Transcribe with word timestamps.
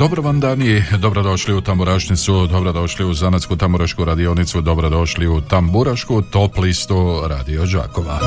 Dobro 0.00 0.22
vam 0.22 0.40
dani, 0.40 0.84
dobrodošli 0.98 1.54
u 1.54 1.60
Tamburašnicu, 1.60 2.46
dobrodošli 2.46 3.04
u 3.04 3.14
Zanatsku 3.14 3.56
tamburašku 3.56 4.04
radionicu, 4.04 4.60
dobrodošli 4.60 5.28
u 5.28 5.40
Tamburašku 5.40 6.22
top 6.22 6.58
listu 6.58 7.22
Radio 7.26 7.66
Đakova. 7.66 8.20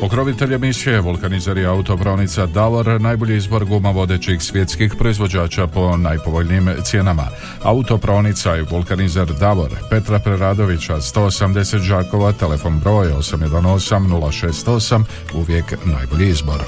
Pokrovitelj 0.00 0.54
emisije 0.54 1.00
Vulkanizer 1.00 1.58
i 1.58 1.66
autopravnica 1.66 2.46
Davor 2.46 3.00
najbolji 3.00 3.36
izbor 3.36 3.64
guma 3.64 3.90
vodećih 3.90 4.42
svjetskih 4.42 4.94
proizvođača 4.98 5.66
po 5.66 5.96
najpovoljnijim 5.96 6.70
cijenama. 6.82 7.26
Autopravnica 7.62 8.56
i 8.56 8.62
vulkanizer 8.70 9.26
Davor 9.40 9.70
Petra 9.90 10.18
Preradovića 10.18 10.96
180 10.96 11.78
Žakova, 11.78 12.32
telefon 12.32 12.78
broj 12.78 13.08
818 13.08 13.44
068, 14.64 15.04
uvijek 15.34 15.74
najbolji 15.84 16.28
izbor. 16.28 16.60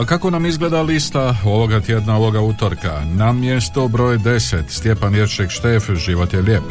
A 0.00 0.04
kako 0.04 0.30
nam 0.30 0.46
izgleda 0.46 0.82
lista 0.82 1.36
ovoga 1.44 1.80
tjedna, 1.80 2.16
ovoga 2.16 2.40
utorka? 2.40 3.02
Na 3.04 3.32
mjesto 3.32 3.88
broj 3.88 4.18
10, 4.18 4.62
Stjepan 4.68 5.14
Jerček 5.14 5.50
Štef, 5.50 5.90
Život 5.94 6.32
je 6.32 6.40
lijep. 6.40 6.62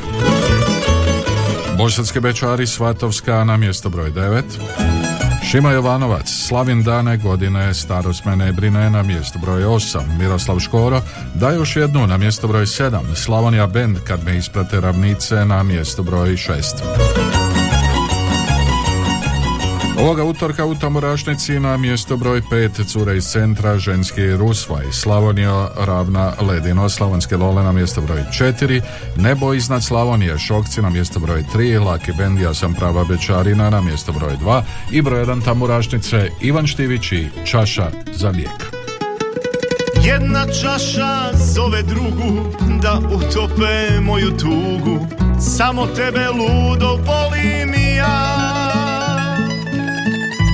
Bosanske 1.78 2.22
Bečari, 2.22 2.68
Svatovska, 2.68 3.44
na 3.44 3.58
mjesto 3.58 3.90
broj 3.90 4.12
9. 4.12 4.44
Šima 5.52 5.72
Jovanovac, 5.72 6.30
Slavin 6.30 6.84
dane 6.84 7.18
godine, 7.18 7.74
starost 7.74 8.26
mene 8.26 8.52
brine 8.52 8.90
na 8.90 9.04
mjesto 9.04 9.40
broj 9.40 9.64
8, 9.64 10.18
Miroslav 10.20 10.60
Škoro, 10.60 11.02
da 11.36 11.52
još 11.52 11.76
jednu 11.76 12.08
na 12.08 12.18
mjesto 12.18 12.48
broj 12.48 12.66
7, 12.66 13.16
Slavonija 13.16 13.68
Bend 13.68 13.98
kad 14.08 14.24
me 14.24 14.38
isprate 14.38 14.82
ravnice 14.82 15.46
na 15.46 15.64
mjesto 15.64 16.04
broj 16.04 16.30
6. 16.30 17.39
Ovoga 20.00 20.24
utorka 20.24 20.66
u 20.66 20.76
Tamburašnici 20.76 21.60
na 21.60 21.78
mjesto 21.78 22.18
broj 22.18 22.42
5 22.42 22.86
cure 22.86 23.18
iz 23.18 23.24
centra 23.24 23.78
ženski 23.78 24.32
Rusvaj, 24.32 24.86
Slavonija 24.92 25.70
ravna 25.78 26.34
Ledino, 26.42 26.90
Slavonske 26.90 27.38
Lole 27.38 27.64
na 27.64 27.72
mjesto 27.72 28.02
broj 28.02 28.24
4, 28.40 28.82
Nebo 29.16 29.54
iznad 29.54 29.84
Slavonije, 29.84 30.38
Šokci 30.38 30.82
na 30.82 30.90
mjesto 30.90 31.20
broj 31.20 31.44
3, 31.54 31.86
Laki 31.86 32.12
Bendija 32.18 32.54
sam 32.54 32.74
prava 32.74 33.04
Bečarina 33.04 33.70
na 33.70 33.82
mjesto 33.82 34.12
broj 34.12 34.34
2 34.44 34.62
i 34.92 35.02
broj 35.02 35.26
1 35.26 35.46
Tamburašnice 35.46 36.30
Ivan 36.42 36.68
Štivić 36.68 37.12
i 37.12 37.28
Čaša 37.46 37.92
za 38.14 38.30
lijek. 38.30 38.80
Jedna 40.04 40.46
čaša 40.46 41.38
zove 41.54 41.84
drugu 41.84 42.54
da 42.82 43.02
utope 43.16 44.00
moju 44.02 44.38
tugu. 44.38 45.08
Samo 45.40 45.88
tebe 45.88 46.28
ludo 46.28 46.88
volim 46.88 47.74
ja 47.98 48.89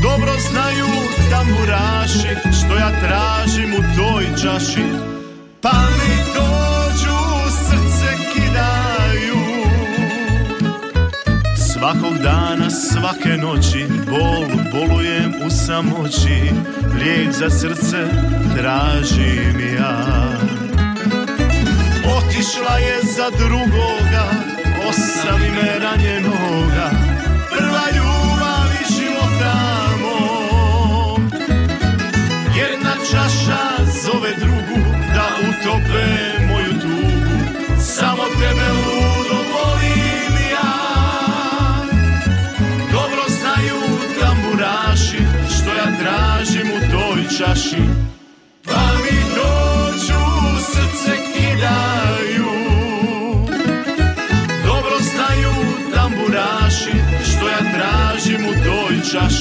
dobro 0.05 0.33
znaju 0.51 0.87
tamburaši 1.31 2.35
Što 2.59 2.75
ja 2.75 2.91
tražim 3.01 3.73
u 3.73 3.81
toj 3.97 4.25
čaši. 4.41 4.85
Pa 5.61 5.71
mi 5.71 6.15
dođu 6.35 7.19
srce 7.65 8.09
kidaju. 8.33 9.41
Svakog 11.73 12.17
dana, 12.23 12.69
svake 12.69 13.37
noći 13.37 13.85
Bol, 14.09 14.45
bolujem 14.71 15.33
u 15.45 15.49
samoći. 15.49 16.51
Lijek 16.99 17.31
za 17.31 17.49
srce 17.49 18.07
tražim 18.57 19.75
ja. 19.77 20.05
Otišla 22.17 22.77
je 22.77 22.99
za 23.15 23.29
drugoga 23.37 24.25
Ostavi 24.89 25.49
me 25.49 25.79
ranjenoga 25.79 27.04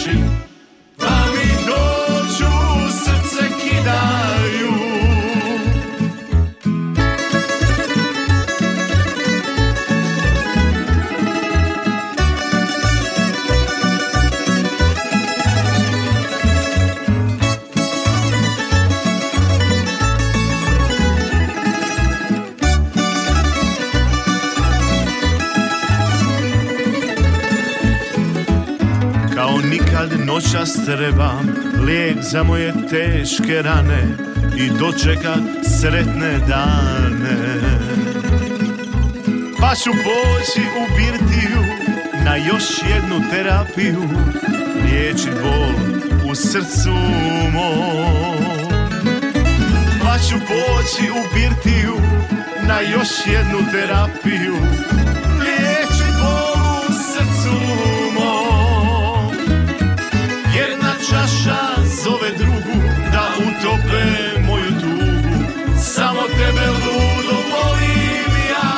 toj 0.04 0.43
trebam 30.84 31.54
lijek 31.86 32.16
za 32.20 32.42
moje 32.42 32.72
teške 32.90 33.62
rane 33.62 34.02
i 34.56 34.70
dočekat 34.78 35.42
sretne 35.80 36.38
dane. 36.48 37.36
Pa 39.60 39.74
ću 39.74 39.90
poći 39.90 40.60
u 40.60 40.84
birtiju 40.96 41.62
na 42.24 42.36
još 42.36 42.64
jednu 42.94 43.30
terapiju, 43.30 44.02
liječit 44.84 45.32
bol 45.42 45.74
u 46.30 46.34
srcu 46.34 46.90
mom. 47.52 48.44
Pa 50.02 50.18
ću 50.18 50.34
poći 50.38 51.10
u 51.10 51.34
birtiju 51.34 51.94
na 52.68 52.80
još 52.80 53.26
jednu 53.26 53.58
terapiju, 53.72 54.56
čaša 61.24 61.82
zove 62.04 62.30
drugu 62.38 62.88
da 63.12 63.28
utope 63.38 64.04
moju 64.46 64.70
tugu. 64.80 65.44
Samo 65.82 66.20
tebe 66.20 66.66
ludo 66.66 67.36
volim 67.52 68.32
ja. 68.50 68.70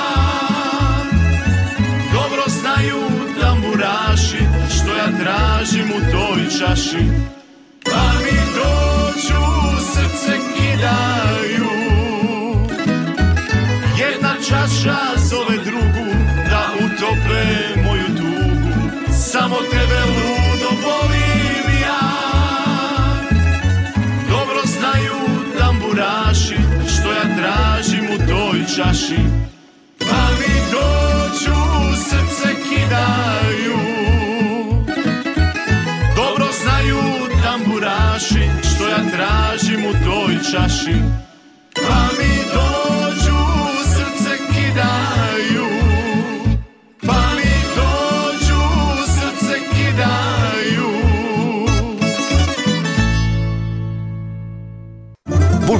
Dobro 2.13 2.43
znaju 2.47 3.03
tamburaši 3.41 4.39
što 4.77 4.97
ja 4.97 5.09
tražim 5.21 5.91
u 5.91 6.13
toj 6.13 6.59
čaši. 6.59 7.05
Pa 7.85 8.13
mi 8.19 8.39
dođu 8.55 9.45
srce 9.93 10.39
kidaju. 10.57 11.71
Jedna 13.99 14.35
čaša 14.49 14.99
zove 15.17 15.57
drugu 15.65 16.11
da 16.51 16.71
utope 16.87 17.45
moju 17.85 18.07
tugu. 18.17 19.13
Samo 19.13 19.57
tebe 19.57 20.01
ludo 20.07 20.71
volim 20.83 21.26
čaši 28.75 29.21
Pa 29.99 30.31
mi 30.39 30.55
dođu 30.73 31.61
srce 31.97 32.55
kidaju. 32.69 33.79
Dobro 36.17 36.47
znaju 36.63 36.99
tamburaši 37.43 38.51
Što 38.75 38.89
ja 38.89 38.99
tražim 39.11 39.87
u 39.87 39.93
toj 39.93 40.35
čaši 40.53 40.97
Pa 41.75 42.09
mi 42.19 42.37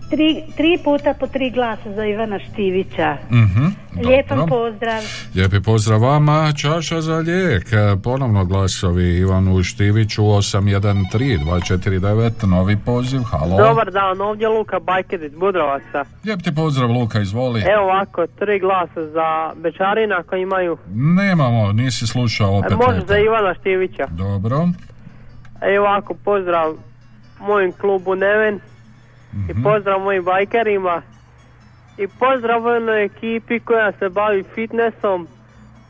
Tri, 0.10 0.44
tri 0.58 0.78
puta 0.84 1.14
po 1.20 1.28
tri 1.28 1.50
glasa 1.50 1.94
za 1.96 2.06
Ivana 2.06 2.40
Štivića. 2.40 3.18
Mhm, 3.32 3.66
Lijepan 4.08 4.38
dobro. 4.38 4.56
pozdrav. 4.56 5.02
Lijepi 5.36 5.62
pozdrav 5.62 6.02
vama, 6.02 6.54
čaša 6.54 7.02
za 7.02 7.16
lijek, 7.16 7.68
ponovno 8.04 8.46
glasovi 8.46 9.18
Ivanu 9.18 9.64
Štiviću 9.64 10.24
813-249, 10.24 12.48
novi 12.48 12.78
poziv, 12.86 13.22
halo. 13.22 13.58
Dobar 13.58 13.92
dan, 13.92 14.22
ovdje 14.22 14.48
Luka 14.48 14.80
Bajker 14.80 15.24
iz 15.24 15.36
Budrovaca. 15.36 16.06
Lijep 16.26 16.42
ti 16.42 16.56
pozdrav 16.56 16.92
Luka, 16.92 17.20
izvoli. 17.20 17.60
Evo 17.62 17.84
ovako, 17.84 18.28
tri 18.30 18.60
glasa 18.60 19.06
za 19.08 19.52
Bečarina 19.56 20.24
koji 20.24 20.42
imaju, 20.42 20.78
Nemamo, 20.94 21.72
nisi 21.72 22.08
slušao 22.08 22.58
opet. 22.58 22.72
e, 22.72 22.76
može 22.76 23.02
za 23.08 23.18
Ivana 23.18 23.54
Štivića. 23.60 24.08
Dobro, 24.10 24.68
Evo 25.62 25.86
ovako, 25.86 26.14
pozdrav 26.14 26.74
mojim 27.40 27.72
klubu 27.72 28.16
Neven. 28.16 28.60
I 29.50 29.64
pozdrav 29.64 30.00
mojim 30.00 30.24
bajkerima. 30.24 31.02
I 31.98 32.08
pozdrav 32.08 32.66
onoj 32.66 33.04
ekipi 33.04 33.60
koja 33.60 33.92
se 33.92 34.10
bavi 34.10 34.44
fitnessom, 34.44 35.28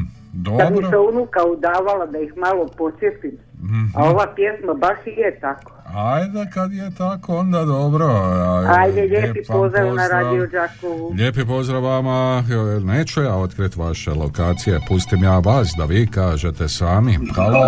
Kad 0.60 0.72
mi 0.72 0.78
se 0.78 0.82
dobro. 0.82 1.10
unuka 1.10 1.40
udavala 1.48 2.06
da 2.06 2.20
ih 2.20 2.34
malo 2.38 2.68
podsjetim. 2.78 3.32
Mhm. 3.56 3.86
A 3.96 4.04
ova 4.04 4.28
pjesma 4.36 4.74
baš 4.74 4.98
i 5.08 5.20
je 5.20 5.40
tako. 5.40 5.72
Ajde, 5.96 6.48
kad 6.54 6.72
je 6.74 6.92
tako, 6.98 7.36
onda 7.36 7.66
dobro. 7.66 8.06
Aj- 8.06 8.80
Ajde, 8.80 9.02
lijepi 9.02 9.18
lijepan 9.30 9.44
pozdrav 9.50 9.86
na 9.86 9.92
pozdrav. 9.94 10.24
Radio 10.24 10.48
Đakovu. 10.48 11.14
Lijepi 11.14 11.46
pozdrav 11.46 11.84
vama, 11.84 12.44
neću 12.84 13.22
ja 13.22 13.36
otkriti 13.36 13.80
vaše 13.80 14.12
lokacije, 14.12 14.80
pustim 14.88 15.24
ja 15.24 15.40
vas 15.40 15.70
da 15.78 15.86
vi 15.86 16.08
kažete 16.08 16.68
sami. 16.70 17.18
Halo, 17.36 17.66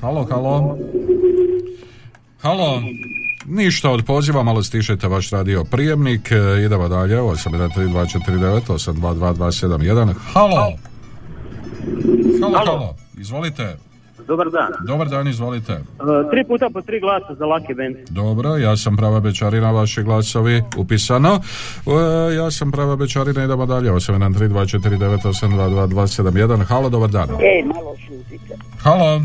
halo, 0.00 0.24
halo. 0.24 0.76
Halo, 2.44 2.82
ništa 3.46 3.90
od 3.90 4.04
poziva, 4.04 4.42
malo 4.42 4.62
stišajte 4.62 5.08
vaš 5.08 5.30
radio 5.30 5.64
prijemnik, 5.64 6.32
E, 6.32 6.64
idemo 6.64 6.88
dalje, 6.88 7.20
813-249, 7.20 8.60
822-271, 8.68 10.14
halo. 10.32 10.72
Halo, 12.42 12.58
halo, 12.58 12.94
izvolite. 13.18 13.76
Dobar 14.26 14.50
dan. 14.50 14.72
Dobar 14.86 15.08
dan, 15.08 15.28
izvolite. 15.28 15.72
E, 15.72 15.78
tri 16.30 16.44
puta 16.48 16.70
po 16.72 16.82
tri 16.82 17.00
glasa 17.00 17.34
za 17.38 17.44
Lucky 17.44 17.74
Band. 17.76 17.96
Dobro, 18.10 18.56
ja 18.56 18.76
sam 18.76 18.96
prava 18.96 19.20
bečarina, 19.20 19.70
vaši 19.70 20.02
glasovi 20.02 20.62
upisano. 20.76 21.40
E, 21.86 21.90
ja 22.34 22.50
sam 22.50 22.72
prava 22.72 22.96
bečarina, 22.96 23.44
idemo 23.44 23.66
dalje. 23.66 23.90
813249822271. 23.90 26.64
Halo, 26.64 26.88
dobar 26.88 27.10
dan. 27.10 27.28
Ej, 27.30 27.64
malo 27.64 27.96
šutite. 28.06 28.56
Halo. 28.82 29.20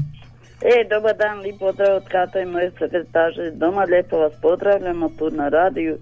E, 0.62 0.84
dobar 0.90 1.16
dan, 1.18 1.40
lijep 1.40 1.60
pozdrav 1.60 1.96
od 1.96 2.08
Kata 2.08 2.40
i 2.40 2.46
moje 2.46 2.72
sekretaže 2.80 3.52
doma, 3.52 3.84
lijepo 3.84 4.18
vas 4.18 4.34
pozdravljamo 4.42 5.10
tu 5.10 5.30
na 5.30 5.50
radiju. 5.50 5.98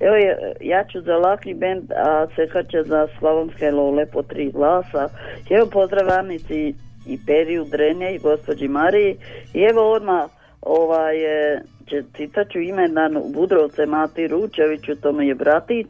Evo, 0.00 0.16
ja- 0.60 0.84
ću 0.84 1.00
za 1.00 1.12
Lucky 1.12 1.54
Band, 1.58 1.92
a 1.92 2.26
Seka 2.36 2.62
će 2.62 2.82
za 2.82 3.08
Slavonske 3.18 3.70
Lole 3.70 4.06
po 4.06 4.22
tri 4.22 4.50
glasa. 4.50 5.08
Evo, 5.50 5.66
pozdrav 5.72 6.18
Anici 6.18 6.74
i 7.06 7.18
Periju 7.26 7.64
Drenje 7.64 8.14
i 8.14 8.18
gospođi 8.18 8.68
Mariji. 8.68 9.16
I 9.54 9.60
evo 9.70 9.92
odmah, 9.92 10.24
ovaj, 10.62 11.16
e, 11.24 11.60
čestitat 11.86 12.48
ću 12.50 12.58
imendan 12.58 13.16
u 13.16 13.28
Budrovce 13.34 13.86
Mati 13.86 14.28
Ručeviću, 14.28 14.94
to 15.02 15.12
mi 15.12 15.28
je 15.28 15.34
bratić. 15.34 15.86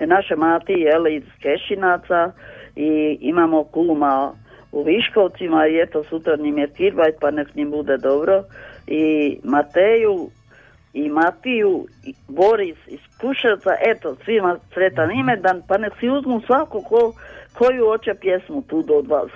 E, 0.00 0.06
Naše 0.06 0.36
Mati 0.36 0.72
je 0.72 1.16
iz 1.16 1.24
Kešinaca 1.42 2.32
i 2.76 3.18
imamo 3.20 3.64
kuma 3.64 4.32
u 4.72 4.82
Viškovcima 4.82 5.66
i 5.66 5.80
eto 5.80 6.04
sutra 6.04 6.36
njim 6.36 6.58
je 6.58 6.70
Kirbajt 6.76 7.14
pa 7.20 7.30
nek 7.30 7.54
njim 7.54 7.70
bude 7.70 7.96
dobro 7.96 8.44
i 8.86 9.38
Mateju 9.44 10.30
i 10.92 11.08
Matiju 11.08 11.86
i 12.04 12.14
Boris 12.28 12.76
iz 12.86 13.00
Kuševca, 13.20 13.70
eto 13.86 14.16
svima 14.24 14.56
sretan 14.74 15.10
imedan 15.10 15.62
pa 15.68 15.78
nek 15.78 15.92
si 16.00 16.08
uzmu 16.08 16.40
svako 16.46 16.82
ko, 16.82 17.12
koju 17.52 17.86
hoće 17.86 18.14
pjesmu 18.20 18.62
tu 18.62 18.82
do 18.82 18.94
vas. 19.14 19.30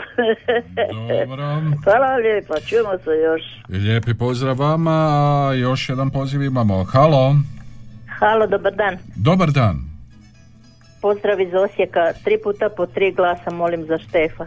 Dobro. 1.26 1.44
Hvala 1.84 2.16
lijepa, 2.16 2.54
čujemo 2.68 2.98
se 3.04 3.10
još. 3.10 3.42
Lijepi 3.68 4.14
pozdrav 4.14 4.58
vama, 4.58 4.90
a 4.90 5.52
još 5.54 5.88
jedan 5.88 6.10
poziv 6.10 6.42
imamo. 6.42 6.84
Halo. 6.84 7.34
Halo, 8.18 8.46
dobar 8.46 8.74
dan. 8.74 8.98
Dobar 9.16 9.50
dan. 9.50 9.76
Pozdrav 11.02 11.40
iz 11.40 11.54
Osijeka. 11.54 12.12
Tri 12.24 12.38
puta 12.44 12.68
po 12.76 12.86
tri 12.86 13.12
glasa 13.12 13.50
molim 13.50 13.86
za 13.86 13.98
Štefa. 13.98 14.46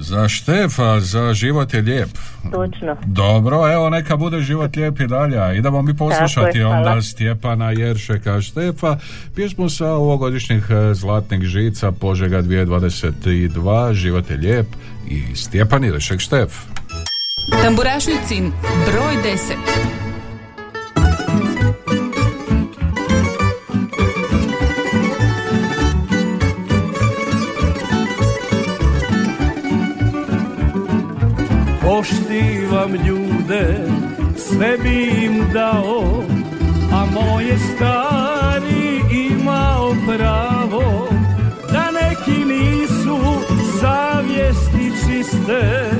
Za 0.00 0.28
Štefa, 0.28 1.00
za 1.00 1.34
život 1.34 1.74
je 1.74 1.80
lijep. 1.82 2.08
Točno. 2.52 2.96
Dobro, 3.06 3.72
evo 3.72 3.90
neka 3.90 4.16
bude 4.16 4.40
život 4.40 4.76
lijep 4.76 5.00
i 5.00 5.06
dalje. 5.06 5.38
a 5.38 5.52
Idemo 5.52 5.82
mi 5.82 5.96
poslušati 5.96 6.58
je, 6.58 6.64
hvala. 6.64 6.78
onda 6.78 7.02
Stjepana 7.02 7.70
Jeršeka 7.70 8.40
Štefa, 8.40 8.98
pjesmu 9.34 9.68
sa 9.68 9.92
ovogodišnjih 9.92 10.66
e, 10.70 10.94
Zlatnih 10.94 11.40
žica 11.40 11.92
Požega 11.92 12.42
2022, 12.42 13.92
život 13.92 14.30
je 14.30 14.36
lijep 14.36 14.66
i 15.10 15.36
Stjepan 15.36 15.84
Jeršek 15.84 16.20
Štef. 16.20 16.52
Tamburašnicin 17.62 18.52
broj 18.86 19.14
10. 19.24 20.17
Poštivam 31.88 32.92
ljude, 33.06 33.78
sve 34.36 34.76
bi 34.82 35.24
im 35.24 35.52
dao, 35.52 36.24
a 36.92 37.06
moje 37.14 37.58
stari 37.58 39.00
imao 39.30 39.94
pravo, 40.06 41.08
da 41.72 41.90
neki 41.90 42.44
nisu 42.44 43.18
savjesti 43.80 44.92
čiste, 45.00 45.90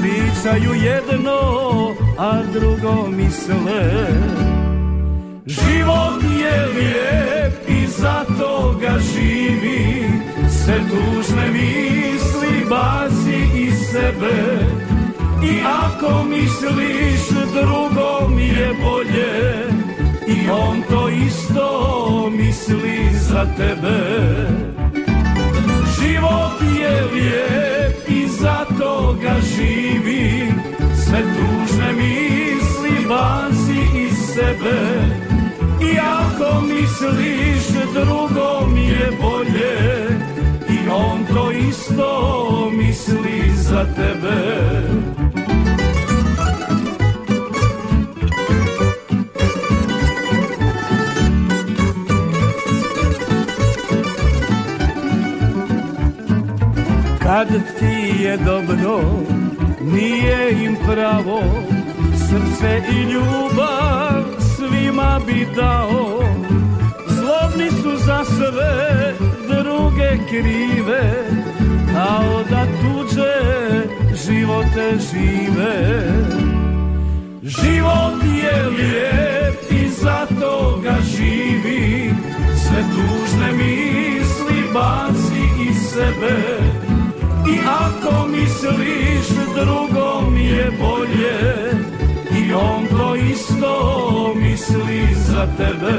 pričaju 0.00 0.74
jedno, 0.74 1.40
a 2.18 2.42
drugo 2.52 3.06
misle. 3.06 4.06
Život 5.46 6.22
je 6.40 6.66
lijep 6.66 7.68
i 7.68 7.86
zato 7.86 8.78
ga 8.80 8.98
živi, 8.98 10.10
se 10.50 10.74
tužne 10.90 11.48
misli 11.52 12.66
baci 12.70 13.58
iz 13.60 13.74
sebe, 13.92 14.87
i 15.42 15.60
ako 15.64 16.24
misliš 16.24 17.28
drugom 17.52 18.38
je 18.38 18.74
bolje. 18.82 19.68
I 20.26 20.50
on 20.50 20.82
to 20.90 21.08
isto 21.08 22.30
misli 22.30 23.10
za 23.12 23.46
tebe. 23.56 23.98
Život 25.98 26.60
je 26.80 27.04
lijep 27.12 28.08
i 28.08 28.28
zato 28.28 29.16
ga 29.22 29.34
živi 29.40 30.52
Sve 31.04 31.22
tužne 31.22 31.92
misli 31.92 33.06
baci 33.08 33.98
iz 33.98 34.18
sebe. 34.34 34.80
I 35.80 35.98
ako 35.98 36.60
misliš 36.60 37.92
drugom 37.94 38.76
je 38.76 39.10
bolje. 39.20 40.08
I 40.68 40.88
on 40.88 41.26
to 41.34 41.50
isto 41.50 42.70
misli 42.76 43.52
za 43.54 43.84
tebe 43.84 45.17
Kad 57.28 57.48
ti 57.78 58.22
je 58.22 58.36
dobro, 58.36 59.00
nije 59.80 60.64
im 60.64 60.76
pravo, 60.86 61.42
srce 62.14 62.82
i 62.92 63.02
ljubav 63.02 64.24
svima 64.56 65.20
bi 65.26 65.46
dao. 65.56 66.22
Zlobni 67.08 67.70
su 67.70 67.96
za 68.06 68.24
sve, 68.24 69.14
druge 69.48 70.10
krive, 70.28 71.24
kao 71.94 72.44
da 72.50 72.64
tuđe 72.64 73.34
živote 74.26 74.98
žive. 75.10 76.04
Život 77.42 78.22
je 78.42 78.66
lijep 78.68 79.72
i 79.72 79.88
zato 79.88 80.80
ga 80.82 80.96
živi, 81.16 82.10
sve 82.56 82.82
tužne 82.82 83.52
misli 83.52 84.72
baci 84.74 85.68
iz 85.70 85.90
sebe. 85.92 86.77
Ako 87.68 88.26
misliš 88.28 89.28
drugom 89.54 90.36
je 90.36 90.70
bolje 90.80 91.40
I 92.40 92.52
on 92.52 92.86
to 92.86 93.16
isto 93.16 94.34
misli 94.36 95.14
za 95.14 95.46
tebe. 95.56 95.98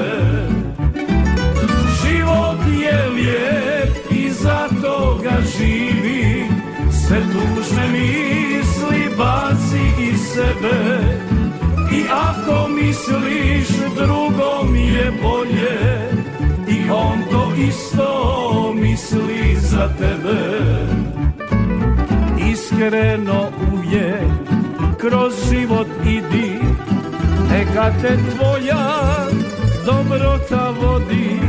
Život 2.01 2.59
je 2.81 3.09
lijep 3.09 4.11
i 4.11 4.29
zato 4.31 5.19
ga 5.23 5.37
živi 5.57 6.45
Sve 6.91 7.21
tužne 7.21 7.87
misli 7.87 9.15
baci 9.17 10.11
iz 10.11 10.19
sebe. 10.33 10.99
I 11.91 12.03
ako 12.11 12.67
misliš 12.67 13.67
drugom 13.95 14.75
je 14.75 15.11
bolje 15.21 16.09
I 16.67 16.89
on 16.89 17.19
to 17.31 17.51
isto 17.67 18.73
misli 18.75 19.55
za 19.59 19.89
tebe 19.99 21.08
iskreno 22.79 23.49
uvijek 23.73 24.31
kroz 24.97 25.33
život 25.49 25.87
idi 26.05 26.59
neka 27.51 27.91
te 28.01 28.17
tvoja 28.17 29.27
dobrota 29.85 30.73
vodi 30.81 31.39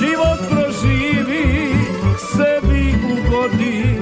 život 0.00 0.38
proživi 0.50 1.74
sebi 2.36 2.94
ugodi 3.12 3.98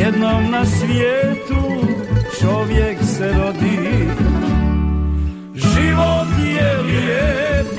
jednom 0.00 0.50
na 0.50 0.64
svijetu 0.66 1.86
čovjek 2.40 2.98
se 3.16 3.32
rodi. 3.32 4.08
Život 5.54 6.28
je 6.56 6.78
lijep 6.78 7.77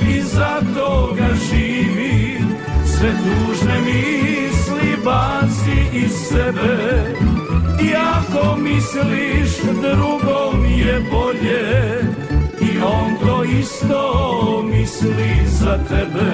isto 13.59 14.63
misli 14.63 15.31
za 15.45 15.77
tebe. 15.77 16.31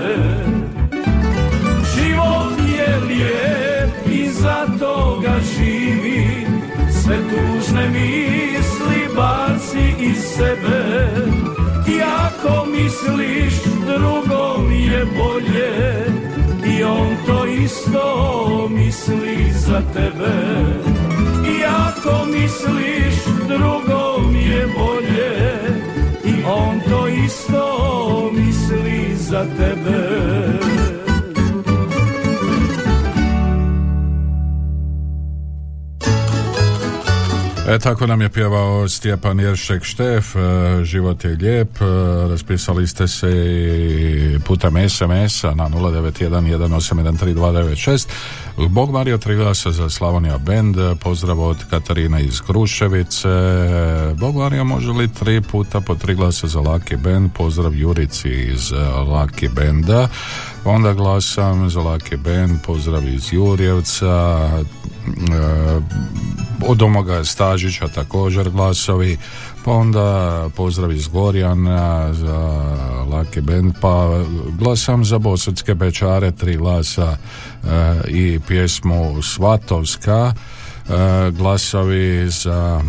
Život 1.96 2.58
je 2.78 2.98
lijep 3.08 4.08
i 4.12 4.30
zato 4.30 5.20
ga 5.24 5.36
živi. 5.56 6.48
Sve 7.02 7.18
tužne 7.18 7.90
misli 7.90 9.16
baci 9.16 9.94
iz 10.00 10.18
sebe. 10.38 11.08
I 11.88 12.02
ako 12.02 12.66
misliš 12.66 13.54
drugom 13.86 14.72
je 14.72 15.06
bolje. 15.06 16.06
I 16.78 16.84
on 16.84 17.16
to 17.26 17.46
isto 17.46 18.70
misli 18.72 19.52
za 19.52 19.82
tebe. 19.94 20.36
I 21.48 21.64
ako 21.64 22.26
misliš 22.26 23.16
drugom 23.48 23.85
za 29.36 29.46
tebe. 29.58 29.96
E, 37.68 37.80
tako 37.80 38.08
nam 38.08 38.22
je 38.22 38.30
pjevao 38.30 38.88
Stjepan 38.88 39.40
Jeršek 39.40 39.84
Štef, 39.84 40.36
e, 40.36 40.40
život 40.84 41.24
je 41.24 41.30
lijep, 41.30 41.82
e, 41.82 41.86
raspisali 42.30 42.88
ste 42.88 43.08
se 43.08 43.32
putem 44.46 44.90
SMS-a 44.90 45.56
na 45.56 45.70
091 45.70 48.02
Bog 48.58 48.92
Mario 48.92 49.18
Triglasa 49.18 49.72
za 49.72 49.90
Slavonija 49.90 50.38
Band, 50.38 50.76
pozdrav 51.00 51.40
od 51.42 51.58
Katarine 51.70 52.24
iz 52.26 52.42
Kruševice, 52.42 53.30
Bog 54.16 54.36
Mario 54.36 54.64
može 54.64 54.92
li 54.92 55.14
tri 55.14 55.42
puta 55.42 55.82
po 55.82 55.96
tri 55.96 56.16
glasa 56.16 56.48
za 56.48 56.60
Laki 56.60 56.96
Band, 56.96 57.32
pozdrav 57.34 57.76
Jurici 57.76 58.30
iz 58.30 58.72
Laki 59.08 59.48
Benda, 59.48 60.08
onda 60.66 60.94
glasam 60.94 61.70
za 61.70 61.82
Laki 61.82 62.18
Band, 62.18 62.62
pozdrav 62.66 63.08
iz 63.08 63.34
Jurjevca, 63.34 64.50
od 66.68 66.82
Omoga 66.82 67.24
Stažića 67.24 67.88
također 67.88 68.50
glasovi, 68.50 69.18
pa 69.66 69.72
onda 69.72 70.50
pozdrav 70.56 70.92
iz 70.92 71.08
Gorjana 71.08 72.14
za 72.14 72.38
Laki 73.12 73.42
Band, 73.42 73.74
pa 73.82 74.24
glasam 74.60 75.06
za 75.06 75.18
Bosanske 75.18 75.76
Bečare, 75.76 76.32
tri 76.32 76.58
glasa 76.58 77.18
i 78.08 78.40
pjesmu 78.48 79.22
Svatovska, 79.22 80.34
glasovi 81.32 82.30
za 82.30 82.82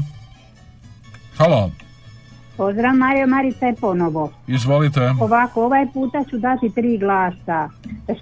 halo. 1.37 1.71
Pozdrav 2.59 2.95
Mario 2.95 3.27
Marica 3.27 3.67
je 3.67 3.75
ponovo. 3.75 4.31
Izvolite. 4.47 5.01
Ovako, 5.21 5.65
ovaj 5.65 5.87
puta 5.95 6.25
ću 6.31 6.39
dati 6.39 6.71
tri 6.71 6.99
glasa. 6.99 7.69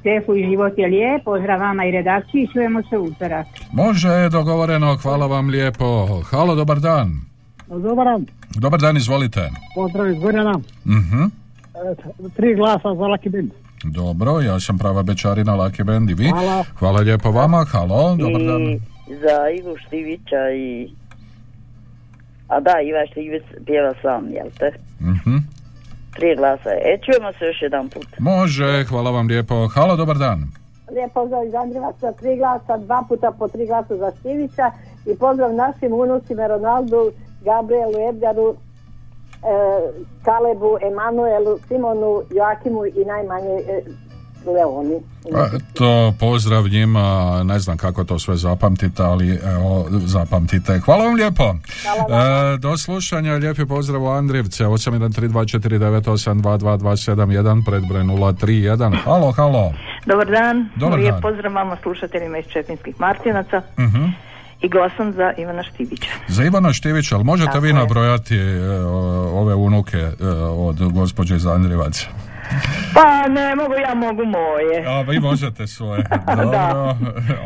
Štefu 0.00 0.36
i 0.36 0.44
život 0.44 0.72
je 0.76 0.86
lijep, 0.86 1.24
pozdrav 1.24 1.60
vama 1.60 1.84
i 1.84 1.90
redakciji, 1.90 2.48
čujemo 2.52 2.82
se 2.82 2.98
utorak. 2.98 3.46
Može, 3.72 4.28
dogovoreno, 4.28 4.96
hvala 4.96 5.26
vam 5.26 5.48
lijepo. 5.48 6.06
Halo, 6.22 6.54
dobar 6.54 6.80
dan. 6.80 7.20
Dobar 7.68 8.06
dan, 8.06 8.26
Dobar 8.54 8.80
dan, 8.80 8.96
izvolite. 8.96 9.50
pozdrav 9.74 10.08
iz 10.08 10.18
Gorjana. 10.18 10.58
Mhm. 10.86 11.22
E, 11.22 11.94
Tri 12.36 12.54
glasa 12.54 12.94
za 12.94 13.04
Lucky 13.04 13.30
Band. 13.30 13.50
Dobro, 13.84 14.40
ja 14.40 14.60
sam 14.60 14.78
prava 14.78 15.02
bečarina 15.02 15.52
Lucky 15.54 15.84
Band 15.84 16.10
i 16.10 16.14
vi. 16.14 16.28
Hvala. 16.28 16.64
Hvala 16.78 17.00
lijepo 17.00 17.30
vama, 17.30 17.64
halo, 17.64 18.16
dobar 18.16 18.42
dan. 18.42 18.62
I 18.62 18.80
za 19.16 19.36
Ivu 19.60 19.76
Štivića 19.78 20.50
i... 20.56 20.88
A 22.48 22.60
da, 22.60 22.80
Iva 22.80 23.06
Štivić 23.10 23.42
pjeva 23.66 23.94
sam, 24.02 24.30
jel 24.30 24.46
te? 24.58 24.72
Mhm. 25.00 25.36
Tri 26.16 26.36
glasa. 26.36 26.70
E, 26.70 26.98
čujemo 27.04 27.32
se 27.32 27.44
još 27.44 27.62
jedan 27.62 27.88
put. 27.88 28.06
Može, 28.18 28.84
hvala 28.88 29.10
vam 29.10 29.26
lijepo. 29.26 29.68
Halo, 29.68 29.96
dobar 29.96 30.16
dan. 30.16 30.38
Lijep 30.90 31.12
pozdrav 31.12 31.46
iz 31.46 31.54
Andrivaca, 31.54 32.12
tri 32.12 32.36
glasa, 32.36 32.76
dva 32.76 33.04
puta 33.08 33.32
po 33.38 33.48
tri 33.48 33.66
glasa 33.66 33.96
za 33.96 34.12
Štivića 34.18 34.70
i 35.06 35.16
pozdrav 35.18 35.54
našim 35.54 35.92
unucima 35.92 36.46
Ronaldu, 36.46 37.12
Gabrielu, 37.44 38.08
Edgaru, 38.08 38.54
e, 38.54 38.56
Kalebu, 40.22 40.78
Emanuelu, 40.82 41.58
Simonu, 41.68 42.22
Joakimu 42.30 42.86
i 42.86 43.04
najmanje 43.04 43.56
e, 43.68 43.82
Leoni. 44.48 45.00
A, 45.34 45.48
To 45.74 46.14
pozdrav 46.14 46.64
njima, 46.64 47.02
ne 47.44 47.58
znam 47.58 47.76
kako 47.76 48.04
to 48.04 48.18
sve 48.18 48.36
zapamtite, 48.36 49.02
ali 49.02 49.34
evo, 49.46 49.86
zapamtite. 49.90 50.78
Hvala 50.78 51.04
vam 51.04 51.14
lijepo. 51.14 51.44
E, 51.44 51.54
do 52.58 52.76
slušanja, 52.76 53.32
lijepi 53.34 53.66
pozdrav 53.66 54.02
u 54.02 54.08
Andrijevce, 54.08 54.66
813249822271, 54.66 57.26
predbroj 57.64 58.02
031. 58.02 58.96
Halo, 58.96 59.32
halo. 59.32 59.72
Dobar 60.06 60.26
dan, 60.28 60.68
Dobar 60.76 60.98
lijep 60.98 61.12
dan. 61.12 61.20
pozdrav 61.22 61.52
vama 61.54 61.76
slušateljima 61.82 62.38
iz 62.38 62.46
Čepinskih 62.46 62.94
Martinaca 62.98 63.62
Mhm. 63.78 64.04
i 64.62 64.68
glasam 64.68 65.12
za 65.12 65.32
Ivana 65.34 65.62
Štibića. 65.64 66.08
Za 66.28 66.44
Ivana 66.44 66.72
Štivića, 66.72 67.14
ali 67.14 67.24
možete 67.24 67.46
Tako 67.46 67.58
vi 67.58 67.68
je. 67.68 67.74
nabrojati 67.74 68.36
e, 68.36 68.70
ove 69.32 69.54
unuke 69.54 69.98
e, 69.98 70.12
od 70.48 70.84
gospođe 70.84 71.36
iz 71.36 71.46
Andrijevaca? 71.46 72.06
Pa 72.94 73.28
ne 73.28 73.54
mogu, 73.54 73.74
ja 73.78 73.94
mogu 73.96 74.22
moje. 74.24 74.86
A 74.88 75.00
vi 75.02 75.20
možete 75.20 75.66
svoje. 75.66 76.04
Dobro. 76.36 76.96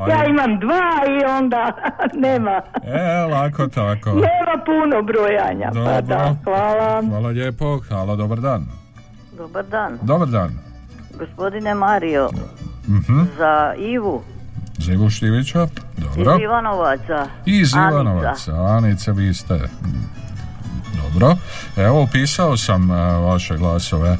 Ja 0.09 0.25
imam 0.26 0.59
dva 0.59 0.90
i 1.11 1.25
onda 1.26 1.73
nema, 2.26 2.62
E, 2.85 3.02
lako 3.25 3.66
tako. 3.69 4.11
nema 4.11 4.54
puno 4.66 5.02
brojanja. 5.02 5.71
Pa 5.76 6.00
da, 6.00 6.35
hvala. 6.45 7.02
Hvala 7.02 7.28
lijepo. 7.28 7.80
Halo, 7.90 8.16
dobar 8.16 8.38
dan. 8.38 8.66
Dobar 9.33 9.64
dan. 9.64 9.99
Dobar 10.02 10.28
dan. 10.28 10.50
Gospodine 11.19 11.75
Mario, 11.75 12.30
Mhm. 12.88 13.21
za 13.38 13.75
Ivu 13.78 14.23
Za 14.78 14.92
Ivu 14.92 15.11
Štivića. 15.11 15.66
Dobro. 15.97 16.35
iz 16.35 16.42
Ivanovaca. 16.42 17.26
Iz 17.47 17.75
Anica. 17.75 17.90
Ivanovaca. 17.90 18.52
Anice, 18.54 19.12
vi 19.12 19.35
ste. 19.35 19.61
Dobro. 20.95 21.37
Evo, 21.78 22.02
upisao 22.02 22.57
sam 22.57 22.90
e, 22.90 22.95
vaše 23.16 23.57
glasove 23.57 24.16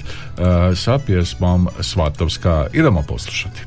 e, 0.71 0.75
sa 0.75 0.99
pjesmom 1.05 1.67
Svatovska. 1.79 2.67
Idemo 2.73 3.03
poslušati. 3.07 3.61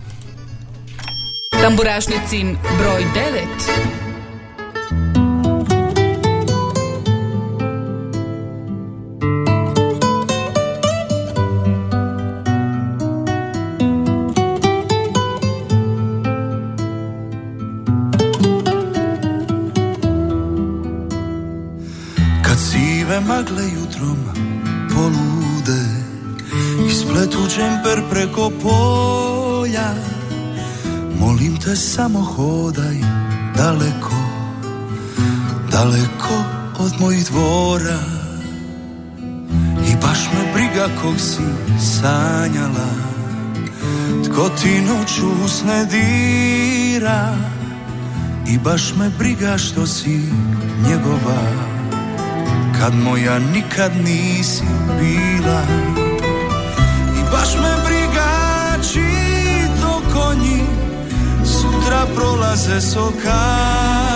Tamburašnicin 1.50 2.56
broj 2.78 3.04
9. 5.10 5.23
Kad 22.54 22.62
sive 22.62 23.20
magle 23.20 23.64
jutrom 23.74 24.18
polude 24.94 25.82
Ispletu 26.88 27.38
džemper 27.48 28.02
preko 28.10 28.50
polja 28.62 29.94
Molim 31.18 31.56
te 31.56 31.76
samo 31.76 32.20
hodaj 32.20 32.96
daleko 33.56 34.16
Daleko 35.70 36.44
od 36.78 36.92
mojih 37.00 37.24
dvora. 37.26 37.98
I 39.90 39.96
baš 40.02 40.18
me 40.34 40.52
briga 40.52 40.88
kog 41.02 41.20
si 41.20 41.42
sanjala 41.80 42.90
Tko 44.24 44.48
ti 44.48 44.80
noću 44.80 45.44
usne 45.44 45.84
dira. 45.84 47.36
I 48.48 48.58
baš 48.58 48.94
me 48.98 49.10
briga 49.18 49.58
što 49.58 49.86
si 49.86 50.20
njegova 50.88 51.73
Kad 52.84 52.94
moja 52.94 53.38
nikad 53.38 53.92
nisi 54.04 54.64
bila. 55.00 55.62
I 57.18 57.22
baš 57.32 57.54
me 57.54 57.74
briga 57.86 58.30
čiji 58.92 59.68
to 59.80 60.02
konji 60.14 60.62
Sutra 61.44 62.06
prolaze 62.14 62.80
sokakom 62.80 64.12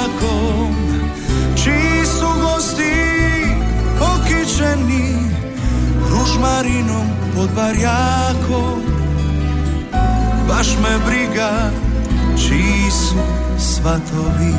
Čiji 1.56 2.06
su 2.06 2.26
gosti 2.40 2.92
okičeni 4.00 5.14
Ružmarinom 6.10 7.06
pod 7.34 7.48
barjakom. 7.56 8.82
Baš 10.48 10.68
me 10.82 10.98
briga 11.06 11.70
čiji 12.36 12.90
su 12.90 13.18
svatovi 13.58 14.54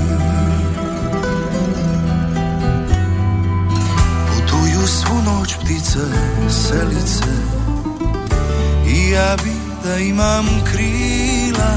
ptice, 5.70 6.00
selice. 6.50 7.32
I 8.88 9.10
ja 9.12 9.36
bi 9.44 9.54
da 9.84 9.98
imam 9.98 10.46
krila 10.72 11.74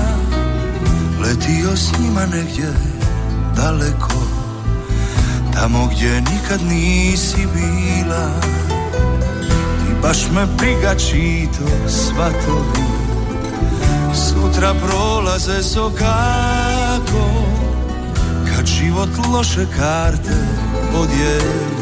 Letio 1.20 1.76
s 1.76 1.92
njima 1.98 2.26
negdje 2.26 2.72
daleko 3.56 4.22
Tamo 5.54 5.90
gdje 5.94 6.20
nikad 6.20 6.60
nisi 6.68 7.46
bila. 7.54 8.28
I 9.90 10.02
baš 10.02 10.18
me 10.34 10.46
briga 10.58 10.94
čiji 10.94 11.48
to 11.58 11.88
svatovi. 11.88 12.86
Sutra 14.14 14.74
prolaze 14.74 15.62
sokako 15.62 17.30
Kad 18.56 18.66
život 18.66 19.08
loše 19.32 19.66
karte 19.76 20.46
podijeli 20.92 21.81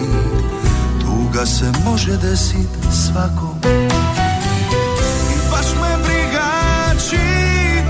Tuga 1.33 1.47
se 1.47 1.73
može 1.85 2.17
desit 2.17 2.69
svakom. 2.93 3.59
I 5.35 5.39
baš 5.51 5.67
me 5.81 6.05
briga 6.05 6.51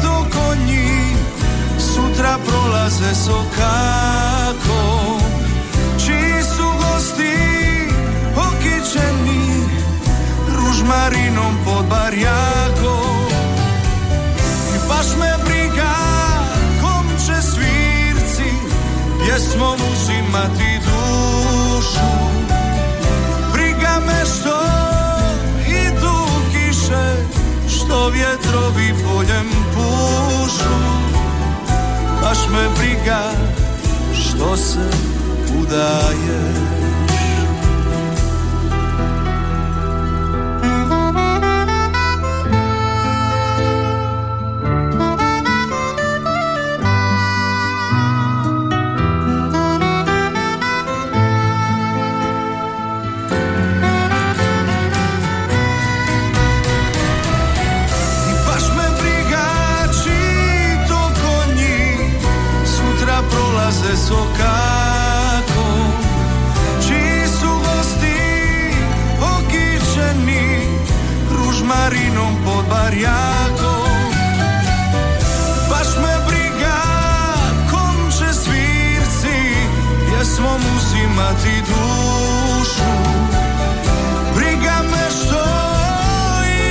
to 0.02 0.26
konji 0.32 1.16
Sutra 1.78 2.38
prolaze 2.46 3.14
sokakom 3.24 5.20
Čiji 6.04 6.42
su 6.56 6.64
gosti 6.80 7.36
okičeni 8.36 9.64
Ružmarinom 10.56 11.54
pod 11.64 11.84
barjakom. 11.90 13.26
I 14.74 14.88
baš 14.88 15.06
me 15.20 15.44
briga 15.44 15.94
kom 16.82 17.06
će 17.26 17.42
svirci 17.42 18.50
Pjesmom 19.24 19.78
uzimati 19.92 20.89
što 27.90 28.08
vjetrovi 28.08 28.94
poljem 29.04 29.50
pušu 29.74 30.74
Baš 32.22 32.38
me 32.52 32.68
briga 32.78 33.30
što 34.14 34.56
se 34.56 34.90
udaje. 35.60 36.79
Barjakom 72.70 74.10
Baš 75.70 75.88
me 76.02 76.14
briga 76.28 76.82
kom 77.70 78.10
će 78.10 78.32
svirci 78.32 79.38
Pjesmom 80.08 80.60
uzimati 80.76 81.62
dušu. 81.68 82.90
Briga 84.36 84.82
me 84.90 85.10
što 85.10 85.44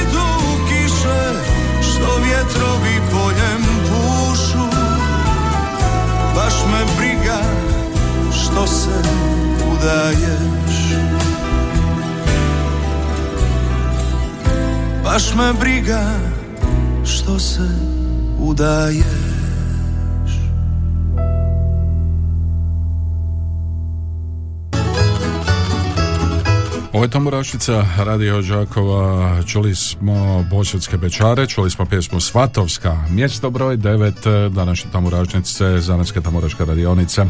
idu 0.02 0.28
kiše 0.70 1.40
Što 1.82 2.18
vjetrovi 2.24 3.02
poljem 3.12 3.64
pušu 3.84 4.78
Baš 6.36 6.54
me 6.72 6.86
briga 6.98 7.40
što 8.32 8.68
se 8.68 9.02
udaješ 9.72 10.59
Baš 15.14 15.34
me 15.36 15.54
briga 15.60 16.20
što 17.06 17.40
se 17.40 17.70
udaješ 18.40 19.19
Ovo 27.00 27.06
je 27.06 27.10
Tamburašica, 27.10 27.86
Radio 27.98 28.42
Đakova, 28.42 29.44
čuli 29.44 29.76
smo 29.76 30.46
Bosanske 30.50 30.98
Bečare, 30.98 31.48
čuli 31.48 31.70
smo 31.70 31.86
pjesmu 31.86 32.20
Svatovska, 32.20 32.98
mjesto 33.10 33.50
broj 33.50 33.78
9, 33.78 34.50
današnje 34.50 34.92
Tamburašnice, 34.92 35.80
Zanetske 35.80 36.22
Tamburaška 36.22 36.66
radionica. 36.66 37.26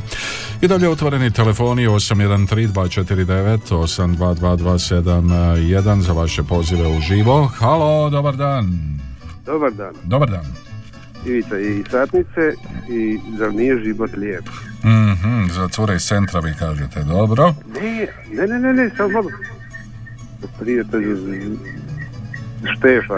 I 0.62 0.68
dalje 0.68 0.90
otvoreni 0.90 1.32
telefoni 1.32 1.88
813-249, 1.88 3.60
822-271 3.70 6.00
za 6.00 6.14
vaše 6.14 6.44
pozive 6.44 6.88
u 6.88 7.02
živo. 7.02 7.46
Halo, 7.46 8.10
dobar 8.10 8.36
dan. 8.36 8.80
Dobar 9.46 9.72
dan. 9.72 9.94
Dobar 10.04 10.30
dan. 10.30 10.46
Ivica 11.26 11.60
i 11.60 11.84
satnice 11.92 12.54
i 12.90 13.20
zar 13.38 13.54
nije 13.54 13.84
život 13.84 14.12
lijep? 14.18 14.46
Mhm, 14.84 15.46
za 15.52 15.68
cure 15.68 15.96
iz 15.96 16.02
centra 16.02 16.40
vi 16.40 16.54
kažete, 16.60 17.04
dobro. 17.04 17.54
Ne, 17.82 18.08
ne, 18.32 18.48
ne, 18.48 18.60
ne, 18.60 18.74
ne, 18.74 18.92
samo 18.98 19.10
malo. 19.10 19.30
Prijatelj 20.60 21.06
Štefa. 22.70 23.14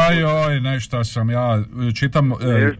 Aj, 0.00 0.24
oj, 0.24 0.60
nešto 0.62 1.04
sam 1.04 1.30
ja, 1.30 1.62
čitam, 1.94 2.32
e, 2.32 2.36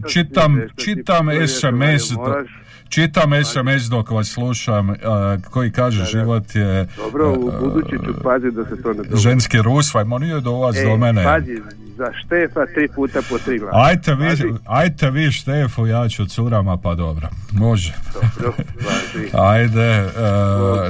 čitam, 0.07 0.61
čitam 0.77 1.27
SMS, 1.49 1.73
moraš- 2.11 2.49
čitam 2.89 3.31
SMS 3.45 3.83
dok 3.85 4.11
vas 4.11 4.29
slušam, 4.29 4.91
e, 4.91 4.97
koji 5.43 5.71
kaže 5.73 6.05
život 6.07 6.55
je 6.55 6.87
Dobro, 6.97 7.31
u 7.31 7.49
e, 7.49 7.61
budući 7.61 7.97
ću 7.97 8.23
paziti 8.23 8.57
da 8.57 8.65
se 8.65 8.83
to 8.83 8.89
ne 8.89 8.95
dogodi. 8.95 9.17
ženski 9.17 9.59
rusvaj, 9.59 10.05
ma 10.05 10.19
nije 10.19 10.41
do 10.41 10.53
vas, 10.53 10.77
E, 10.77 10.85
do 10.85 10.97
mene. 10.97 11.25
Pazi, 11.25 11.63
za 12.01 12.13
Štefa 12.15 12.67
tri 12.67 12.89
puta 12.89 13.21
po 13.23 13.39
tri 13.39 13.59
glasa. 13.59 13.79
Ajte 13.79 14.15
vi, 14.15 14.29
ajte 14.67 15.11
vi 15.11 15.33
Štefu, 15.33 15.87
ja 15.87 16.09
ću 16.09 16.27
curama, 16.27 16.77
pa 16.77 16.95
dobro, 16.95 17.29
može. 17.55 17.95
Dobro, 18.15 18.53
pazi. 18.77 19.25
Ajde, 19.53 19.91
e, 19.91 20.07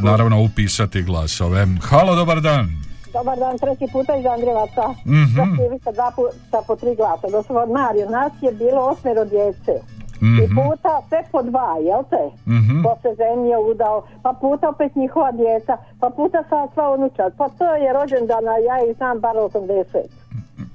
naravno 0.03 0.43
upisati 0.43 1.03
glasove. 1.03 1.67
Halo, 1.83 2.15
dobar 2.15 2.41
dan. 2.41 2.67
Dobar 3.13 3.39
dan, 3.39 3.59
treći 3.59 3.93
puta 3.93 4.17
iz 4.17 4.27
Andrevaca. 4.27 4.85
Mhm. 5.07 5.41
Za 5.85 5.93
dva 5.93 6.11
puta 6.11 6.59
po 6.67 6.77
tri 6.77 6.93
glasa. 6.97 7.27
Gospod 7.33 7.71
Mario, 7.71 8.07
nas 8.11 8.33
je 8.41 8.53
bilo 8.55 8.81
osmero 8.83 9.25
djece. 9.27 9.75
I 10.23 10.25
Mhm. 10.27 10.55
puta 10.57 10.93
sve 11.09 11.21
po 11.33 11.43
dva, 11.43 11.71
jel 11.89 12.03
te? 12.13 12.25
Mhm. 12.51 12.83
Ko 12.83 12.93
se 13.03 13.09
ženio 13.21 13.59
udao, 13.63 13.99
pa 14.23 14.33
puta 14.41 14.69
opet 14.69 14.97
njihova 14.97 15.31
djeca, 15.33 15.75
pa 16.01 16.11
puta 16.11 16.39
sva, 16.49 16.69
sva 16.75 16.87
unučad. 16.91 17.31
Pa 17.39 17.49
to 17.49 17.67
je 17.75 17.93
rođendana, 17.93 18.55
ja 18.69 18.77
ih 18.81 18.97
znam 18.97 19.21
bar 19.21 19.37
80. 19.39 20.07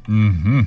Mhm, 0.07 0.59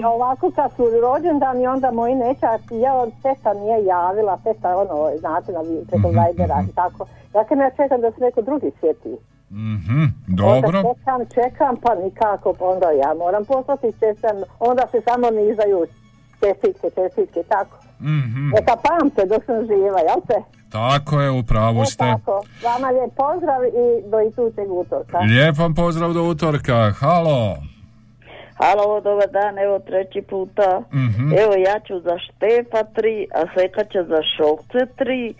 I 0.00 0.04
ovako 0.06 0.50
kad 0.50 0.72
su 0.72 0.82
rođendani, 1.02 1.66
onda 1.66 1.90
moji 1.90 2.14
nećaci, 2.16 2.74
ja 2.76 2.94
od 2.94 3.12
teta 3.22 3.54
nije 3.54 3.84
javila, 3.86 4.36
teta 4.36 4.76
ono, 4.76 5.18
znate, 5.18 5.52
na 5.52 5.60
preko 5.88 6.08
Mhm, 6.08 6.16
Vajdera 6.18 6.62
i 6.62 6.74
tako. 6.74 7.06
Ja 7.34 7.44
kad 7.44 7.58
ja 7.58 7.70
čekam 7.70 8.00
da 8.00 8.10
se 8.10 8.20
neko 8.20 8.42
drugi 8.42 8.70
sjeti. 8.80 9.16
mhm, 9.50 10.04
dobro. 10.28 10.78
Onda 10.78 10.94
čekam, 10.94 11.20
čekam, 11.34 11.76
pa 11.76 11.94
nikako, 11.94 12.52
pa 12.52 12.64
onda 12.64 12.90
ja 12.92 13.14
moram 13.14 13.44
poslati 13.44 13.92
čestam, 13.92 14.36
onda 14.60 14.82
se 14.90 15.00
samo 15.00 15.30
nizaju 15.30 15.86
čestitke, 16.40 16.86
čestitke, 16.90 17.42
tako. 17.48 17.76
Mhm. 18.00 18.48
Neka 18.48 18.74
pamte 18.78 19.26
dok 19.26 19.44
sam 19.44 19.56
živa, 19.62 20.00
jel 20.00 20.20
te? 20.28 20.38
Tako 20.70 21.20
je, 21.20 21.30
u 21.30 21.42
pravu 21.42 21.82
E, 21.82 21.86
ste. 21.86 21.98
tako. 21.98 22.42
Vama 22.64 22.88
lijep 22.90 23.12
pozdrav 23.14 23.60
i 23.64 24.10
do 24.10 24.20
idućeg 24.20 24.72
utorka. 24.72 25.18
Lijep 25.20 25.58
vam 25.58 25.74
pozdrav 25.74 26.12
do 26.12 26.22
utorka. 26.24 26.90
Halo. 26.92 27.56
Halo, 28.58 29.00
dobar 29.00 29.28
dan, 29.30 29.58
evo 29.58 29.78
treći 29.78 30.22
puta. 30.30 30.82
Mhm. 30.94 31.32
Evo 31.42 31.54
ja 31.68 31.80
ću 31.86 32.00
za 32.00 32.16
Štefa 32.18 32.82
tri, 32.96 33.26
a 33.34 33.42
Seka 33.54 33.84
će 33.84 33.98
za 34.08 34.20
Šokce 34.36 34.94
tri. 34.96 35.34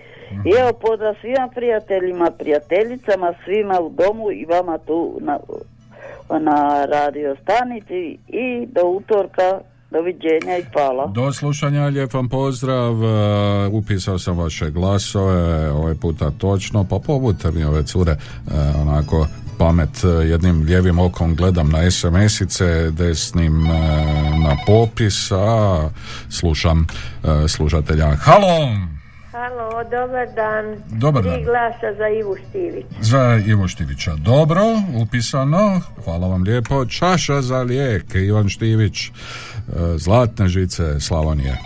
I 0.44 0.50
evo 0.61 0.72
pozdrav 0.72 1.14
svima 1.20 1.48
prijateljima, 1.55 2.31
prijateljicama, 2.38 3.35
svima 3.44 3.81
u 3.81 3.88
domu 3.90 4.33
i 4.33 4.44
vama 4.44 4.79
tu 4.79 5.18
na, 5.20 5.38
na 6.38 6.85
radio 6.85 7.37
stanici 7.42 8.18
i 8.29 8.66
do 8.66 8.83
utorka. 8.85 9.61
Doviđenja 9.90 10.59
i 10.59 10.64
hvala. 10.72 11.07
Do 11.07 11.33
slušanja, 11.33 11.85
lijep 11.87 12.12
vam 12.14 12.29
pozdrav. 12.29 12.92
e, 13.05 13.68
Upisao 13.72 14.18
sam 14.18 14.38
vaše 14.38 14.70
glasove, 14.70 15.70
ovaj 15.70 15.94
puta 15.94 16.31
točno. 16.31 16.87
Pa 16.90 16.98
pobudite 17.07 17.50
mi 17.50 17.64
ove 17.64 17.83
cure, 17.83 18.12
e, 18.12 18.18
onako 18.83 19.26
pamet 19.59 20.05
e, 20.05 20.09
jednim 20.09 20.62
lijevim 20.62 20.99
okom 20.99 21.35
gledam 21.35 21.69
na 21.71 21.90
SMS-ice, 21.90 22.90
desnim 22.90 23.66
e, 23.66 23.71
na 24.45 24.57
popis, 24.66 25.33
a 25.33 25.88
slušam 26.31 26.87
e, 27.25 27.49
slušatelja. 27.49 28.14
Halo! 28.14 28.77
Halo, 29.33 29.85
dobar 29.90 30.27
dan. 30.35 30.64
Dobar 31.01 31.23
Tri 31.23 31.31
dan. 31.31 31.45
glasa 31.45 31.99
za 31.99 32.09
Ivu 32.09 32.37
Štivić. 32.49 32.87
Za 33.01 33.40
Ivo 33.47 33.69
Štivića. 33.69 34.14
Dobro, 34.14 34.62
upisano. 35.03 35.81
Hvala 36.05 36.29
vam 36.29 36.42
lijepo. 36.42 36.87
Čaša 36.87 37.42
za 37.42 37.62
lijek. 37.62 38.14
Ivan 38.14 38.49
Štivić. 38.49 39.11
E, 39.68 39.98
Zlatne 39.98 40.48
žice 40.48 41.00
Slavonije. 41.00 41.50
E, 41.50 41.59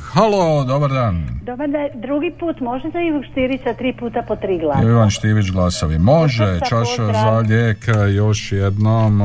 Halo, 0.00 0.64
dobar 0.64 0.90
dan. 0.90 1.26
Dobar 1.42 1.68
dan, 1.68 2.00
drugi 2.00 2.32
put 2.40 2.60
može 2.60 2.88
za 2.92 3.00
Ivu 3.00 3.22
Štirića 3.30 3.74
tri 3.74 3.96
puta 3.98 4.22
po 4.28 4.36
tri 4.36 4.58
glasa. 4.58 4.82
Ivan 4.82 5.10
Štivić 5.10 5.50
glasovi. 5.50 5.98
Može, 5.98 6.60
čaša 6.68 7.06
za 7.12 7.38
lijek 7.48 7.78
još 8.16 8.52
jednom 8.52 9.20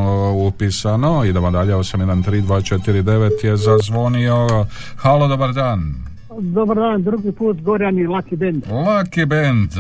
upisano. 0.48 1.26
Idemo 1.26 1.52
dalje, 1.52 1.74
813249 1.74 3.46
je 3.46 3.58
zazvonio. 3.58 4.48
Halo, 4.96 5.28
dobar 5.28 5.54
dan. 5.54 6.11
Dobar 6.40 6.78
dan, 6.78 7.04
drugi 7.04 7.32
put 7.32 7.62
Gorjan 7.62 8.00
i 8.00 8.08
Lucky 8.08 8.36
Band. 8.36 8.64
Lucky 8.68 9.26
Band. 9.26 9.72
e, 9.74 9.76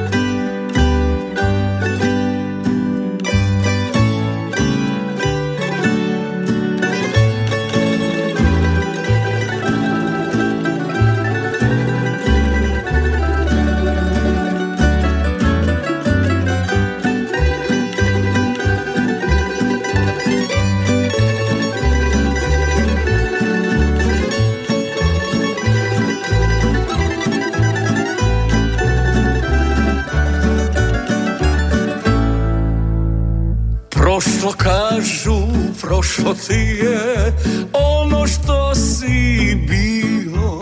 kažu, 34.98 35.48
prošlo 35.82 36.34
ti 36.34 36.54
je 36.54 37.34
ono 37.74 38.28
što 38.28 38.76
si 38.76 39.56
bio. 39.68 40.62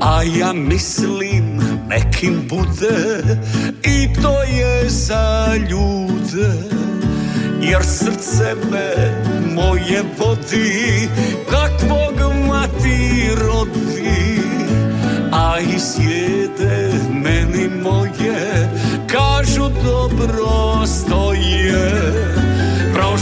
A 0.00 0.22
ja 0.38 0.52
mislim 0.52 1.60
nekim 1.88 2.48
bude 2.48 3.22
i 3.82 4.22
to 4.22 4.42
je 4.42 4.88
za 4.88 5.54
ljude. 5.70 6.52
Jer 7.62 7.82
srce 7.84 8.54
me 8.70 9.22
moje 9.54 10.02
vodi 10.18 11.08
kakvog 11.50 12.32
mati 12.48 13.28
rodi 13.40 13.97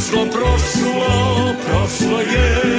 Prošlo, 0.07 0.27
prošlo, 0.31 1.55
prošlo 1.67 2.21
je 2.21 2.76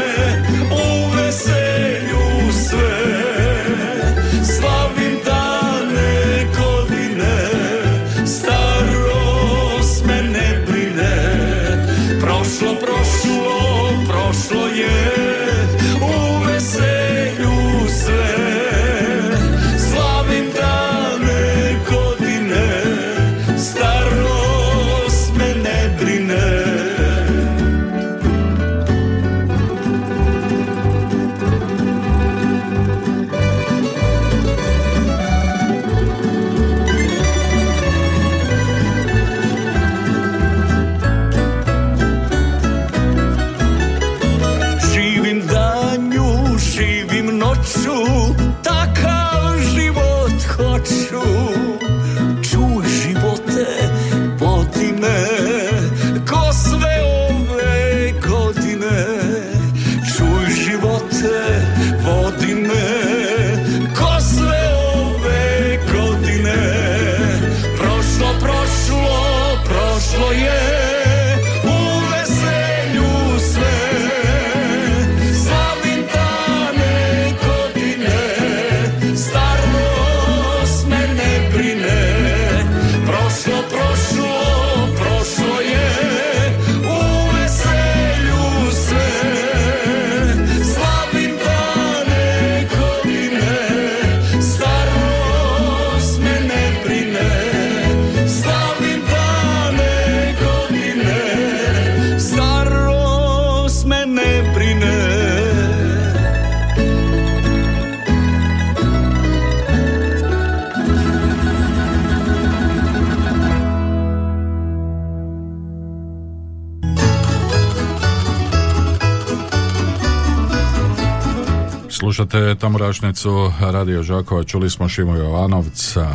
Slušate 122.17 122.55
Tamburašnicu 122.55 123.51
Radio 123.59 124.03
Žakova, 124.03 124.43
čuli 124.43 124.69
smo 124.69 124.89
Šimu 124.89 125.15
Jovanovca, 125.15 126.07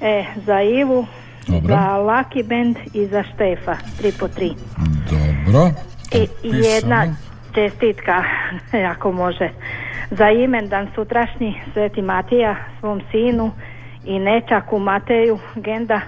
E, 0.00 0.24
za 0.46 0.62
Ivu, 0.62 1.06
Dobro. 1.48 1.68
za 1.74 1.80
Lucky 1.80 2.48
Band 2.48 2.76
i 2.94 3.06
za 3.06 3.22
Štefa, 3.34 3.76
tri 3.98 4.12
po 4.20 4.28
tri. 4.28 4.52
Dobro. 5.10 5.70
I 6.14 6.48
i 6.48 6.50
jedna 6.50 7.16
čestitka, 7.54 8.24
ako 8.92 9.12
može, 9.12 9.50
za 10.10 10.30
imendan 10.30 10.88
sutrašnji 10.94 11.60
Sveti 11.72 12.02
Matija, 12.02 12.56
svom 12.80 13.00
sinu 13.10 13.50
i 14.04 14.18
nečaku 14.18 14.78
Mateju 14.78 15.38
Genda 15.54 16.00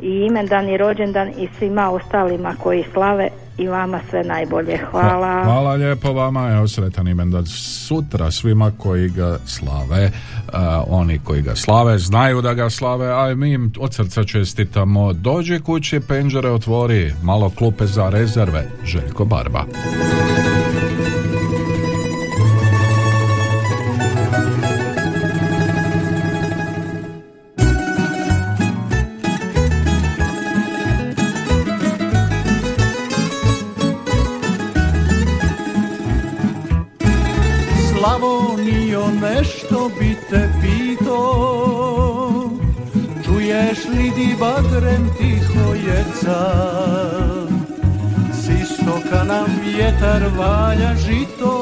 i 0.00 0.26
imendan 0.30 0.68
i 0.68 0.76
rođendan 0.76 1.28
i 1.28 1.48
svima 1.58 1.90
ostalima 1.90 2.54
koji 2.62 2.84
slave 2.92 3.28
i 3.58 3.68
vama 3.68 4.00
sve 4.10 4.24
najbolje. 4.24 4.78
Hvala. 4.90 5.44
Hvala 5.44 5.74
lijepo 5.74 6.12
vama, 6.12 6.50
evo 6.50 6.68
sretan 6.68 7.08
imendan 7.08 7.46
sutra 7.86 8.30
svima 8.30 8.72
koji 8.78 9.08
ga 9.08 9.38
slave. 9.46 10.10
A, 10.52 10.84
oni 10.88 11.18
koji 11.24 11.42
ga 11.42 11.56
slave 11.56 11.98
znaju 11.98 12.42
da 12.42 12.54
ga 12.54 12.70
slave, 12.70 13.10
a 13.10 13.34
mi 13.34 13.52
im 13.52 13.72
od 13.78 13.94
srca 13.94 14.24
čestitamo. 14.24 15.12
Dođi 15.12 15.60
kući, 15.60 16.00
penđere 16.08 16.50
otvori, 16.50 17.12
malo 17.22 17.50
klupe 17.50 17.86
za 17.86 18.08
rezerve. 18.08 18.64
Željko 18.84 19.24
Barba. 19.24 19.64
Nešto 39.88 40.00
bi 40.00 40.16
te 40.30 40.48
pito 40.60 41.20
Čuješ 43.24 43.78
li 43.88 44.10
di 44.16 44.34
bagrem 44.40 45.10
tiho 45.18 45.74
jeca? 45.74 46.40
S 48.32 48.48
istoka 48.48 49.24
nam 49.24 49.46
vjetar 49.64 50.22
valja 50.38 50.94
žito 50.96 51.54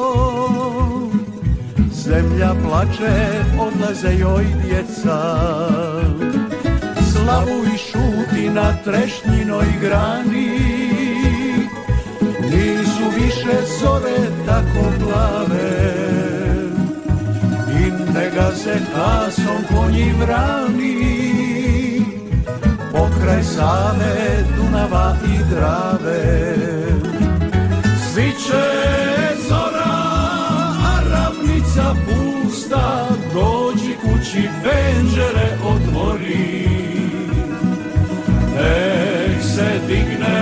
Zemlja 1.91 2.55
plače, 2.63 3.43
odlaze 3.59 4.13
joj 4.19 4.45
djeca. 4.63 5.19
Slavu 7.11 7.63
i 7.73 7.77
šuti 7.77 8.49
na 8.49 8.73
trešnjinoj 8.83 9.65
grani 9.81 10.59
Nisu 12.41 13.03
više 13.15 13.57
zore 13.79 14.17
tako 14.45 14.91
plave 14.99 16.26
I 18.17 18.19
ne 18.19 18.29
gaze 18.29 18.79
kasom 18.95 19.61
konji 19.69 20.13
vrani 20.19 20.97
Pokraj 22.91 23.43
Save, 23.43 24.43
Dunava 24.55 25.15
i 25.25 25.37
Drave. 25.49 26.55
Sviće 28.13 28.65
zora, 29.49 29.97
a 30.83 30.99
ravnica 31.11 31.95
pusta. 32.05 33.07
Dođi 33.33 33.95
kući, 34.01 34.49
penđere 34.63 35.49
otvori. 35.65 36.67
Nek 38.55 39.43
se 39.43 39.79
digne 39.87 40.39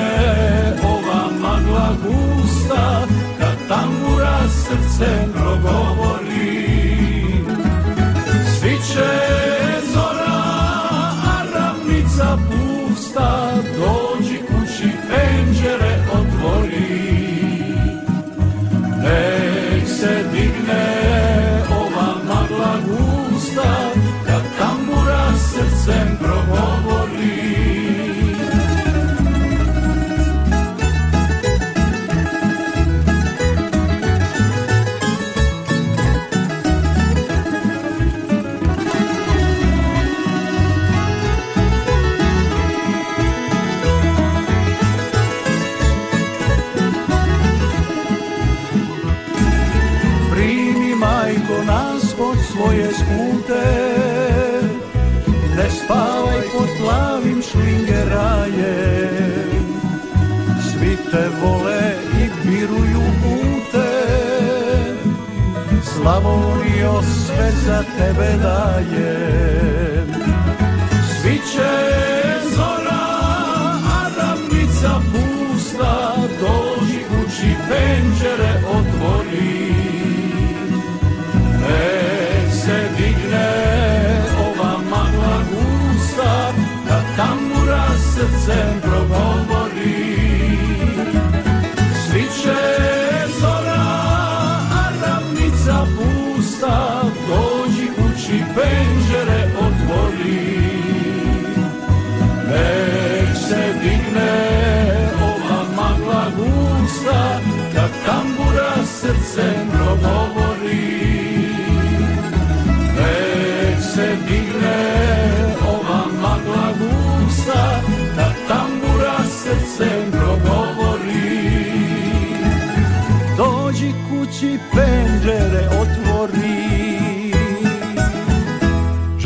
ova 0.84 1.30
magla 1.42 1.90
gusta 2.04 3.08
Kad 3.40 3.68
tambura 3.68 4.40
srcem 4.50 5.34
progovori 5.34 6.85
Sviće 8.96 9.88
zora, 9.94 10.42
a 11.24 11.44
ravnica 11.54 12.38
pusta 12.48 13.52
Dođi 13.78 14.38
kući, 14.38 14.90
penđere 15.10 15.98
otvori. 16.14 17.06
Nek 19.04 19.88
se 19.88 20.24
digne 20.34 20.86
ova 21.72 22.16
magla 22.28 22.76
gusta 22.88 23.92
Kad 24.26 24.42
tambura 24.60 25.32
srcem 25.38 26.15
vole 61.42 61.96
i 62.22 62.48
biruju 62.48 63.02
pute. 63.22 63.92
Slavonio 65.84 67.02
sve 67.02 67.52
za 67.66 67.84
tebe 67.98 68.38
dajem. 68.44 70.08
Svi 71.22 71.40
će 71.54 71.72
zora, 72.56 73.06
a 73.96 74.10
ravnica 74.18 75.02
pusta 75.12 76.16
Dođi 76.40 77.00
kući, 77.10 77.56
penđere 77.70 78.54
otvori. 78.70 79.76
Nek 81.62 82.54
se 82.54 82.90
digne 82.98 83.52
ova 84.40 84.78
magla 84.90 85.38
gusta 85.52 86.54
Da 86.88 87.02
tambura 87.18 87.86
srcem 88.14 88.75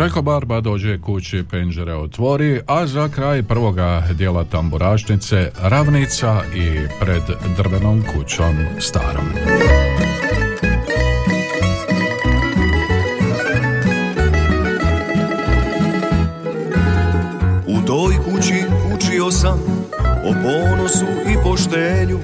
Željko 0.10 0.22
Barba 0.22 0.62
dođe 0.62 1.02
kući, 1.02 1.44
penđere 1.52 1.94
otvori, 1.94 2.62
a 2.68 2.88
za 2.88 3.10
kraj 3.10 3.44
prvoga 3.44 4.04
dijela 4.14 4.44
tamburašnice 4.44 5.52
ravnica 5.62 6.42
i 6.56 6.88
pred 7.00 7.22
drvenom 7.58 8.04
kućom 8.14 8.56
starom. 8.80 9.26
U 17.68 17.86
toj 17.88 18.16
kući 18.16 18.64
učio 18.96 19.32
sam 19.32 19.60
o 20.26 20.34
ponosu 20.34 21.06
i 21.06 21.44
poštenju 21.44 22.20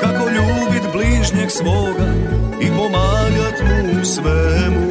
Kako 0.00 0.28
ljubit 0.28 0.92
bližnjeg 0.92 1.50
svoga 1.50 2.06
i 2.60 2.66
pomagat 2.68 3.62
mu 3.62 4.04
svemu 4.04 4.85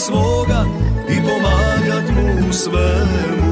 svoga 0.00 0.64
i 1.08 1.16
pomagat 1.20 2.06
mu 2.16 2.52
svemu 2.52 3.49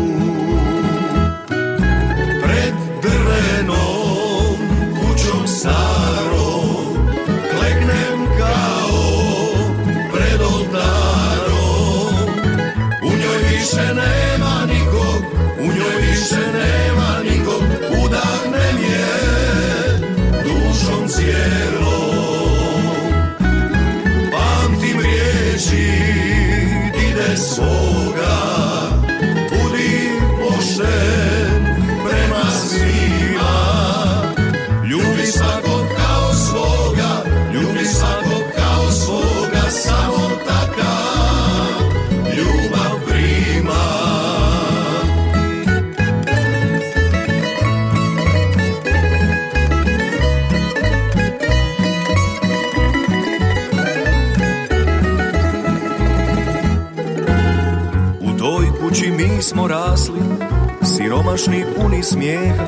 siromašni 61.36 61.64
puni 61.76 62.02
smijeha. 62.02 62.64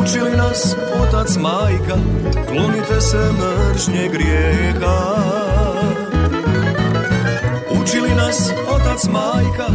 Učili 0.00 0.36
nas 0.36 0.76
otac 1.02 1.36
majka, 1.36 1.96
klonite 2.48 3.00
se 3.00 3.30
mržnje 3.32 4.08
grijeha. 4.08 5.14
Učili 7.82 8.14
nas 8.14 8.50
otac 8.74 9.04
majka, 9.04 9.66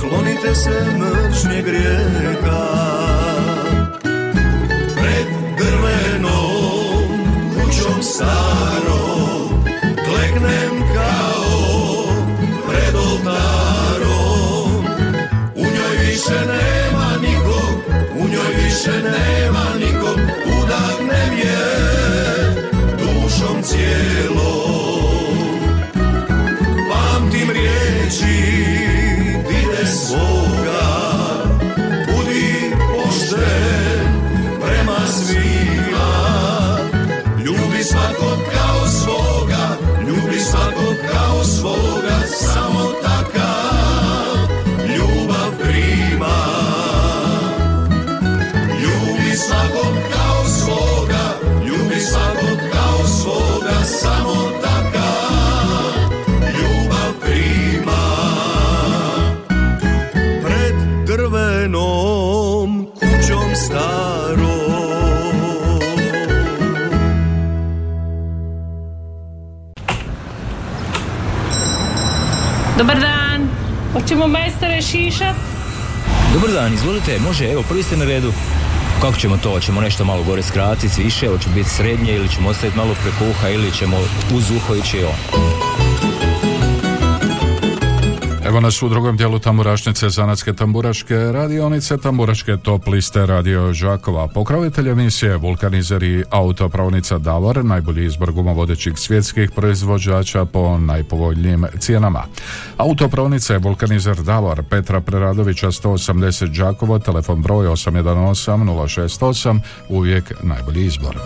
klonite 0.00 0.54
se 0.54 0.84
mržnje 0.98 1.62
grijeha. 1.62 2.66
Pred 4.96 5.26
drvenom 5.58 7.04
kućom 7.54 8.02
starom, 8.02 9.64
kleknem 9.94 10.82
kao 10.94 12.04
pred 12.68 12.94
oltarom. 12.94 14.84
U 15.54 15.62
njoj 15.62 15.96
više 16.06 16.46
njoj 16.46 16.79
više 18.80 19.02
nema 19.02 19.64
nikog, 19.78 20.18
udahnem 20.62 21.38
je 21.38 21.58
dušom 22.98 23.62
cijelom. 23.62 24.09
Izvolite, 77.10 77.28
može, 77.28 77.52
evo, 77.52 77.62
prvi 77.62 77.82
ste 77.82 77.96
na 77.96 78.04
redu. 78.04 78.32
Kako 79.00 79.16
ćemo 79.16 79.36
to? 79.36 79.50
Hoćemo 79.50 79.80
nešto 79.80 80.04
malo 80.04 80.22
gore 80.22 80.42
skratiti, 80.42 81.02
više, 81.02 81.28
hoće 81.28 81.48
biti 81.48 81.70
srednje 81.70 82.14
ili 82.14 82.28
ćemo 82.28 82.48
ostaviti 82.48 82.76
malo 82.76 82.94
preko 83.02 83.30
uha 83.30 83.48
ili 83.48 83.72
ćemo 83.72 83.96
uz 84.34 84.50
uho 84.50 84.74
ići 84.74 85.04
on. 85.04 85.49
Evo 88.60 88.66
nas 88.66 88.82
u 88.82 88.88
drugom 88.88 89.16
dijelu 89.16 89.38
tamburašnice 89.38 90.10
Zanatske 90.10 90.52
tamburaške 90.52 91.14
radionice, 91.14 91.98
tamburaške 91.98 92.56
top 92.56 92.86
liste 92.86 93.26
Radio 93.26 93.72
Žakova. 93.72 94.28
Pokrovitelj 94.28 94.88
emisije 94.88 95.36
Vulkanizer 95.36 96.02
i 96.02 96.24
autopravnica 96.30 97.18
Davor, 97.18 97.64
najbolji 97.64 98.04
izbor 98.04 98.32
gumovodećih 98.32 98.92
svjetskih 98.96 99.50
proizvođača 99.50 100.44
po 100.44 100.78
najpovoljnijim 100.78 101.66
cijenama. 101.78 102.22
Autopravnica 102.76 103.52
je 103.52 103.58
Vulkanizer 103.58 104.16
Davor, 104.16 104.62
Petra 104.70 105.00
Preradovića 105.00 105.66
180 105.66 106.58
Đakovo, 106.58 106.98
telefon 106.98 107.42
broj 107.42 107.66
818 107.66 108.50
068, 108.50 109.60
uvijek 109.88 110.32
najbolji 110.42 110.84
izbor. 110.84 111.16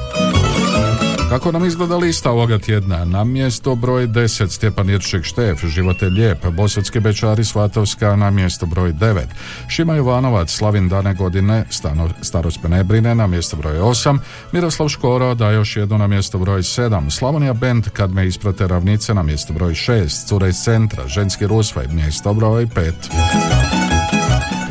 Kako 1.35 1.53
nam 1.53 1.65
izgleda 1.65 1.97
lista 1.97 2.31
ovoga 2.31 2.59
tjedna? 2.59 3.05
Na 3.05 3.25
mjesto 3.25 3.75
broj 3.75 4.07
10 4.07 4.49
Stjepan 4.49 4.91
Irček 4.91 5.25
Štef, 5.25 5.65
Život 5.65 6.03
je 6.03 6.09
lijep, 6.09 6.47
Bosanski 6.47 7.01
Bečari 7.01 7.45
Svatovska 7.45 8.17
na 8.17 8.31
mjesto 8.31 8.67
broj 8.67 8.93
9, 8.93 9.21
Šima 9.69 9.95
Jovanovac, 9.95 10.51
Slavin 10.51 10.89
dane 10.89 11.15
godine, 11.15 11.65
stano, 11.71 12.11
starost 12.23 12.63
me 12.63 12.69
ne 12.69 12.85
brine 12.85 13.15
na 13.15 13.27
mjesto 13.27 13.57
broj 13.57 13.79
8, 13.79 14.19
Miroslav 14.53 14.89
Škoro 14.89 15.35
da 15.35 15.51
još 15.51 15.77
jednu 15.77 15.99
na 15.99 16.07
mjesto 16.07 16.39
broj 16.39 16.63
7, 16.63 17.11
Slavonija 17.11 17.53
Band 17.53 17.89
kad 17.89 18.11
me 18.11 18.27
isprate 18.27 18.67
ravnice 18.67 19.15
na 19.15 19.23
mjesto 19.23 19.53
broj 19.53 19.73
6, 19.73 20.29
Cure 20.29 20.49
iz 20.49 20.57
centra, 20.57 21.09
Ženski 21.09 21.47
Rusvaj, 21.47 21.87
mjesto 21.89 22.35
broj 22.35 22.67
5. 22.67 22.93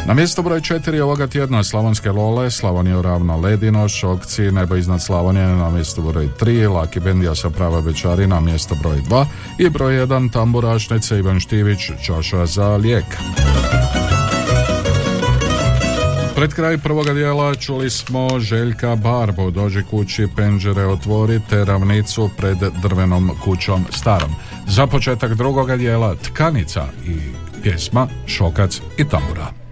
Na 0.07 0.13
mjesto 0.13 0.41
broj 0.41 0.61
četiri 0.61 0.99
ovoga 0.99 1.27
tjedna 1.27 1.63
Slavonske 1.63 2.11
Lole, 2.11 2.51
Slavonija 2.51 3.01
ravno 3.01 3.37
Ledino, 3.37 3.89
Šokci, 3.89 4.51
Nebo 4.51 4.75
iznad 4.75 5.01
Slavonije 5.01 5.47
na 5.47 5.69
mjesto 5.69 6.01
broj 6.01 6.29
3, 6.39 6.73
Laki 6.73 6.99
Bendija 6.99 7.35
sa 7.35 7.49
prava 7.49 7.81
Bečari 7.81 8.27
na 8.27 8.39
mjesto 8.39 8.75
broj 8.75 8.97
2 8.97 9.25
i 9.59 9.69
broj 9.69 9.93
1 9.93 10.31
Tamburašnice 10.31 11.19
Ivan 11.19 11.39
Štivić, 11.39 11.79
Čaša 12.05 12.45
za 12.45 12.75
lijek. 12.75 13.05
Pred 16.35 16.53
kraj 16.53 16.77
prvoga 16.77 17.13
dijela 17.13 17.55
čuli 17.55 17.89
smo 17.89 18.39
Željka 18.39 18.95
Barbu, 18.95 19.51
dođi 19.51 19.83
kući, 19.83 20.27
penđere 20.35 20.85
otvori, 20.85 21.39
te 21.49 21.65
ravnicu 21.65 22.29
pred 22.37 22.57
drvenom 22.81 23.31
kućom 23.43 23.85
starom. 23.89 24.31
Za 24.67 24.87
početak 24.87 25.33
drugoga 25.33 25.77
dijela 25.77 26.15
Tkanica 26.15 26.85
i 27.07 27.17
pjesma 27.63 28.07
Šokac 28.27 28.81
i 28.97 29.09
tambura. 29.09 29.62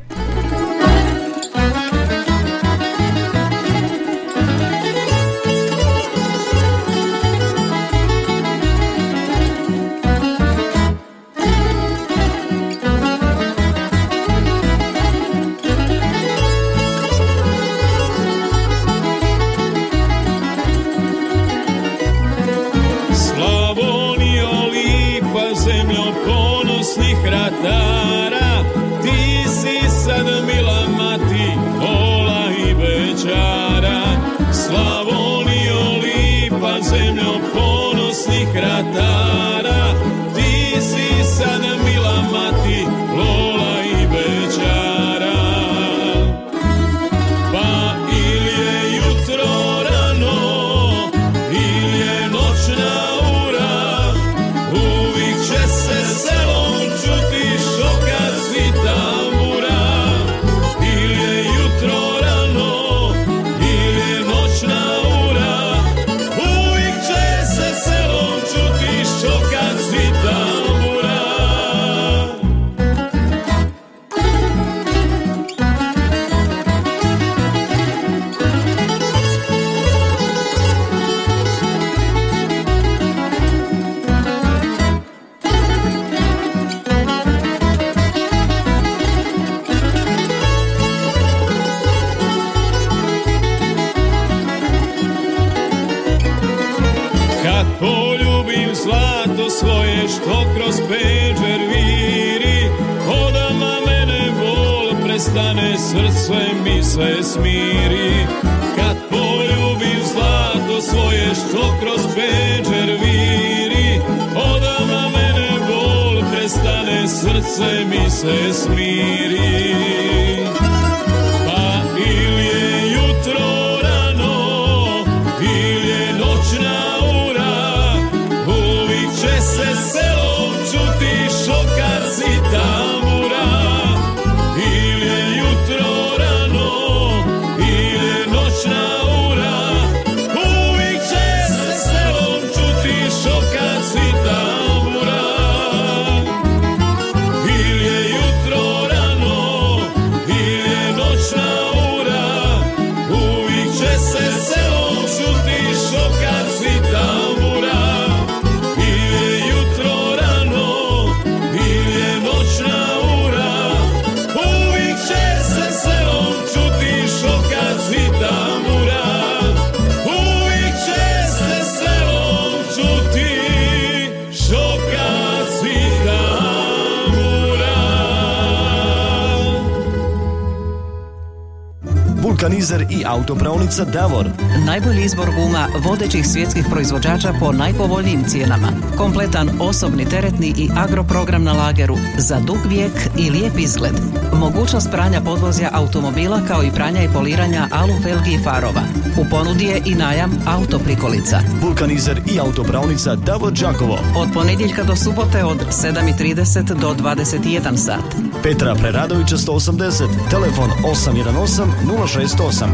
Vulkanizer 182.61 182.85
i 182.89 183.05
autopravnica 183.05 183.85
Davor. 183.85 184.29
Najbolji 184.65 185.03
izbor 185.03 185.29
guma 185.35 185.67
vodećih 185.79 186.27
svjetskih 186.27 186.65
proizvođača 186.71 187.33
po 187.39 187.51
najpovoljnijim 187.51 188.23
cijenama. 188.27 188.67
Kompletan 188.97 189.49
osobni, 189.59 190.05
teretni 190.05 190.53
i 190.57 190.69
agroprogram 190.77 191.43
na 191.43 191.53
lageru 191.53 191.97
za 192.17 192.39
dug 192.39 192.57
vijek 192.69 192.91
i 193.17 193.29
lijep 193.29 193.59
izgled. 193.59 193.93
Mogućnost 194.33 194.91
pranja 194.91 195.21
podvozja 195.21 195.69
automobila 195.73 196.41
kao 196.47 196.63
i 196.63 196.71
pranja 196.71 197.03
i 197.03 197.09
poliranja 197.13 197.67
alu 197.71 197.93
felgi 198.03 198.31
i 198.31 198.43
farova. 198.43 198.81
U 199.17 199.25
ponudi 199.29 199.65
je 199.65 199.81
i 199.85 199.95
najam 199.95 200.31
autoprikolica. 200.45 201.39
Vulkanizer 201.61 202.21
i 202.33 202.39
autopravnica 202.39 203.15
Davor 203.15 203.53
Đakovo. 203.53 203.99
Od 204.15 204.29
ponedjeljka 204.33 204.83
do 204.83 204.95
subote 204.95 205.43
od 205.43 205.57
7.30 205.57 206.79
do 206.79 206.93
21 206.93 207.77
sat. 207.77 208.15
Petra 208.43 208.75
Preradovića 208.75 209.37
180, 209.37 210.29
telefon 210.29 210.69
818 210.83 211.65
068. 211.85 212.67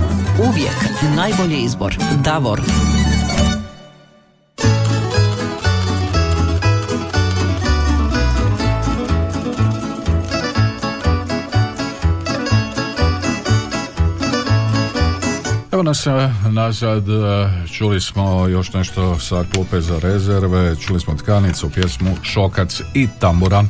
Uvijek 0.50 0.76
najbolji 1.16 1.58
izbor. 1.58 1.98
Davor. 2.24 2.62
Nas 15.88 16.08
e, 16.08 16.12
nazad, 16.50 17.10
e, 17.10 17.14
čuli 17.74 18.02
smo 18.02 18.48
još 18.48 18.74
nešto 18.74 19.20
sa 19.20 19.44
klupe 19.54 19.82
za 19.82 20.00
rezerve, 20.00 20.76
čuli 20.76 21.00
smo 21.00 21.16
tkanicu, 21.16 21.70
pjesmu 21.70 22.16
Šokac 22.24 22.82
i 22.94 23.08
Tambura. 23.20 23.64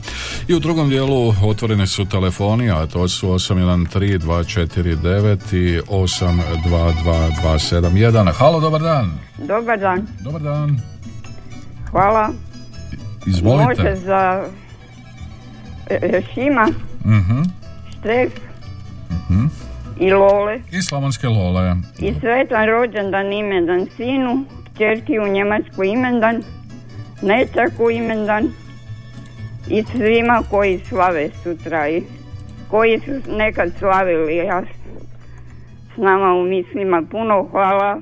I 0.47 0.55
u 0.55 0.59
drugom 0.59 0.89
dijelu 0.89 1.33
otvorene 1.43 1.87
su 1.87 2.05
telefoni, 2.05 2.71
a 2.71 2.85
to 2.85 3.07
su 3.07 3.27
813-249 3.27 5.55
i 5.55 5.79
822-271. 5.89 8.31
Halo, 8.33 8.59
dobar 8.59 8.81
dan. 8.81 9.11
Dobar 9.37 9.79
dan. 9.79 10.07
Dobar 10.19 10.41
dan. 10.41 10.79
Hvala. 11.91 12.29
Izvolite. 13.25 13.83
Može 13.83 13.95
za 13.95 14.43
e, 15.89 16.21
Šima, 16.33 16.67
Mhm, 17.05 17.41
Štrek 17.99 18.31
mhm. 19.29 19.45
I 19.99 20.11
Lole. 20.11 20.59
I 20.71 20.81
Slavonske 20.81 21.27
Lole. 21.27 21.75
I 21.99 22.13
sretan 22.19 22.65
rođendan 22.67 23.33
imendan 23.33 23.87
sinu, 23.95 24.45
čerki 24.77 25.19
u 25.19 25.27
Njemačku 25.27 25.83
imendan, 25.83 26.43
nečaku 27.21 27.89
imendan 27.89 28.47
i 29.69 29.83
svima 29.83 30.43
koji 30.49 30.79
slave 30.79 31.29
sutra 31.43 31.89
i 31.89 32.03
koji 32.69 32.99
su 32.99 33.31
nekad 33.37 33.71
slavili. 33.79 34.35
Ja 34.35 34.63
s 35.93 35.97
nama 35.97 36.33
u 36.33 36.43
mislima 36.43 37.03
puno 37.11 37.47
hvala. 37.51 38.01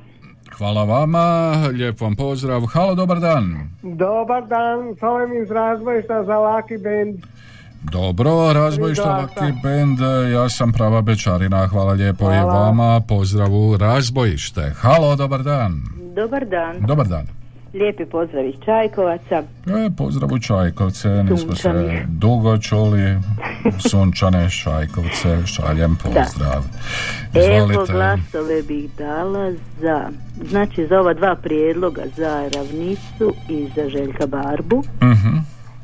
Hvala 0.58 0.84
vama, 0.84 1.54
lijep 1.74 2.02
vam 2.02 2.16
pozdrav. 2.16 2.62
Halo, 2.74 2.96
dobar 2.96 3.20
dan. 3.20 3.70
Dobar 3.82 4.48
dan, 4.48 4.96
zovem 5.00 5.42
iz 5.44 5.52
razbojišta 5.52 6.24
za 6.24 6.38
Laki 6.38 6.78
Band. 6.78 7.35
Dobro, 7.86 8.54
razbojišta 8.54 9.28
Band, 9.64 10.00
ja 10.34 10.50
sam 10.50 10.72
prava 10.72 11.02
bečarina, 11.02 11.68
hvala 11.68 11.94
lijepo 11.94 12.24
i 12.26 12.36
Hvala. 12.36 12.54
vama, 12.56 13.02
pozdravu 13.02 13.78
razbojište. 13.78 14.74
Halo, 14.76 15.16
dobar 15.16 15.44
dan. 15.44 15.82
Dobar 16.16 16.46
dan. 16.46 16.76
Dobar 16.80 17.08
dan. 17.08 17.28
Lijepi 17.74 18.06
pozdrav 18.06 18.46
iz 18.46 18.56
Čajkovaca. 18.66 19.44
E, 19.68 19.90
pozdrav 19.98 20.34
u 20.34 20.40
Čajkovce, 20.40 21.10
nismo 21.10 21.56
se 21.56 21.70
dugo 22.08 22.58
čuli, 22.58 23.18
sunčane 23.82 24.50
Čajkovce, 24.52 25.46
šaljem 25.46 25.96
pozdrav. 25.96 26.64
Evo 27.34 27.56
Izvolite. 27.66 27.94
glasove 27.94 28.62
bih 28.64 28.90
dala 28.98 29.52
za, 29.82 30.10
znači 30.44 30.88
za 30.88 31.00
ova 31.00 31.14
dva 31.14 31.36
prijedloga, 31.36 32.02
za 32.18 32.50
Ravnicu 32.56 33.34
i 33.50 33.68
za 33.76 33.90
Željka 33.90 34.28
Barbu 34.28 34.84
Mhm. 35.04 35.38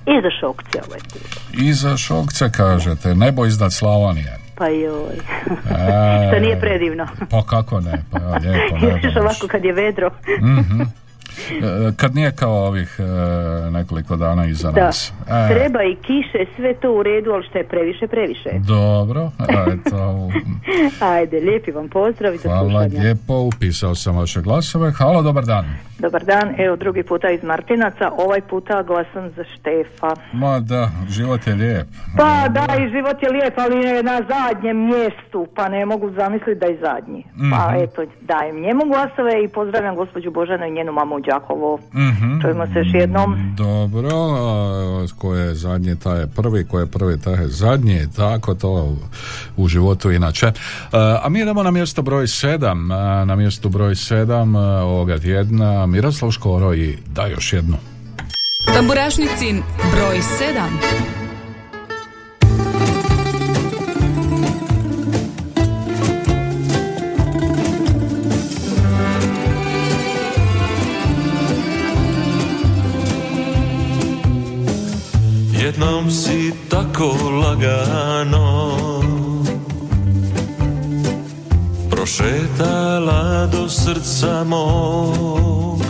I 0.06 0.22
za 0.22 0.30
Šokce 0.39 0.80
ovaj 0.88 0.99
put. 1.14 1.39
I 1.54 1.74
za 1.74 1.97
Šokce 1.97 2.52
kažete, 2.52 3.16
nebo 3.16 3.45
iznad 3.45 3.74
Slavonije. 3.74 4.38
Pa 4.56 4.68
joj, 4.68 5.14
E, 5.14 6.28
što 6.28 6.39
nije 6.39 6.60
predivno. 6.60 7.08
Pa 7.30 7.43
kako 7.43 7.80
ne, 7.80 8.04
pa 8.12 8.20
evo, 8.20 8.32
lijepo. 8.34 8.76
Još 9.08 9.16
ovako 9.16 9.47
kad 9.47 9.66
je 9.66 9.74
vedro. 9.74 10.10
Mhm. 10.41 10.82
E, 11.54 11.64
Kad 11.97 12.16
nije 12.16 12.32
kao 12.32 12.54
ovih 12.58 12.95
e, 12.99 13.04
nekoliko 13.72 14.16
dana 14.16 14.45
iza 14.45 14.72
Da, 14.72 14.86
nas. 14.86 15.14
E, 15.22 15.54
treba 15.54 15.84
i 15.84 15.95
kiše, 15.97 16.45
sve 16.56 16.74
to 16.74 16.91
u 16.91 17.04
redu, 17.04 17.32
ali 17.32 17.43
što 17.43 17.58
je 17.58 17.64
previše, 17.66 18.08
previše. 18.08 18.49
Dobro, 18.60 19.32
eto, 19.68 20.30
Ajde, 21.02 21.39
lijepi 21.39 21.72
vam 21.72 21.89
pozdrav 21.89 22.36
i 22.36 22.38
hvala 22.38 22.80
lijepo, 22.82 23.34
upisao 23.36 23.95
sam 23.95 24.18
vaše 24.18 24.41
glasove. 24.41 24.91
Halo, 24.91 25.22
dobar 25.22 25.45
dan. 25.45 25.66
Dobar 25.99 26.24
dan, 26.24 26.56
evo 26.58 26.76
drugi 26.76 27.04
puta 27.04 27.30
iz 27.30 27.43
Martinaca, 27.43 28.12
ovaj 28.18 28.41
puta 28.41 28.84
glasam 28.84 29.30
za 29.30 29.43
Štefa. 29.45 30.16
Ma 30.34 30.60
da, 30.60 30.89
život 31.10 31.47
je 31.47 31.54
lijep. 31.56 31.88
Pa 32.18 32.47
da, 32.49 32.68
i 32.78 32.89
život 32.89 33.24
je 33.24 33.30
lijep, 33.32 33.54
ali 33.58 33.78
je 33.78 34.04
na 34.04 34.22
zadnjem 34.30 34.78
mjestu, 34.80 35.47
pa 35.56 35.70
ne 35.70 35.86
mogu 35.86 36.12
zamisliti 36.12 36.56
da 36.56 36.66
je 36.66 36.80
zadnji. 36.80 37.24
Pa 37.52 37.68
Mhm. 37.68 37.84
eto, 37.84 38.02
dajem 38.22 38.56
njemu 38.58 38.82
glasove 38.86 39.43
i 39.43 39.47
pozdravljam 39.49 39.95
gospođu 39.95 40.32
Božanu 40.32 40.66
i 40.66 40.72
njenu 40.72 40.91
mamu 40.91 41.16
u 41.16 41.22
Đakovo. 41.42 41.80
Mhm. 41.94 42.42
Čujemo 42.42 42.68
se 42.68 42.80
još 42.80 42.88
jednom. 42.94 43.56
Dobro, 43.58 44.10
a, 44.14 45.06
ko 45.18 45.36
je 45.36 45.56
zadnji, 45.56 45.96
taj 45.96 46.20
je 46.20 46.28
prvi, 46.28 46.68
ko 46.68 46.80
je 46.80 46.86
prvi, 46.86 47.20
taj 47.20 47.34
je 47.34 47.48
zadnji, 47.48 48.08
tako 48.16 48.56
to 48.56 48.96
u, 49.58 49.68
životu 49.68 50.12
inače. 50.12 50.46
E, 50.46 50.54
A 51.24 51.30
mi 51.30 51.42
idemo 51.42 51.64
na 51.64 51.72
mjesto 51.72 52.02
broj 52.02 52.28
sedam, 52.28 52.92
a, 52.92 53.26
na 53.26 53.36
mjestu 53.36 53.70
broj 53.70 53.96
sedam 53.96 54.56
a, 54.56 54.84
ovoga 54.84 55.20
tjedna 55.20 55.86
Miroslav 55.86 56.32
Škoro 56.32 56.74
i 56.74 56.98
da 57.16 57.28
još 57.28 57.54
jednu. 57.54 57.78
Tamburašnicin 58.76 59.64
broj 59.96 60.18
7. 60.18 61.31
Jednom 75.82 76.12
si 76.12 76.54
tako 76.70 77.10
lagano. 77.42 78.78
Prošetala 81.90 83.50
do 83.52 83.70
srca 83.70 84.44
mog. 84.44 85.82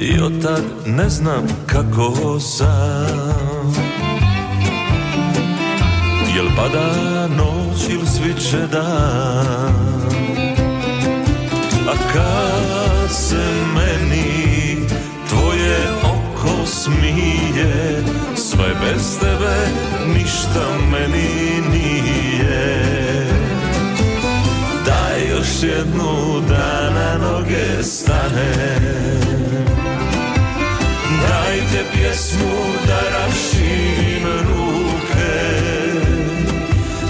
I 0.00 0.20
od 0.20 0.42
tad 0.42 0.62
ne 0.86 1.08
znam 1.08 1.46
kako 1.66 2.40
sam. 2.40 3.74
Jel 6.34 6.46
pada 6.56 7.26
noć 7.26 7.88
ili 7.88 8.06
sviće 8.06 8.66
dan? 8.72 10.08
A 11.88 11.94
kad 12.12 13.10
se 13.10 13.67
smije 16.88 18.02
Sve 18.36 18.74
bez 18.80 19.18
tebe 19.18 19.56
ništa 20.14 20.64
meni 20.90 21.60
nije. 21.72 23.26
Daj 24.86 25.30
još 25.30 25.62
jednu 25.62 26.40
da 26.48 26.90
na 26.90 27.18
noge 27.18 27.82
stane. 27.82 28.78
Dajte 31.20 31.84
pjesmu 31.92 32.56
da 32.86 33.00
rašim 33.18 34.24
ruke 34.48 35.38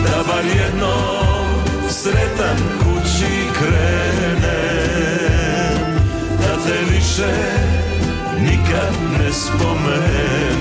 Da 0.05 0.22
bar 0.29 0.45
jednom 0.45 1.47
sretan 1.91 2.57
kući 2.79 3.35
krenem 3.59 4.49
Da 6.39 6.53
te 6.64 6.95
više 6.95 7.78
nikad 8.43 8.95
ne 9.18 9.32
spomenem 9.32 10.59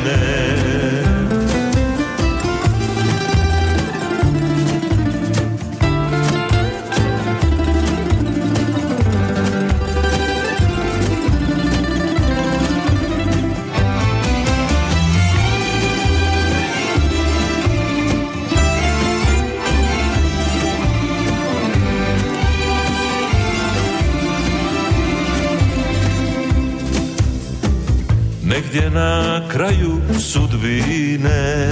Negdje 28.67 28.89
na 28.89 29.41
kraju 29.47 30.01
sudbine. 30.19 31.71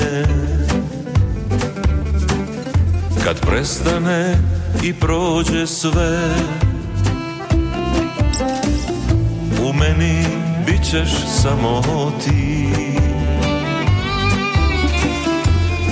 Kad 3.23 3.41
prestane 3.47 4.37
i 4.83 4.93
prođe 4.93 5.67
sve 5.67 6.19
U 9.63 9.73
meni 9.73 10.25
bit 10.65 10.83
ćeš 10.89 11.09
samo 11.41 11.81
ti. 12.25 12.67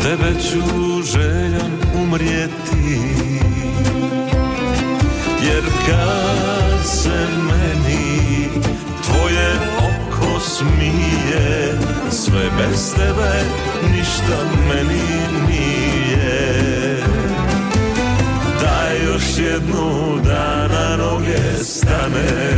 Tebe 0.04 0.42
ću 0.42 0.62
željan 1.04 1.72
umrijeti 2.04 3.00
Jer 5.44 5.64
kad 5.86 6.88
se 6.88 7.43
smije 10.94 11.74
Sve 12.12 12.50
bez 12.58 12.94
tebe 12.96 13.32
ništa 13.92 14.38
meni 14.68 15.04
nije. 15.48 16.98
Daj 18.62 19.06
još 19.06 19.38
jednu 19.38 20.20
da 20.26 20.68
na 20.68 20.98
noge 20.98 21.64
stane. 21.64 22.54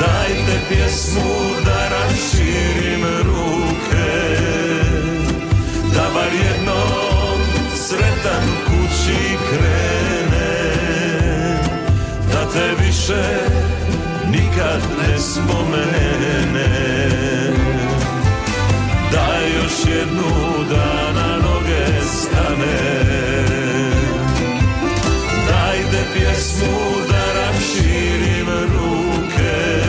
Dajte 0.00 0.60
pjesmu 0.68 1.34
da 1.64 1.88
raširim 1.88 3.04
ruke 3.24 4.38
Da 5.94 6.02
bar 6.14 6.32
jednom 6.32 7.40
sretan 7.74 8.48
kući 8.66 9.36
krene 9.50 10.78
Da 12.32 12.50
te 12.52 12.84
više 12.84 13.67
nikad 14.78 14.98
ne 14.98 15.18
spomene. 15.18 16.68
Daj 19.12 19.46
još 19.56 19.96
jednu 19.96 20.64
da 20.70 21.12
na 21.12 21.36
noge 21.36 22.02
stane. 22.02 22.78
Dajte 25.48 26.04
pjesmu 26.12 26.78
da 27.10 27.40
raširim 27.40 28.48
ruke. 28.48 29.80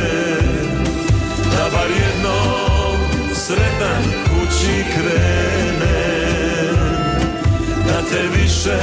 Da 1.51 1.69
bar 1.71 1.89
jednom 1.89 2.97
sretan 3.33 4.03
kući 4.23 4.83
krene. 4.93 6.01
Da 7.87 8.01
te 8.09 8.39
više 8.39 8.79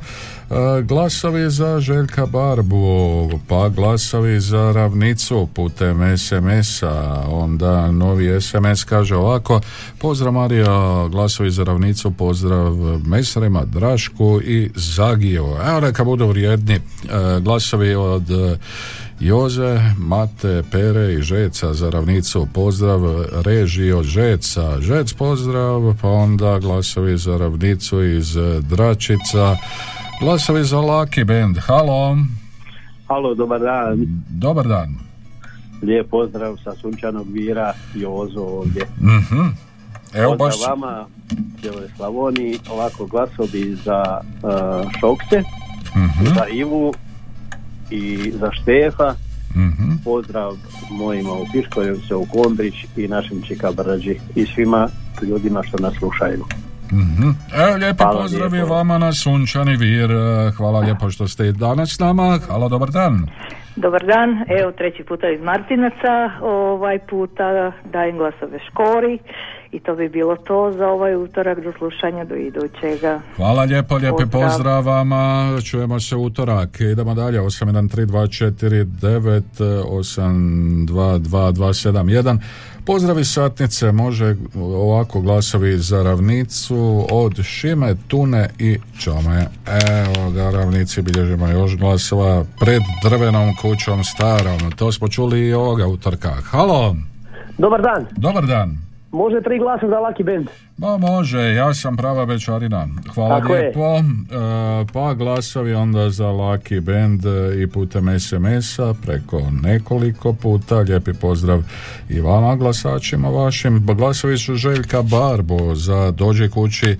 Glasovi 0.84 1.50
za 1.50 1.80
Željka 1.80 2.26
Barbu, 2.26 3.30
pa 3.48 3.70
glasovi 3.70 4.40
za 4.40 4.72
ravnicu 4.72 5.48
putem 5.54 6.18
SMS-a, 6.18 7.24
onda 7.30 7.92
novi 7.92 8.42
SMS 8.42 8.84
kaže 8.84 9.16
ovako, 9.16 9.62
pozdrav 10.00 10.34
Mario, 10.34 11.08
glasovi 11.10 11.52
za 11.52 11.64
ravnicu, 11.64 12.12
pozdrav 12.12 12.74
Mesarima, 13.06 13.66
Drašku 13.66 14.42
i 14.44 14.70
Zagiju. 14.76 15.46
Evo 15.70 15.80
neka 15.80 16.04
budu 16.04 16.28
vrijedni 16.28 16.76
e, 16.76 16.80
glasovi 17.40 17.96
od 17.96 18.32
e, 18.32 18.58
Joze, 19.20 19.80
Mate, 19.98 20.64
Pere 20.72 21.14
i 21.14 21.22
Žeca 21.22 21.74
za 21.74 21.90
ravnicu, 21.90 22.48
pozdrav 22.54 23.02
režiji 23.32 23.92
od 23.92 24.06
Žeca, 24.06 24.82
Žec 24.82 25.14
pozdrav, 25.14 25.96
pa 26.02 26.10
onda 26.10 26.60
glasovi 26.60 27.18
za 27.18 27.38
ravnicu 27.38 28.04
iz 28.04 28.38
Dračica, 28.62 29.56
glasovi 30.20 30.64
za 30.64 30.78
Lucky 30.78 31.24
Band, 31.24 31.58
halo, 31.60 32.18
Halo, 33.08 33.36
dobar 33.36 33.60
dan. 33.60 34.08
dobar 34.30 34.68
dan. 34.68 34.96
Lijep 35.82 36.10
pozdrav 36.10 36.58
sa 36.64 36.74
Sunčanog 36.74 37.28
Vira, 37.30 37.74
Jozo 37.96 38.42
ovdje. 38.42 38.82
Mhm. 38.98 39.40
Evo 40.14 40.30
pozdrav 40.30 40.38
baš, 40.50 40.56
vama, 40.70 41.06
cijeloj 41.62 41.88
Slavoniji, 41.98 42.60
ovako 42.72 43.06
glasovi 43.06 43.76
za 43.76 44.04
uh, 44.44 44.52
Šokce, 45.00 45.42
Mhm. 45.96 46.26
za 46.26 46.46
Ivu 46.48 46.94
i 47.90 48.32
za 48.32 48.50
Štefa. 48.54 49.14
Mhm. 49.56 49.92
Pozdrav 50.04 50.54
mojima 50.92 51.32
u 51.32 51.46
Piškorevce, 51.54 52.16
u 52.16 52.26
Kondrić 52.26 52.74
i 52.98 53.08
našim 53.08 53.42
Čikabrđi 53.42 54.20
i 54.36 54.46
svima 54.46 54.88
ljudima 55.22 55.64
što 55.64 55.78
nas 55.78 55.94
slušaju. 55.94 56.46
Mhm. 56.92 57.30
Evo 57.56 57.76
lijepi 57.76 57.98
Hvala 57.98 58.22
pozdrav 58.22 58.44
je 58.46 58.62
lijepo. 58.62 58.74
vama 58.74 58.98
na 58.98 59.14
Sunčani 59.14 59.76
Vir, 59.76 60.12
e, 60.12 60.16
hvala 60.52 60.80
lijepo 60.80 61.10
što 61.10 61.28
ste 61.28 61.52
danas 61.52 61.90
s 61.90 62.00
nama, 62.00 62.40
halo, 62.48 62.70
dobar 62.70 62.90
dan. 62.90 63.28
Dobar 63.76 64.06
dan, 64.06 64.30
evo 64.60 64.72
treći 64.72 65.04
puta 65.04 65.30
iz 65.30 65.42
Martinaca, 65.42 66.14
ovaj 66.42 67.00
puta 67.00 67.72
dajem 67.86 68.18
glasove 68.18 68.60
Škori 68.62 69.20
i 69.72 69.80
to 69.80 69.96
bi 69.96 70.10
bilo 70.10 70.36
to 70.38 70.72
za 70.72 70.88
ovaj 70.88 71.16
utorak 71.16 71.60
do 71.60 71.74
slušanja 71.74 72.26
do 72.26 72.36
idućega. 72.36 73.22
Hvala 73.36 73.64
lijepo, 73.64 73.96
lijepi 73.96 74.24
Pozdrav. 74.24 74.42
pozdrav 74.44 74.86
vama. 74.86 75.24
Čujemo 75.62 76.00
se 76.00 76.16
utorak. 76.16 76.80
Idemo 76.82 77.14
dalje. 77.14 77.40
813249822271. 80.98 82.38
Pozdravi 82.88 83.26
satnice, 83.26 83.92
može 83.92 84.36
ovako 84.56 85.22
glasovi 85.22 85.78
za 85.78 86.04
ravnicu 86.04 87.08
od 87.12 87.44
Šime, 87.44 87.96
Tune 88.08 88.50
i 88.60 88.78
Čome. 89.00 89.48
Evo 89.68 90.32
ga, 90.32 90.52
ravnici 90.52 91.02
bilježimo 91.02 91.48
još 91.48 91.78
glasova 91.78 92.46
pred 92.60 92.82
drvenom 93.04 93.56
kućom 93.62 94.04
starom. 94.04 94.72
To 94.72 94.92
smo 94.92 95.08
čuli 95.08 95.48
i 95.48 95.54
ovoga 95.54 95.88
utorka. 95.88 96.30
Halo, 96.30 96.96
Dobar 97.58 97.82
dan. 97.82 98.06
dobar 98.12 98.46
dan. 98.46 98.78
Može 99.12 99.42
tri 99.42 99.60
glasa 99.60 99.88
za 99.88 99.96
Lucky 99.96 100.26
Band. 100.26 100.48
Ma 100.78 100.98
može, 100.98 101.40
ja 101.40 101.74
sam 101.74 101.98
prava 101.98 102.26
bečarina. 102.26 102.88
Hvala 103.16 103.40
Tako 103.40 103.54
je. 103.54 103.62
lijepo. 103.62 103.98
E, 103.98 104.02
pa 104.94 105.14
glasovi 105.14 105.74
onda 105.74 106.10
za 106.10 106.26
Lucky 106.26 106.82
Band 106.82 107.26
e, 107.26 107.64
i 107.64 107.68
putem 107.68 108.20
SMS-a 108.20 108.94
preko 109.06 109.42
nekoliko 109.64 110.34
puta. 110.34 110.76
Lijepi 110.76 111.14
pozdrav 111.14 111.64
i 112.10 112.22
vama 112.22 112.56
glasačima 112.56 113.30
vašim. 113.30 113.86
Glasovi 113.86 114.38
su 114.38 114.56
Željka 114.56 115.02
Barbo 115.02 115.76
za 115.76 116.12
Dođi 116.12 116.50
kući 116.50 116.98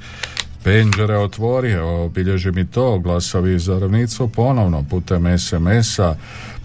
Penđere 0.64 1.18
otvori, 1.18 1.72
evo, 1.72 2.10
bilježi 2.10 2.52
mi 2.52 2.68
to, 2.68 3.00
glasovi 3.00 3.60
za 3.60 3.80
ravnicu 3.80 4.28
ponovno 4.28 4.84
putem 4.90 5.38
SMS-a, 5.38 6.16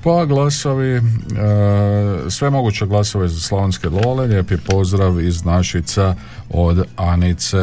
pa 0.05 0.25
glasovi, 0.25 0.97
e, 0.97 1.01
sve 2.31 2.51
moguće 2.51 2.87
glasove 2.87 3.29
za 3.29 3.41
Slavonske 3.41 3.89
Lole, 3.89 4.27
lijepi 4.27 4.57
pozdrav 4.57 5.21
iz 5.21 5.45
Našica 5.45 6.15
od 6.51 6.85
Anice, 6.97 7.59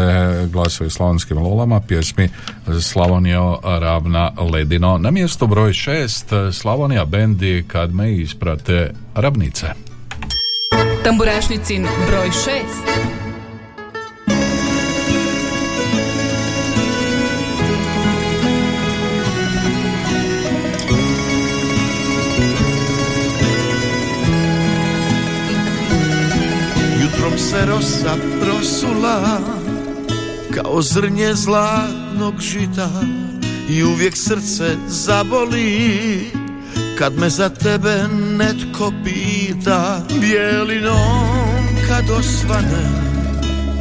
glasovi 0.52 0.90
Slavonskim 0.90 1.38
Lolama, 1.38 1.80
pjesmi 1.80 2.30
Slavonio 2.82 3.60
Ravna 3.64 4.32
Ledino. 4.54 4.98
Na 4.98 5.12
mjesto 5.12 5.48
broj 5.48 5.74
šest, 5.74 6.30
Slavonija 6.54 7.06
Bendi, 7.06 7.66
kad 7.68 7.94
me 7.94 8.14
isprate 8.14 8.94
Ravnice. 9.16 9.68
Tamburašnicin 11.04 11.88
broj 12.08 12.28
6. 12.28 13.19
se 27.50 27.66
rosa 27.66 28.16
prosula 28.42 29.40
Kao 30.56 30.82
zrnje 30.82 31.34
zlatnog 31.34 32.40
žita 32.40 32.90
i 33.70 33.84
uvijek 33.84 34.18
srce 34.18 34.76
zaboli. 34.88 36.32
Kad 36.98 37.18
me 37.18 37.30
za 37.30 37.50
tebe 37.50 38.08
netko 38.38 38.92
pita 39.04 40.02
bijelinom 40.22 41.68
kad 41.88 42.10
osvane? 42.10 43.10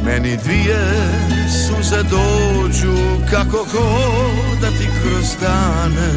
Meni 0.05 0.37
dvije 0.43 0.79
suze 1.49 2.03
dođu 2.03 2.97
kako 3.31 3.57
hodati 3.57 4.87
kroz 5.01 5.27
dane. 5.41 6.11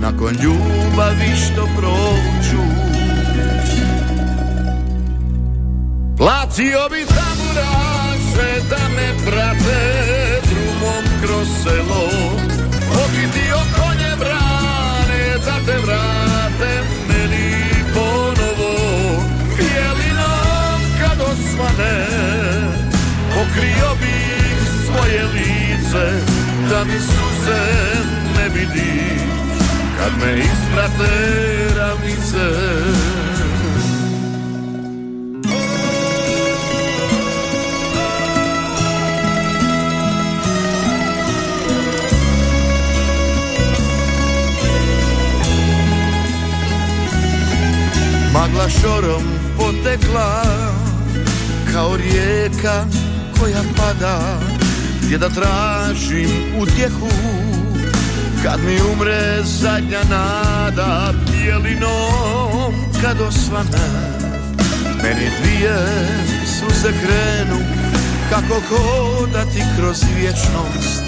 Nakon 0.00 0.34
ljubavi 0.42 1.36
što 1.36 1.68
prođu 1.76 2.89
Platio 6.20 6.88
bi 6.92 7.06
tamburaše 7.16 8.50
da 8.70 8.88
me 8.96 9.08
prate 9.24 9.80
drumom 10.50 11.04
kroz 11.22 11.48
selo 11.62 12.04
Okitio 13.04 13.60
konje 13.78 14.12
brane 14.18 15.38
da 15.44 15.56
te 15.66 15.78
vrate 15.78 16.72
meni 17.08 17.64
ponovo. 17.94 18.74
Bijelinom 19.56 20.80
kad 21.00 21.20
osvane 21.20 22.06
Pokrio 23.34 23.90
bih 24.00 24.68
svoje 24.86 25.22
lice 25.24 26.06
da 26.70 26.84
mi 26.84 27.00
suze 27.00 27.62
ne 28.36 28.48
vidi. 28.48 29.00
Kad 29.98 30.12
me 30.22 30.38
isprate 30.38 31.10
ravnice 31.76 33.29
Magla 48.40 48.68
šorom 48.68 49.22
potekla 49.56 50.42
kao 51.72 51.96
rijeka 51.96 52.84
koja 53.40 53.62
pada. 53.76 54.40
Gdje 55.02 55.18
da 55.18 55.28
tražim 55.28 56.30
utjehu 56.60 57.08
kad 58.42 58.60
mi 58.64 58.78
umre 58.92 59.42
zadnja 59.42 60.00
nada 60.10 61.12
bijelinom 61.26 62.74
kad 63.02 63.20
osvane. 63.20 63.88
Meni 65.02 65.30
dvije 65.42 65.76
suze 66.46 66.92
krenu 66.92 67.60
kako 68.30 68.60
hodati 68.68 69.62
kroz 69.78 70.04
vječnost 70.18 71.02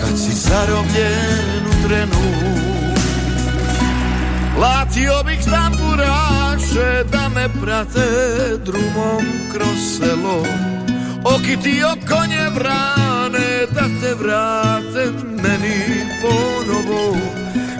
kad 0.00 0.18
si 0.18 0.32
zarobljen 0.32 1.66
u 1.70 1.88
trenu. 1.88 2.56
Platio 4.56 5.22
bih 5.26 5.38
tamburaše 6.56 7.04
da 7.12 7.28
me 7.28 7.48
prate 7.62 8.08
drumom 8.64 9.24
kroz 9.52 9.98
selo. 9.98 10.46
Okitio 11.24 11.88
konje 12.08 12.50
vrane 12.54 13.66
da 13.74 13.84
te 14.00 14.14
vrate 14.14 15.12
meni 15.42 16.06
ponovo. 16.22 17.16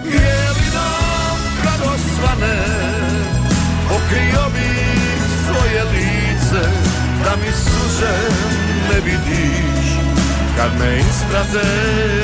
Bijelinom 0.03 1.37
kad 1.63 1.81
osvane 1.81 2.57
Pokrio 3.89 4.45
bih 4.53 5.21
svoje 5.45 5.83
lice 5.83 6.69
da 7.23 7.35
mi 7.35 7.51
suze 7.51 8.13
ne 8.89 8.99
vidiš 9.05 9.87
Kad 10.57 10.79
me 10.79 10.99
isprate 10.99 11.67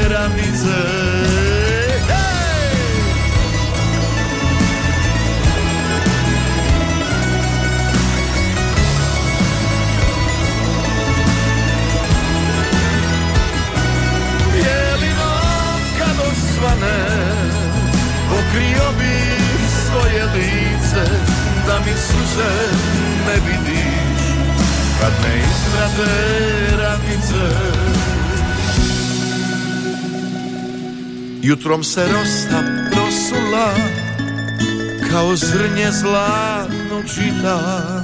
ravnice 0.09 1.82
Pokrio 18.53 18.91
bih 18.99 19.69
svoje 19.85 20.23
lice 20.25 21.11
Da 21.67 21.79
mi 21.79 21.91
suze 21.91 22.53
ne 23.27 23.33
vidiš. 23.33 23.83
Kad 25.01 25.13
me 25.23 25.39
isprate 25.39 26.11
ravnice 26.77 27.55
Jutrom 31.41 31.83
se 31.83 32.01
rosta 32.01 32.63
prosula 32.91 33.73
Kao 35.11 35.35
zrnje 35.35 35.91
zlatno 35.91 37.03
čita 37.15 38.02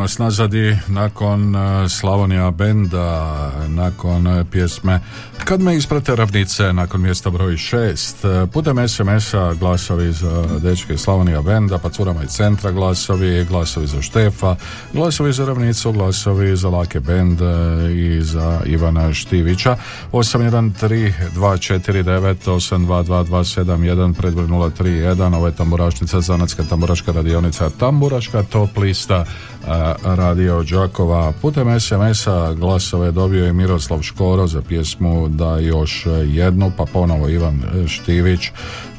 nas 0.00 0.18
nazadi 0.18 0.76
nakon 0.88 1.54
uh, 1.54 1.90
Slavonija 1.90 2.50
Benda, 2.50 3.50
nakon 3.68 4.26
uh, 4.26 4.46
pjesme 4.50 5.00
Kad 5.44 5.60
me 5.60 5.76
isprate 5.76 6.16
ravnice, 6.16 6.72
nakon 6.72 7.00
mjesta 7.00 7.30
broj 7.30 7.52
6, 7.52 8.46
putem 8.46 8.88
SMS-a 8.88 9.54
glasovi 9.54 10.12
za 10.12 10.44
dečke 10.62 10.98
Slavonija 10.98 11.42
Benda, 11.42 11.78
pa 11.78 11.90
curama 11.90 12.24
i 12.24 12.26
centra 12.26 12.70
glasovi, 12.70 13.44
glasovi 13.44 13.86
za 13.86 14.02
Štefa, 14.02 14.56
glasovi 14.92 15.32
za 15.32 15.44
ravnicu, 15.44 15.92
glasovi 15.92 16.56
za 16.56 16.68
Lake 16.68 17.00
Bend 17.00 17.40
i 17.96 18.22
za 18.22 18.60
Ivana 18.66 19.14
Štivića. 19.14 19.76
813 20.12 21.12
249 21.34 22.34
822 22.44 23.24
271 23.24 24.14
predbroj 24.14 24.46
031, 24.46 25.36
ovo 25.36 25.46
je 25.46 25.56
tamburašnica, 25.56 26.20
zanatska 26.20 26.62
tamburaška 26.62 27.12
radionica, 27.12 27.70
tamburaška 27.70 28.42
top 28.42 28.76
lista 28.76 29.24
radio 30.04 30.62
Đakova. 30.62 31.32
Putem 31.42 31.80
SMS-a 31.80 32.52
glasove 32.52 33.12
dobio 33.12 33.44
je 33.44 33.52
Miroslav 33.52 34.02
Škoro 34.02 34.46
za 34.46 34.62
pjesmu 34.62 35.28
Da 35.28 35.58
još 35.58 36.06
jednu, 36.26 36.72
pa 36.76 36.84
ponovo 36.84 37.28
Ivan 37.28 37.62
Štivić, 37.88 38.50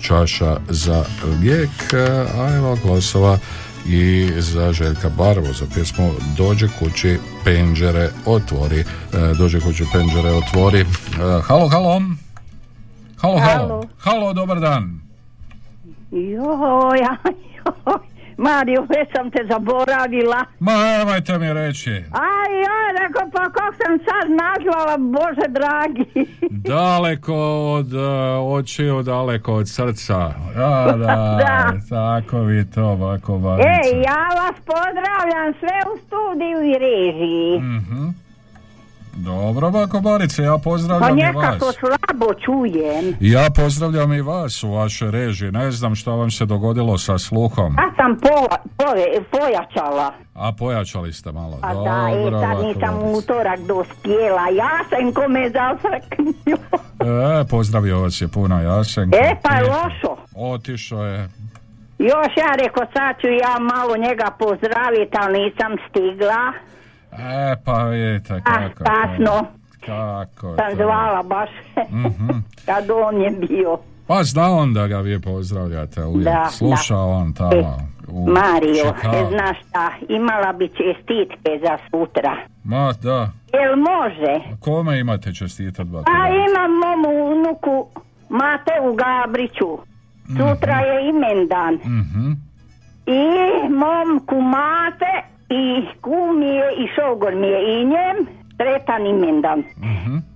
Čaša 0.01 0.57
za 0.69 1.05
vijek, 1.39 1.93
a 2.37 2.55
evo 2.55 2.77
glasova 2.83 3.37
i 3.85 4.31
za 4.37 4.73
Željka 4.73 5.09
Barvu 5.09 5.53
za 5.53 5.65
pjesmu 5.73 6.11
Dođe 6.37 6.67
kući 6.79 7.17
penđere 7.43 8.09
otvori. 8.25 8.79
E, 8.79 8.85
Dođe 9.37 9.59
kući 9.59 9.85
penđere 9.93 10.29
otvori. 10.29 10.79
E, 10.79 10.85
Halo, 11.43 11.67
halo. 11.67 12.01
Halo, 13.17 13.39
halo. 13.39 13.83
Halo. 13.97 14.33
Dobar 14.33 14.59
dan. 14.59 15.01
Joj, 16.11 16.99
joj. 17.55 18.10
Mario, 18.41 18.81
već 18.93 19.07
sam 19.15 19.31
te 19.31 19.41
zaboravila. 19.51 20.39
Ma, 20.59 20.71
nemojte 20.73 21.37
mi 21.37 21.53
reći. 21.53 21.89
Aj, 22.29 22.49
joj, 22.65 22.89
rekao, 23.01 23.29
pa 23.33 23.43
kako 23.49 23.73
sam 23.81 23.93
sad 24.07 24.25
nazvala, 24.45 24.97
Bože 24.97 25.47
dragi. 25.49 26.05
Daleko 26.73 27.35
od 27.71 27.93
uh, 27.93 28.01
očiju, 28.53 29.03
daleko 29.03 29.53
od 29.53 29.69
srca. 29.69 30.19
Da, 30.55 30.97
Da. 31.07 31.73
tako 31.89 32.39
vi 32.39 32.71
to 32.71 32.83
ovako. 32.83 33.33
Ej, 33.59 34.01
ja 34.01 34.23
vas 34.35 34.55
pozdravljam 34.65 35.53
sve 35.59 35.77
u 35.93 35.97
studiju 36.05 36.59
i 36.63 36.73
režiji. 36.79 37.59
Mhm. 37.59 38.07
Dobro, 39.13 39.71
bako 39.71 39.99
Barice, 39.99 40.43
ja 40.43 40.51
Pa 40.53 40.57
pozdravljam 40.59 41.19
i 41.19 41.21
vas. 41.23 41.35
nekako 41.35 41.71
slabo 41.71 42.33
čujem. 42.35 43.15
Ja 43.19 43.47
pozdravljam 43.55 44.13
i 44.13 44.21
vas 44.21 44.63
u 44.63 44.71
vašoj 44.71 45.11
režiji. 45.11 45.51
Ne 45.51 45.71
znam 45.71 45.95
što 45.95 46.15
vam 46.15 46.31
se 46.31 46.45
dogodilo 46.45 46.97
sa 46.97 47.17
sluhom. 47.17 47.75
Ja 47.77 47.91
sam 47.95 48.17
pojačala. 49.31 50.13
A 50.35 50.51
pojačali 50.51 51.13
ste 51.13 51.31
malo. 51.31 51.59
A 51.61 51.73
Dobro, 51.73 52.29
da, 52.31 52.37
e, 52.37 52.41
sad 52.41 52.65
nisam 52.65 52.95
Barice. 52.95 53.17
utorak 53.17 53.59
dospjela. 53.59 54.49
Ja 54.53 54.69
sam 54.89 55.13
kome 55.13 55.49
zasrknio. 55.49 56.57
E, 57.41 57.47
pozdravio 57.47 57.99
vas 57.99 58.21
je 58.21 58.27
puno 58.27 58.61
Jasenka. 58.61 59.17
E, 59.17 59.35
pa 59.43 59.55
je 59.55 59.63
lošo. 59.63 60.17
Otišao 60.35 61.03
je. 61.03 61.29
Još 61.99 62.31
ja 62.37 62.55
rekao, 62.63 62.85
sad 62.93 63.21
ću 63.21 63.27
ja 63.27 63.59
malo 63.59 63.97
njega 63.97 64.31
pozdraviti, 64.39 65.17
ali 65.19 65.39
nisam 65.39 65.71
stigla. 65.89 66.53
E, 67.13 67.55
pa 67.57 67.83
vidite 67.83 68.33
A, 68.35 68.39
kako. 68.41 68.83
kasno 68.83 69.45
Kako 69.79 70.47
je 70.47 70.55
sam 70.57 70.75
zvala 70.75 71.23
baš 71.23 71.49
Mhm. 71.89 72.29
kad 72.65 72.85
on 72.91 73.21
je 73.21 73.31
bio. 73.31 73.77
Pa 74.07 74.23
zna 74.23 74.51
on 74.51 74.73
da 74.73 74.87
ga 74.87 74.97
vi 74.97 75.21
pozdravljate 75.21 76.03
uvijek. 76.03 76.23
Da, 76.25 76.47
Sluša 76.47 76.93
da. 76.93 76.99
on 77.01 77.33
tamo. 77.33 77.77
u 78.07 78.27
Mario, 78.27 78.73
Chicago. 78.93 79.17
e, 79.17 79.29
znaš 79.29 79.57
šta, 79.59 79.89
imala 80.09 80.53
bi 80.53 80.67
čestitke 80.67 81.49
za 81.61 81.77
sutra. 81.89 82.35
Ma, 82.63 82.93
da. 82.93 83.29
Jel 83.53 83.75
može? 83.77 84.55
Kome 84.59 84.99
imate 84.99 85.33
čestitat, 85.33 85.87
bako? 85.87 86.11
A 86.11 86.27
imam 86.29 86.71
momu 86.73 87.09
unuku 87.27 87.87
Mateu 88.29 88.95
Gabriću. 88.95 89.77
Sutra 90.27 90.79
je 90.79 91.09
imendan. 91.09 91.73
Mhm. 91.75 92.31
I 93.05 93.23
mom 93.69 94.25
kumate 94.25 95.11
i 95.51 95.85
kumi 96.01 96.45
je 96.45 96.73
i 96.77 96.87
šogor 96.95 97.35
mi 97.35 97.47
je 97.47 97.81
i 97.81 97.85
njem, 97.85 98.17
sretan 98.57 99.05
imendan. 99.05 99.59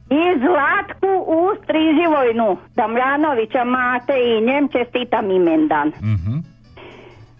I 0.09 0.39
Zlatku 0.39 1.11
u 1.27 1.55
Striživojnu, 1.63 2.57
Damljanovića 2.75 3.63
Mate 3.63 4.13
i 4.13 4.41
njem 4.41 4.67
čestitam 4.67 5.31
imendan. 5.31 5.91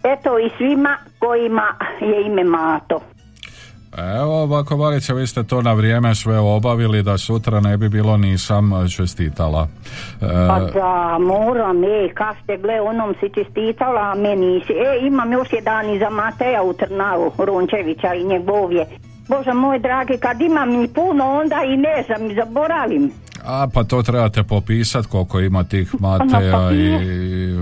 Eto 0.04 0.38
i 0.38 0.50
svima 0.56 0.96
kojima 1.18 1.74
je 2.00 2.26
ime 2.26 2.44
Mato. 2.44 3.00
Evo, 3.96 4.42
ovako, 4.42 4.76
Marice, 4.76 5.14
vi 5.14 5.26
ste 5.26 5.42
to 5.42 5.62
na 5.62 5.72
vrijeme 5.72 6.14
sve 6.14 6.38
obavili 6.38 7.02
da 7.02 7.18
sutra 7.18 7.60
ne 7.60 7.76
bi 7.76 7.88
bilo 7.88 8.16
nisam 8.16 8.72
e, 8.72 8.88
čestitala. 8.88 9.68
E, 10.20 10.48
Pa 10.48 10.60
da, 10.60 11.18
moram, 11.20 11.84
e, 11.84 12.08
kad 12.14 12.36
ste 12.42 12.56
gle, 12.56 12.80
onom 12.80 13.14
si 13.20 13.30
čestitala, 13.34 14.00
a 14.00 14.14
meni 14.14 14.46
nisi. 14.46 14.72
E, 14.72 15.06
imam 15.06 15.32
još 15.32 15.52
jedan 15.52 15.90
i 15.90 15.98
za 15.98 16.10
Mateja 16.10 16.62
u 16.62 16.72
Trnavu, 16.72 17.32
Rončevića 17.38 18.14
i 18.14 18.24
njegov 18.24 18.72
je. 18.72 18.86
Bože 19.28 19.52
moj 19.52 19.78
dragi, 19.78 20.18
kad 20.18 20.40
imam 20.40 20.84
i 20.84 20.88
puno, 20.88 21.24
onda 21.40 21.62
i 21.64 21.76
ne 21.76 22.04
znam, 22.06 22.34
zaboravim. 22.34 23.10
A 23.46 23.68
pa 23.74 23.84
to 23.84 24.02
trebate 24.02 24.42
popisat 24.42 25.06
koliko 25.06 25.40
ima 25.40 25.64
tih 25.64 25.94
Mateja 26.00 26.72
i 26.72 27.06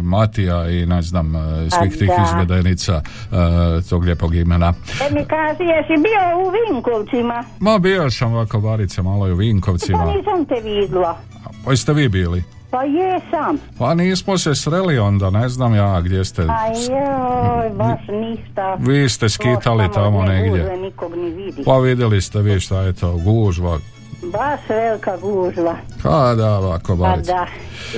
Matija 0.02 0.70
i 0.70 0.86
ne 0.86 1.02
znam 1.02 1.36
e, 1.36 1.40
svih 1.70 1.92
Pa 1.92 1.98
tih 1.98 2.10
izvedenica 2.26 2.92
e, 3.02 3.82
tog 3.90 4.04
lijepog 4.04 4.34
imena. 4.34 4.74
E 5.08 5.14
mi 5.14 5.24
kaži, 5.24 5.62
jesi 5.62 6.02
bio 6.02 6.46
u 6.46 6.50
Vinkovcima? 6.50 7.44
Ma 7.60 7.78
bio 7.78 8.10
sam 8.10 8.34
ovako 8.34 8.60
Barice 8.60 9.02
malo 9.02 9.28
i 9.28 9.32
u 9.32 9.36
Pa 9.36 9.40
Vinkovcima. 9.40 10.04
nisam 10.04 10.44
te 10.44 10.54
vidla. 10.64 11.18
Pa 11.64 11.70
jeste 11.70 11.92
vi 11.92 12.08
bili? 12.08 12.42
Pa 12.70 12.82
jesam. 12.82 13.58
Pa 13.78 13.94
nismo 13.94 14.38
se 14.38 14.54
sreli 14.54 14.98
onda, 14.98 15.30
ne 15.30 15.48
znam 15.48 15.74
ja 15.74 16.00
gdje 16.00 16.24
ste. 16.24 16.42
A 16.42 16.66
joj, 16.66 17.70
baš 17.70 18.00
ništa. 18.08 18.76
Vi 18.80 19.08
ste 19.08 19.28
skitali 19.28 19.88
tamo 19.94 20.22
ne 20.22 20.28
negdje. 20.34 20.50
gužve, 20.62 20.76
nikog 20.76 21.16
ni 21.16 21.30
vidi. 21.30 21.62
Pa 21.64 21.78
vidjeli 21.78 22.20
ste 22.20 22.42
vi 22.42 22.60
šta 22.60 22.80
je 22.80 22.92
to, 22.92 23.16
gužva. 23.16 23.78
Baš 24.24 24.60
velika 24.68 25.16
gužva. 25.16 25.74
Pa 26.02 26.34
da, 26.34 26.50
ovako 26.50 26.96
Pa 26.96 27.16
da. 27.18 27.46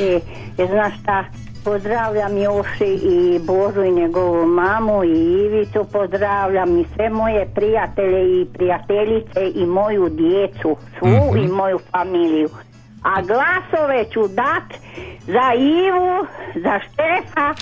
E, 0.01 0.21
e, 0.59 0.67
znaš 0.67 0.93
šta, 1.03 1.25
pozdravljam 1.65 2.37
Joši 2.37 2.95
i 3.03 3.41
Božu 3.41 3.83
i 3.83 3.93
njegovu 3.93 4.47
mamu 4.47 5.05
i 5.05 5.09
Ivicu, 5.37 5.85
pozdravljam 5.85 6.79
i 6.79 6.87
sve 6.95 7.09
moje 7.11 7.47
prijatelje 7.47 8.23
i 8.33 8.47
prijateljice 8.47 9.51
i 9.55 9.67
moju 9.67 10.09
djecu, 10.11 10.77
svu 10.99 11.09
Mhm. 11.31 11.39
i 11.39 11.49
moju 11.49 11.79
familiju. 11.91 12.49
A 13.03 13.23
glasove 13.23 14.05
ću 14.05 14.21
dat 14.23 14.79
za 15.27 15.53
Ivu, 15.55 16.27
za 16.57 16.81
Štefa 16.81 17.55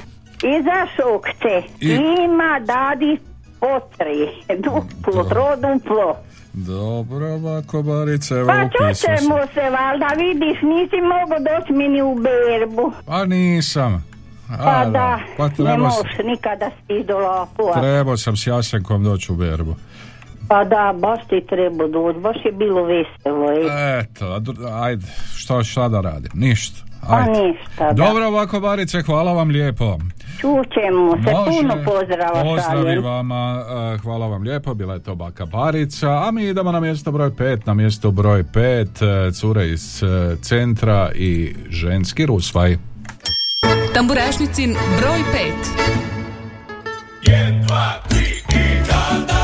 i 0.45 0.63
za 0.63 0.87
Šokce. 0.97 1.63
I- 1.81 1.95
Ima 2.21 2.61
dadi 2.61 3.19
potri, 3.61 4.29
duplo, 4.65 5.25
troduplo. 5.25 6.17
Dobro, 6.55 7.27
ovako 7.29 7.83
Barice, 7.83 8.35
evo 8.35 8.47
Pa 8.47 8.65
upisao 8.65 8.95
sam. 8.95 9.17
čućemo 9.17 9.39
se, 9.55 9.61
valjda 9.71 10.07
vidiš, 10.17 10.59
nisi 10.63 10.97
mogo 11.03 11.35
doći 11.41 11.73
mi 11.73 11.89
ni 11.89 12.03
u 12.03 12.15
berbu. 12.15 12.93
Pa 13.07 13.25
nisam. 13.25 14.05
A, 14.51 14.57
Pa 14.59 14.85
da, 14.87 15.19
Pa 15.37 15.49
ne 15.49 15.55
trebao 15.55 15.79
možeš 15.79 16.19
nikada 16.25 16.71
stići 16.85 17.05
do 17.05 17.19
Lapua. 17.19 17.73
trebao 17.75 18.17
sam 18.17 18.37
s 18.37 18.47
Jasenkom 18.47 19.05
doći 19.05 19.33
u 19.33 19.37
berbu. 19.37 19.75
Pa 20.49 20.65
da, 20.65 20.95
baš 20.97 21.21
ti 21.21 21.47
treba 21.49 21.87
doći, 21.89 22.19
baš 22.19 22.37
je 22.45 22.53
bilo 22.53 22.83
veselo. 22.85 23.53
ej. 23.53 24.01
Eto, 24.01 24.27
a 24.27 24.41
ajde, 24.83 25.07
što 25.37 25.65
šta 25.65 25.89
da 25.89 26.01
radim? 26.01 26.31
Ništa. 26.35 26.81
Pa 27.09 27.21
ništa, 27.21 27.93
da. 27.93 27.93
Dobro 27.93 28.27
ovako 28.27 28.61
Barice, 28.61 29.03
hvala 29.03 29.33
vam 29.33 29.49
lijepo. 29.49 29.99
Čućemo 30.41 31.17
se, 31.25 31.33
Može. 31.33 31.61
puno 31.61 31.75
pozdrava 31.85 32.43
Pozdravi 32.43 32.99
vama, 32.99 33.65
eh, 33.95 33.99
hvala 33.99 34.27
vam 34.27 34.43
lijepo, 34.43 34.75
bila 34.75 34.95
je 34.95 35.03
to 35.03 35.15
baka 35.15 35.47
Barica, 35.47 36.11
a 36.11 36.31
mi 36.31 36.45
idemo 36.45 36.73
na 36.73 36.81
mjesto 36.81 37.13
broj 37.13 37.31
5, 37.31 37.67
na 37.67 37.75
mjesto 37.75 38.11
broj 38.11 38.45
5, 38.45 39.03
eh, 39.03 39.33
cure 39.33 39.69
iz 39.69 40.03
eh, 40.03 40.37
centra 40.43 41.11
i 41.15 41.55
ženski 41.69 42.27
rusvaj. 42.27 42.77
Tamburašnicin 43.95 44.77
broj 45.01 45.19
5. 45.19 45.95
Kada 48.87 49.44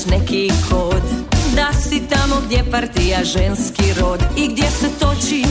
imaš 0.00 0.20
neki 0.20 0.50
kod. 0.70 1.02
Da 1.54 1.72
si 1.72 2.02
tamo 2.08 2.40
gdje 2.46 2.70
partija 2.70 3.24
ženski 3.24 4.00
rod 4.00 4.20
I 4.36 4.48
gdje 4.48 4.70
se 4.70 4.88
toči 5.00 5.44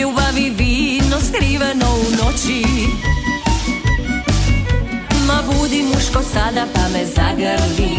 ljubav 0.00 0.38
i 0.38 0.50
vino 0.50 1.16
skriveno 1.28 1.86
u 1.86 2.24
noći. 2.24 2.64
Ma 5.26 5.42
budi 5.46 5.82
muško 5.82 6.22
sada 6.32 6.66
pa 6.74 6.88
me 6.92 7.06
zagrli. 7.06 7.96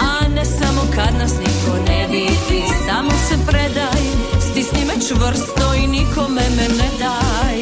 A 0.00 0.28
ne 0.28 0.44
samo 0.44 0.82
kad 0.94 1.14
nas 1.18 1.32
niko 1.32 1.78
ne 1.88 2.06
vidi 2.06 2.62
Samo 2.86 3.10
se 3.28 3.34
predaj, 3.46 4.02
stisni 4.50 4.84
me 4.84 4.94
čvrsto 5.08 5.74
i 5.74 5.86
nikome 5.86 6.42
me 6.56 6.68
ne 6.68 6.88
daj 6.98 7.53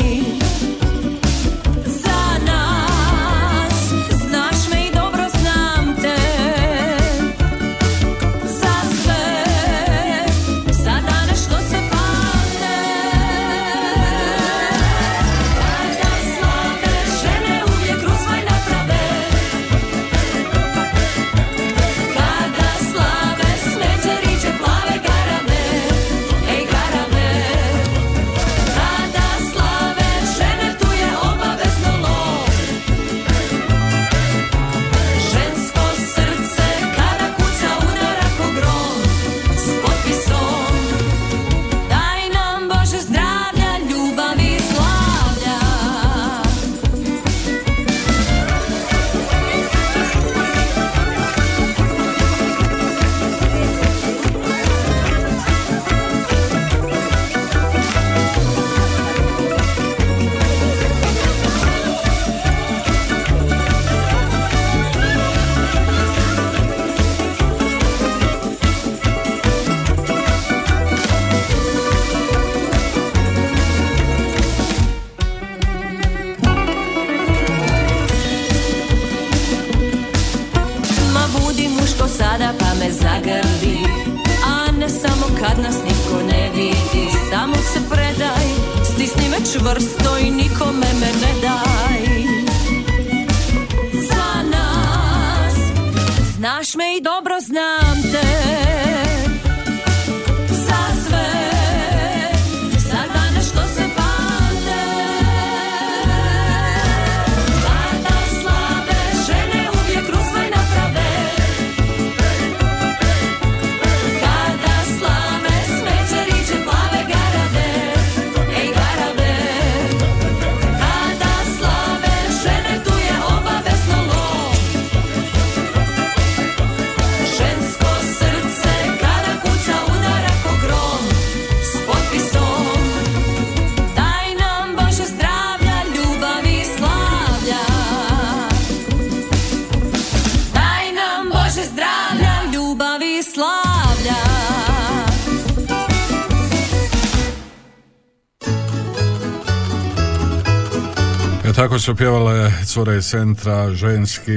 su 151.82 151.94
pjevale 151.94 152.52
cure 152.66 153.02
centra, 153.02 153.74
ženski, 153.74 154.32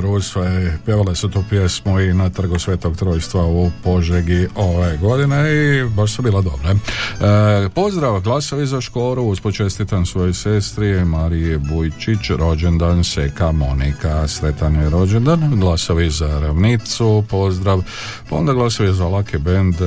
Rusve, 0.00 0.78
pjevale 0.84 1.14
su 1.14 1.28
tu 1.28 1.44
pjesmu 1.50 2.00
i 2.00 2.14
na 2.14 2.30
trgu 2.30 2.58
Svetog 2.58 2.96
Trojstva 2.96 3.46
u 3.46 3.70
Požegi 3.84 4.48
ove 4.56 4.96
godine 4.96 5.54
i 5.54 5.84
baš 5.84 6.12
su 6.12 6.22
bila 6.22 6.42
dobre. 6.42 6.70
E, 6.70 7.68
pozdrav, 7.68 8.20
glasovi 8.20 8.66
za 8.66 8.80
škoru, 8.80 9.22
usput 9.22 9.54
čestitam 9.54 10.06
svojoj 10.06 10.34
sestri 10.34 11.04
Marije 11.04 11.58
Bujčić, 11.58 12.30
rođendan 12.38 13.04
Seka 13.04 13.52
Monika, 13.52 14.28
sretan 14.28 14.74
je 14.74 14.90
rođendan, 14.90 15.60
glasovi 15.60 16.10
za 16.10 16.40
ravnicu, 16.40 17.24
pozdrav, 17.28 17.82
pa 18.30 18.36
onda 18.36 18.52
glasovi 18.52 18.94
za 18.94 19.08
Lake 19.08 19.38
Band, 19.38 19.74
e, 19.74 19.84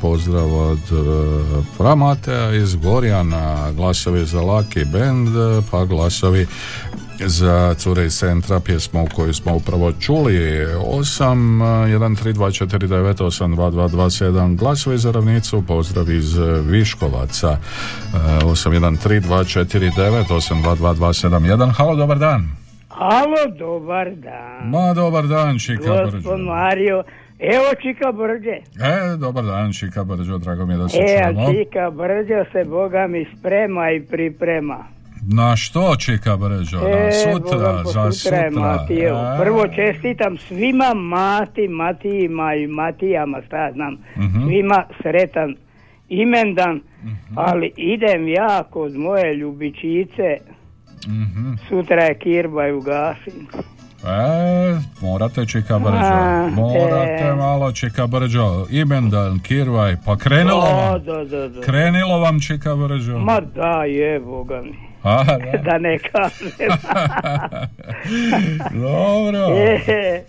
pozdrav 0.00 0.54
od 0.54 0.78
e, 0.78 1.62
Pramatea 1.78 2.54
iz 2.54 2.74
Gorjana, 2.74 3.72
glasovi 3.72 4.26
za 4.26 4.40
Laki 4.40 4.84
Band, 4.84 5.28
pa 5.70 5.84
glasovi 5.84 6.23
za 7.18 7.74
cure 7.74 8.04
iz 8.04 8.14
centra 8.14 8.60
pjesmu 8.60 9.06
koju 9.14 9.34
smo 9.34 9.54
upravo 9.54 9.92
čuli 9.92 10.34
8 10.34 11.34
1 11.88 12.24
3 12.24 12.32
2 12.32 12.66
4 12.66 12.88
9 12.88 13.14
8 13.14 13.56
2 13.56 13.70
2 13.70 13.88
2 13.88 14.24
7 14.24 14.56
glasovi 14.56 14.98
za 14.98 15.10
ravnicu 15.10 15.62
pozdrav 15.66 16.10
iz 16.10 16.36
Viškovaca 16.62 17.58
8 18.12 18.70
1 18.70 19.08
3 19.08 19.20
2 19.20 19.60
4 19.60 19.90
9 19.92 20.24
8 20.24 20.62
2 20.62 20.76
2 20.76 20.94
2 20.94 21.28
7 21.28 21.56
1 21.56 21.70
halo 21.70 21.96
dobar 21.96 22.18
dan 22.18 22.48
Alo, 22.90 23.36
dobar 23.58 24.10
dan. 24.10 24.70
ma 24.70 24.94
dobar 24.94 25.26
dan 25.26 25.58
Čika 25.58 25.82
Brđo 25.94 26.10
Gospod 26.10 26.40
Mario, 26.40 27.02
evo 27.38 27.64
Čika 27.82 28.12
Brđe. 28.12 28.56
e 28.80 29.16
dobar 29.16 29.44
dan 29.44 29.72
Čika 29.72 30.04
Brđo 30.04 30.38
drago 30.38 30.66
mi 30.66 30.74
je 30.74 30.78
da 30.78 30.88
se 30.88 30.98
E, 30.98 31.22
čujemo 31.22 31.52
Čika 31.52 31.90
Brđe 31.90 32.44
se 32.52 32.64
Boga 32.64 33.06
mi 33.06 33.26
sprema 33.38 33.90
i 33.90 34.00
priprema. 34.02 34.93
Na 35.26 35.56
što 35.56 35.96
Čika 35.96 36.36
Brđo 36.36 36.78
na 36.78 36.88
E, 36.88 37.10
sutra 37.12 37.82
za 37.84 38.12
sutra. 38.12 38.38
E, 38.38 38.50
Prvo 39.38 39.66
čestitam 39.68 40.36
svima 40.38 40.94
Mati, 40.94 41.68
Matijima 41.68 42.54
i 42.54 42.66
Matijama, 42.66 43.38
šta 43.46 43.70
znam, 43.74 43.96
Mhm. 44.16 44.42
svima 44.42 44.84
sretan 45.02 45.56
imendan, 46.08 46.80
Mhm. 47.02 47.34
ali 47.34 47.72
idem 47.76 48.28
ja 48.28 48.62
kod 48.70 48.96
moje 48.96 49.34
ljubičice, 49.34 50.36
mhm. 51.06 51.52
sutra 51.68 52.02
je 52.02 52.18
Kirba 52.18 52.66
i 52.66 52.72
u 52.72 52.80
Gašin. 52.80 53.46
E, 54.04 54.76
morate 55.00 55.46
Čika 55.46 55.78
Brđo, 55.78 56.50
morate 56.52 57.24
e. 57.24 57.34
malo 57.34 57.72
Čika 57.72 58.06
Brđo, 58.06 58.66
imendan, 58.70 59.38
kirvaj, 59.38 59.96
pa 60.06 60.16
krenulo 60.16 60.60
vam, 60.60 61.02
da, 61.04 61.24
da, 61.24 61.48
da. 61.48 61.60
krenilo 61.60 62.18
vam 62.18 62.40
Čika 62.40 62.76
Brđo. 62.76 63.18
Ma 63.18 63.40
da, 63.40 63.84
je, 63.84 64.20
Boga 64.20 64.62
mi. 64.62 64.83
A, 65.04 65.24
da. 65.24 65.38
da 65.64 65.78
ne 65.78 65.98
kažem. 65.98 66.48
Dobro. 68.72 69.48
E, 69.88 70.22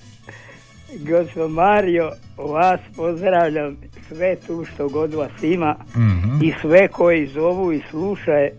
Gospod 0.99 1.51
Mario, 1.51 2.11
vas 2.38 2.80
pozdravljam 2.95 3.78
sve 4.07 4.36
tu 4.38 4.65
što 4.65 4.88
god 4.89 5.13
vas 5.13 5.43
ima 5.43 5.76
Mhm. 5.95 6.43
i 6.43 6.53
sve 6.61 6.88
koji 6.88 7.28
zovu 7.28 7.73
i 7.73 7.82
slušaju, 7.89 8.49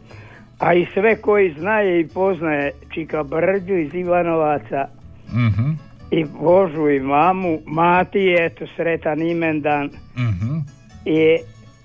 a 0.59 0.75
i 0.75 0.87
sve 0.95 1.17
koji 1.17 1.55
znaje 1.59 2.01
i 2.01 2.09
poznaje 2.09 2.73
Čika 2.91 3.23
Brđu 3.23 3.75
iz 3.75 3.95
Ivanovaca 3.95 4.89
Mhm, 5.29 5.71
i 6.11 6.25
Božu 6.41 6.89
i 6.89 7.01
mamu, 7.01 7.59
Mati, 7.67 8.37
eto 8.41 8.64
sretan 8.77 9.23
imendan 9.23 9.91
mhm. 10.19 10.59
i 11.05 11.39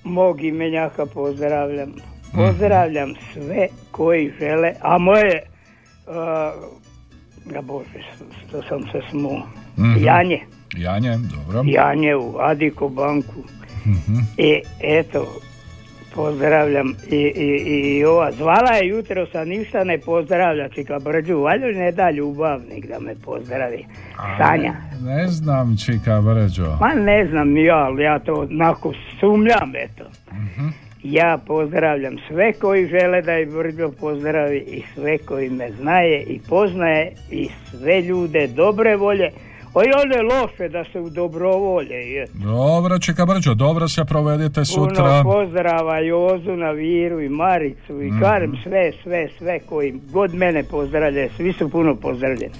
mog 0.03 0.43
imenjaka 0.43 1.05
pozdravljam. 1.05 1.91
Pozdravljam 2.35 3.13
sve 3.33 3.67
koji 3.91 4.31
žele, 4.39 4.73
a 4.81 4.97
moje, 4.97 5.41
uh, 6.07 6.13
ja 7.55 7.61
Bože, 7.61 7.99
što 8.47 8.61
sam 8.61 8.81
se 8.81 9.01
smuo, 9.09 9.47
Mhm. 9.77 10.03
Janje, 10.03 10.39
Janje, 10.77 11.17
dobro. 11.17 11.63
Janje 11.65 12.15
u 12.15 12.35
Adiko 12.39 12.89
banku. 12.89 13.39
Mhm. 13.85 14.17
I 14.37 14.61
eto, 14.79 15.27
pozdravljam 16.15 16.95
i, 17.09 17.15
i, 17.15 17.47
i 17.67 18.05
ova, 18.05 18.31
zvala 18.31 18.71
je 18.71 18.87
jutro 18.87 19.25
sa 19.31 19.43
ništa 19.45 19.83
ne 19.83 19.97
pozdravlja 19.97 20.69
Čika 20.69 20.99
Brđu, 20.99 21.37
valjda 21.37 21.67
ne 21.67 21.91
da 21.91 22.11
ljubavnik 22.11 22.87
da 22.87 22.99
me 22.99 23.15
pozdravi. 23.15 23.85
Sanja. 24.37 24.73
Ne 25.03 25.27
znam 25.27 25.77
Čika 25.77 26.21
Brđo. 26.21 26.77
Ma 26.81 26.93
ne 26.93 27.27
znam 27.27 27.57
ja, 27.57 27.75
ali 27.77 28.03
ja 28.03 28.19
to 28.19 28.33
onako 28.51 28.93
sumljam, 29.19 29.71
eto. 29.75 30.03
Ja 31.03 31.39
pozdravljam 31.47 32.15
sve 32.27 32.53
koji 32.53 32.87
žele 32.87 33.21
da 33.21 33.39
i 33.39 33.45
Brđo 33.45 33.91
pozdravi 33.99 34.57
i 34.57 34.83
sve 34.93 35.17
koji 35.17 35.49
me 35.49 35.71
znaje 35.71 36.23
i 36.23 36.39
poznaje 36.49 37.11
i 37.31 37.49
sve 37.69 38.01
ljude 38.01 38.47
dobre 38.47 38.95
volje. 38.95 39.31
O 39.73 39.83
i 39.83 39.91
one 40.03 40.21
loše 40.21 40.69
da 40.69 40.83
se 40.91 40.99
u 40.99 41.09
dobrovolje. 41.09 41.95
Je. 41.95 42.27
Dobro 42.33 42.99
Čika 42.99 43.25
Brđo, 43.25 43.53
dobro 43.53 43.87
se 43.87 44.05
provedite 44.05 44.65
sutra. 44.65 45.21
Puno 45.23 45.23
pozdrava 45.23 45.99
Jozu 45.99 46.55
na 46.55 46.71
Viru 46.71 47.21
i 47.21 47.29
Maricu 47.29 48.01
i. 48.01 48.11
Karem, 48.21 48.57
sve, 48.63 48.91
sve, 49.03 49.29
sve 49.37 49.59
koji 49.59 49.93
god 50.11 50.33
mene 50.33 50.63
pozdravlja, 50.63 51.29
svi 51.37 51.53
su 51.53 51.69
puno 51.69 51.95
pozdravljeni. 51.95 52.53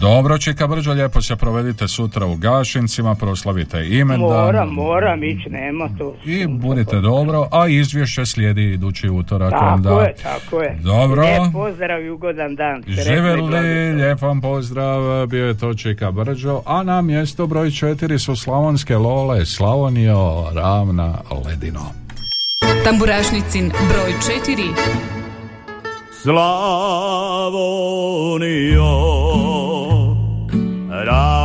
Dobro 0.00 0.38
Čika 0.38 0.66
Brđo, 0.66 0.92
lijepo 0.92 1.22
se 1.22 1.36
provedite 1.36 1.88
sutra 1.88 2.26
u 2.26 2.36
Gašincima, 2.36 3.14
proslavite 3.14 3.86
imendan. 3.88 4.28
Moram, 4.28 4.68
moram 4.68 5.24
ići, 5.24 5.50
nema 5.50 5.88
to. 5.98 6.16
I 6.24 6.46
budite 6.46 7.00
dobro, 7.00 7.48
a 7.52 7.68
izvješće 7.68 8.26
slijedi 8.26 8.62
idući 8.62 9.08
utorak 9.08 9.50
Tako 9.50 9.74
onda. 9.74 9.90
je, 9.90 10.14
tako 10.22 10.62
je. 10.62 10.78
Dobro. 10.82 11.22
Lijep 11.22 11.52
pozdrav 11.52 12.02
i 12.02 12.10
ugodan 12.10 12.54
dan. 12.54 12.82
Živjeli, 12.86 13.92
lijep 13.92 14.22
vam 14.22 14.40
pozdrav, 14.40 15.26
bio 15.26 15.46
je 15.46 15.58
to 15.58 15.74
Čika 15.74 16.10
Brđo, 16.10 16.62
a 16.66 16.82
na 16.82 17.02
mjesto 17.02 17.46
broj 17.46 17.70
četiri 17.70 18.18
su 18.18 18.36
Slavonske 18.36 18.96
Lole, 18.96 19.46
Slavonio, 19.46 20.44
Ravna, 20.54 21.14
Ledino. 21.46 22.06
Tamburašnicin 22.84 23.68
broj 23.68 24.12
4. 24.46 25.06
Slavonio, 26.22 27.66
ravna 31.06 31.35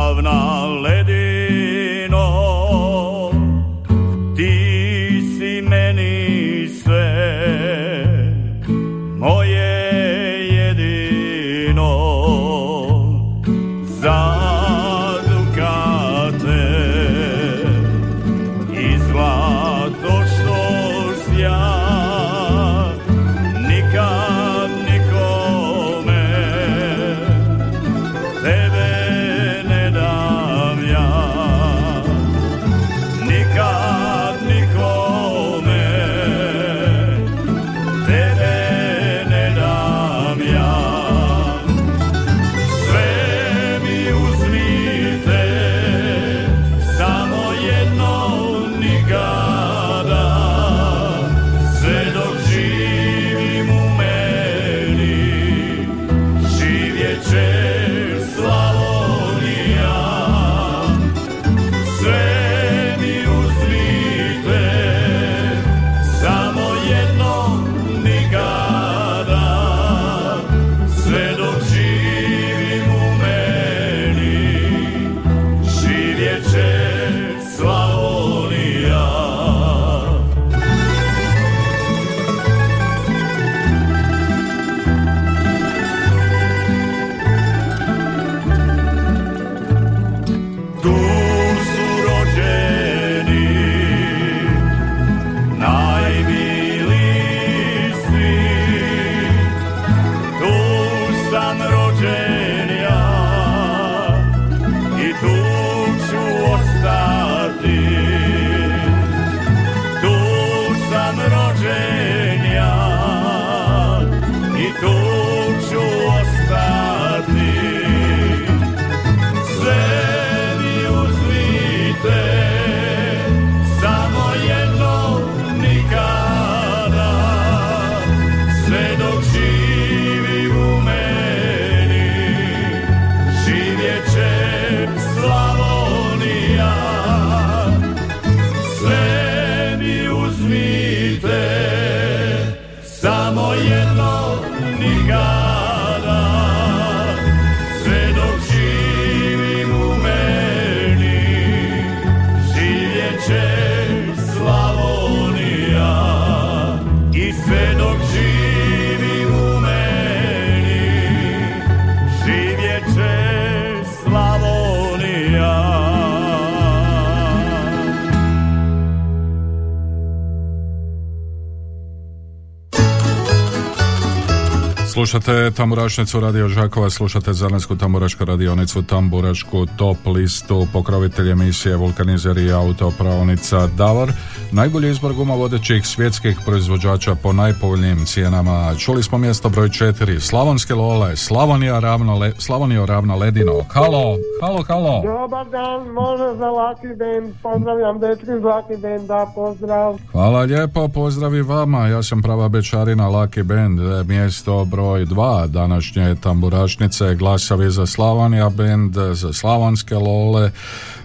Slušate 175.12 175.50
Tamburašnicu 175.50 176.20
Radio 176.20 176.48
Žakova, 176.48 176.90
slušate 176.90 177.32
Zeleensku 177.32 177.76
tamburašku 177.76 178.24
radionicu, 178.24 178.82
Tamburašku 178.82 179.66
top 179.76 179.96
listu, 180.06 180.66
pokrovitelj 180.72 181.30
emisije 181.30 181.76
Vulkanizer 181.76 182.38
i 182.38 182.52
autopravnica 182.52 183.66
Davor. 183.66 184.12
Najbolji 184.52 184.90
izbor 184.90 185.12
guma 185.12 185.34
vodećih 185.34 185.86
svjetskih 185.86 186.38
proizvođača 186.44 187.14
po 187.14 187.32
najpovoljnijim 187.32 188.06
cijenama. 188.06 188.74
Čuli 188.78 189.02
smo 189.02 189.18
mjesto 189.18 189.48
broj 189.48 189.68
4, 189.68 190.20
Slavonske 190.20 190.74
Lole, 190.74 191.16
Slavonija 191.16 191.78
ravno, 191.78 192.18
le, 192.18 192.32
Slavonija 192.38 192.84
ravno 192.84 193.16
ledino. 193.16 193.52
Halo, 193.68 194.16
halo, 194.42 194.62
halo. 194.62 195.02
Dobar 195.02 195.46
dan, 195.50 195.88
može 195.88 196.36
za 196.38 196.46
Lucky 196.46 196.96
Band. 196.96 197.34
Pozdravljam 197.42 197.98
dečki 197.98 198.24
iz 198.24 198.42
Lucky 198.42 198.76
Banda, 198.82 199.26
pozdrav. 199.34 199.98
Hvala 200.12 200.40
lijepo, 200.40 200.88
pozdrav 200.88 201.34
i 201.34 201.42
vama. 201.42 201.88
Ja 201.88 202.02
sam 202.02 202.22
prava 202.22 202.48
bečarina 202.48 203.08
Lucky 203.08 203.42
Band, 203.42 203.80
e, 203.80 204.04
mjesto 204.04 204.64
broj 204.64 205.06
2 205.06 205.46
današnje 205.46 206.14
tamburašnice, 206.14 207.14
glasovi 207.14 207.70
za 207.70 207.86
Slavonija 207.86 208.48
Band, 208.48 208.94
za 209.12 209.32
Slavonske 209.32 209.94
Lole, 209.94 210.50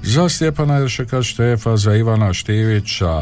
za 0.01 0.29
Stjepana 0.29 0.77
Jeršeka 0.77 1.23
Štefa, 1.23 1.77
za 1.77 1.95
Ivana 1.95 2.33
Štivića. 2.33 3.13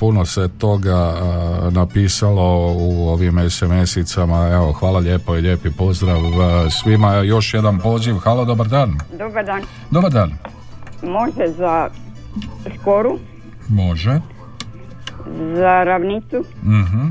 Puno 0.00 0.24
se 0.24 0.48
toga 0.58 0.96
a, 0.96 1.70
napisalo 1.70 2.74
u 2.76 3.08
ovim 3.08 3.34
SMS-icama. 3.34 4.54
Evo, 4.54 4.72
hvala 4.72 4.98
lijepo 4.98 5.36
i 5.36 5.40
lijepi 5.40 5.70
pozdrav 5.78 6.40
a, 6.40 6.70
svima. 6.70 7.14
Još 7.14 7.54
jedan 7.54 7.78
poziv. 7.78 8.14
Halo, 8.14 8.44
dobar 8.44 8.68
dan. 8.68 8.98
Dobar 9.18 9.41
dan. 9.42 9.62
Dobar 9.90 10.10
dan. 10.10 10.32
Može 11.02 11.48
za 11.48 11.88
Škoru, 12.74 13.18
Može. 13.68 14.20
za 15.54 15.84
Ravnicu, 15.84 16.44
Mhm. 16.62 17.06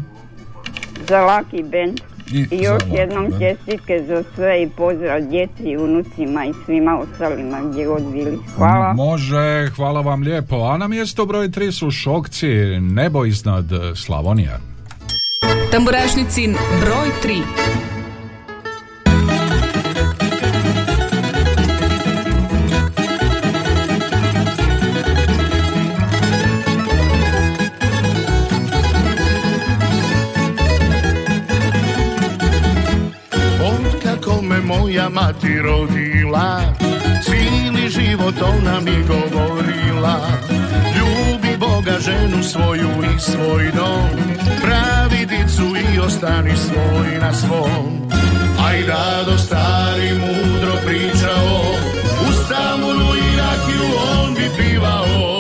za 0.99 1.17
Lucky 1.17 1.61
Band. 1.63 1.99
I 2.27 2.47
I, 2.51 2.57
još 2.57 2.83
Lucky 2.83 2.95
jednom 2.95 3.23
Band. 3.23 3.41
čestitke 3.41 4.03
za 4.07 4.23
sve 4.35 4.63
i 4.63 4.69
pozdrav 4.69 5.21
djeci 5.21 5.63
i 5.63 5.77
unucima 5.77 6.45
i 6.45 6.53
svima 6.65 6.97
ostalima 6.99 7.61
gdje 7.63 7.85
god 7.85 8.03
bili. 8.03 8.37
Hvala. 8.55 8.93
Može, 8.93 9.69
hvala 9.69 10.01
vam 10.01 10.21
lijepo. 10.21 10.55
A 10.57 10.77
na 10.77 10.87
mjesto 10.87 11.25
broj 11.25 11.47
3 11.47 11.71
su 11.71 11.91
Šokci, 11.91 12.47
nebo 12.81 13.25
iznad 13.25 13.65
Slavonija. 13.95 14.57
Tamburašnicin 15.71 16.51
broj 16.81 17.07
3. 17.23 17.41
moja 34.91 35.09
mati 35.09 35.61
rodila. 35.61 36.61
Cijeli 37.23 37.89
život 37.89 38.35
ona 38.41 38.79
mi 38.79 39.03
govorila. 39.07 40.19
Ljubi 40.95 41.57
Boga 41.57 41.99
ženu 41.99 42.43
svoju 42.43 42.89
i 43.15 43.19
svoj 43.19 43.71
dom. 43.75 44.09
Pravi 44.61 45.25
dicu 45.25 45.63
i 45.93 45.99
ostani 45.99 46.57
svoj 46.57 47.19
na 47.21 47.33
svom. 47.33 48.09
Aj 48.67 48.81
rado 48.87 49.37
stari 49.37 50.11
mudro 50.13 50.73
pričao. 50.85 51.61
U 52.29 52.31
samunu 52.33 53.15
i 53.15 53.37
rakiju 53.37 53.89
on 54.19 54.33
bi 54.33 54.49
pivao 54.57 55.30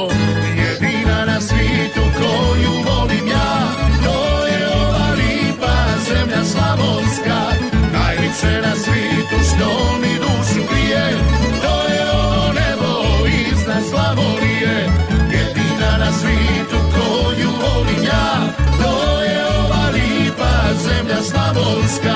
Najlipše 8.31 8.61
na 8.61 8.75
svijetu 8.75 9.37
što 9.49 9.97
mi 10.01 10.15
dušu 10.15 10.67
grije 10.69 11.17
To 11.61 11.93
je 11.93 12.11
ovo 12.11 12.53
nebo 12.53 13.27
iznad 13.27 13.83
Slavonije. 13.89 14.89
Jedina 15.31 15.97
na 15.97 16.11
svijetu 16.11 16.77
koju 16.93 17.49
volim 17.61 18.03
ja 18.03 18.53
To 18.81 19.21
je 19.21 19.45
ova 19.59 19.89
lipa 19.89 20.73
zemlja 20.73 21.21
slavonska. 21.21 22.15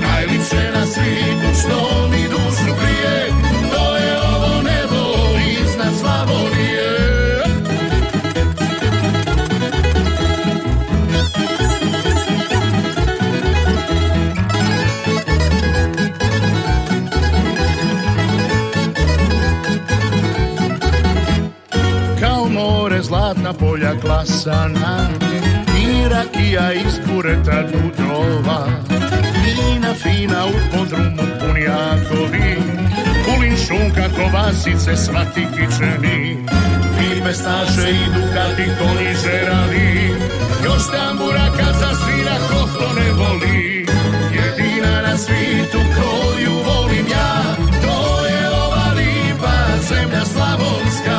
Najlipše 0.00 0.70
na 0.74 0.86
svijetu 0.86 1.60
što 1.60 2.08
mi 2.08 2.28
dušu 2.28 2.43
klasana 24.24 25.08
I 25.80 26.08
rakija 26.08 26.72
iz 26.72 26.98
bureta 27.06 27.62
dudova. 27.62 28.66
Fina, 29.44 29.94
fina 29.94 30.46
u 30.46 30.76
podrumu 30.76 31.22
punjakovi 31.40 32.56
Kulin 33.24 33.56
šunka, 33.56 34.08
kovasice, 34.16 34.96
svati 34.96 35.46
kičeni 35.54 36.46
I 37.00 37.22
pestaše 37.24 37.90
i 37.90 38.06
dukati 38.14 38.70
konji 38.78 39.14
žerali. 39.24 40.14
Još 40.64 40.82
tambura 40.92 41.46
kad 41.58 41.74
zasvira 41.80 42.36
ko 42.48 42.68
to 42.78 43.00
ne 43.00 43.12
voli. 43.12 43.86
Jedina 44.34 45.02
na 45.02 45.18
svijetu 45.18 45.78
koju 45.78 46.52
volim 46.66 47.06
ja 47.10 47.56
To 47.82 48.26
je 48.26 48.50
ova 48.50 48.92
lipa 48.96 49.56
zemlja 49.88 50.24
slavonska 50.24 51.13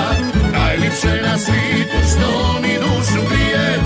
Najlipše 0.95 1.21
na 1.21 1.37
svijetu 1.37 1.97
što 2.09 2.59
mi 2.61 2.73
dušu 2.79 3.29
grije 3.29 3.84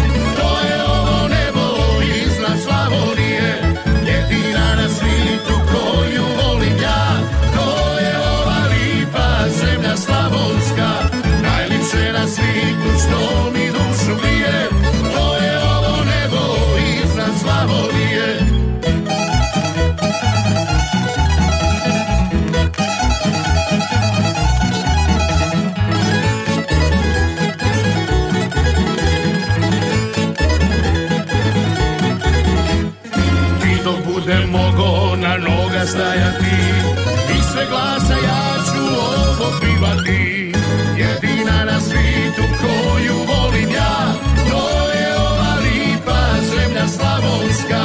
ovo 39.50 39.60
pivati 39.60 40.54
Jedina 40.98 41.66
na 41.66 41.80
svijetu 41.82 42.42
koju 42.62 43.16
volim 43.28 43.70
ja 43.70 44.14
To 44.50 44.92
je 44.92 45.16
ova 45.16 45.56
lipa 45.64 46.22
zemlja 46.42 46.88
slavonska. 46.88 47.82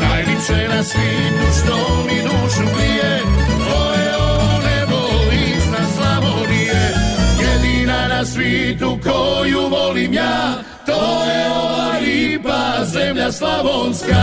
Najlipše 0.00 0.68
na 0.76 0.82
svijetu 0.82 1.46
što 1.58 2.04
mi 2.06 2.22
dušu 2.22 2.76
grije 2.76 3.20
To 3.58 3.94
je 3.94 4.16
ovo 4.16 4.60
nebo 4.66 5.00
iznad 5.32 5.88
Slavonije. 5.96 6.94
Jedina 7.40 8.08
na 8.08 8.24
svijetu 8.24 8.98
koju 9.02 9.68
volim 9.68 10.12
ja 10.12 10.52
To 10.86 11.24
je 11.24 11.46
ova 11.50 11.98
lipa 12.00 12.84
zemlja 12.84 13.32
slavonska. 13.32 14.22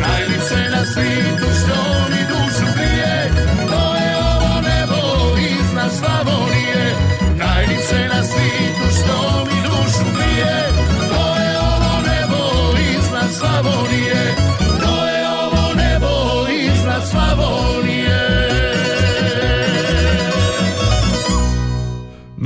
Najlipše 0.00 0.70
na 0.70 0.84
svijetu 0.84 1.46
što 1.60 2.10
mi 2.10 2.17
Slavonije 5.98 6.96
Najlipše 7.38 8.08
na 8.14 8.22
svijetu 8.24 8.86
što 8.98 9.44
mi 9.44 9.62
dušu 9.62 10.04
grije. 10.16 10.68
To 11.10 11.24
je 11.42 11.58
ovo 11.58 11.94
nebo 12.08 12.42
iznad 12.98 13.30
Slavonije 13.38 14.27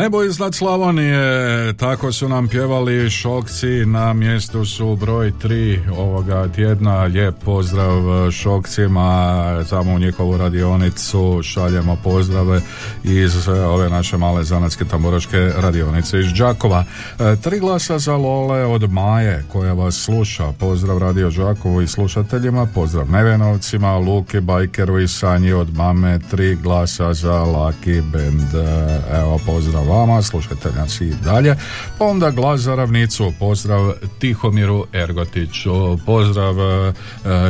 Nebo 0.02 0.22
iznad 0.22 0.54
Slavonije, 0.54 1.72
tako 1.72 2.12
su 2.12 2.28
nam 2.28 2.48
pjevali 2.48 3.10
šokci, 3.10 3.86
na 3.86 4.12
mjestu 4.12 4.64
su 4.64 4.96
broj 4.96 5.32
3 5.42 5.80
ovoga 5.98 6.48
tjedna, 6.48 7.02
lijep 7.02 7.34
pozdrav 7.44 8.30
šokcima, 8.30 9.64
tamo 9.70 9.94
u 9.94 9.98
njihovu 9.98 10.36
radionicu 10.36 11.40
šaljemo 11.42 11.96
pozdrave 12.04 12.60
iz 13.04 13.48
ove 13.48 13.90
naše 13.90 14.16
male 14.16 14.44
zanatske 14.44 14.84
tamburaške 14.84 15.52
radionice 15.56 16.20
iz 16.20 16.32
Đakova. 16.32 16.84
E, 17.18 17.36
tri 17.36 17.58
glasa 17.58 17.98
za 17.98 18.16
Lole 18.16 18.64
od 18.64 18.92
Maje 18.92 19.44
koja 19.52 19.72
vas 19.72 19.94
sluša, 19.94 20.52
pozdrav 20.58 20.98
Radio 20.98 21.30
Đakovu 21.30 21.82
i 21.82 21.88
slušateljima, 21.88 22.66
pozdrav 22.74 23.10
Nevenovcima, 23.10 23.96
Luki 23.96 24.40
Bajkeru 24.40 25.00
i 25.00 25.08
Sanji 25.08 25.52
od 25.52 25.76
mame, 25.76 26.18
tri 26.30 26.56
glasa 26.56 27.14
za 27.14 27.42
Laki 27.44 28.00
Band, 28.00 28.54
E, 28.54 29.00
evo 29.18 29.40
pozdrav 29.46 29.91
vama, 29.92 30.22
slušajte 30.22 30.68
nas 30.76 31.00
i 31.00 31.14
dalje. 31.24 31.56
Pa 31.98 32.04
onda 32.04 32.30
glas 32.30 32.60
za 32.60 32.74
ravnicu, 32.74 33.32
pozdrav 33.38 33.92
Tihomiru 34.18 34.86
Ergotiću, 34.92 35.98
pozdrav 36.06 36.60
e, 36.60 36.92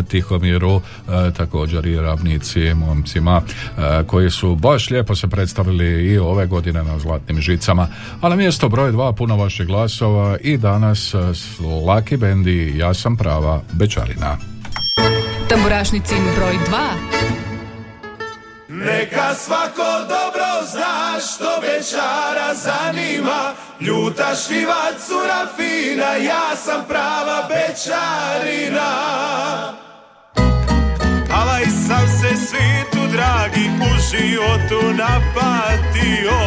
Tihomiru, 0.08 0.76
e, 0.76 0.80
također 1.36 1.86
i 1.86 1.96
ravnici 1.96 2.74
momcima 2.74 3.42
e, 3.42 4.04
koji 4.06 4.30
su 4.30 4.54
baš 4.54 4.90
lijepo 4.90 5.14
se 5.14 5.28
predstavili 5.28 6.12
i 6.12 6.18
ove 6.18 6.46
godine 6.46 6.82
na 6.82 6.98
Zlatnim 6.98 7.40
žicama. 7.40 7.88
A 8.20 8.28
na 8.28 8.36
mjesto 8.36 8.68
broj 8.68 8.92
dva 8.92 9.12
puno 9.12 9.36
vaših 9.36 9.66
glasova 9.66 10.36
i 10.40 10.56
danas 10.56 11.14
e, 11.14 11.34
s 11.34 11.60
Laki 11.86 12.18
Ja 12.74 12.94
sam 12.94 13.16
prava 13.16 13.62
Bečarina. 13.72 14.36
Tamburašnicin 15.48 16.22
broj 16.36 16.58
2. 16.70 17.51
Neka 18.84 19.34
svako 19.34 20.04
dobro 20.08 20.66
zna 20.72 21.20
što 21.20 21.60
bečara 21.60 22.54
zanima. 22.54 23.52
Ljuta 23.80 24.34
šljiva 24.46 24.84
cura 25.06 25.46
fina, 25.56 26.14
ja 26.14 26.56
sam 26.56 26.84
prava 26.88 27.48
bečarina 27.48 28.92
Alaj 31.34 31.64
sam 31.64 32.08
se 32.08 32.36
svitu 32.36 33.06
dragi 33.12 33.70
u 33.80 33.90
životu 34.10 34.92
napatio. 34.92 36.38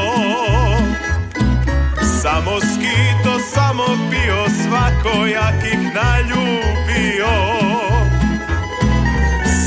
Samo 2.22 2.60
skito, 2.60 3.40
samo 3.54 3.84
pio, 4.12 4.46
svakojakih 4.64 5.80
naljubio. 5.94 7.36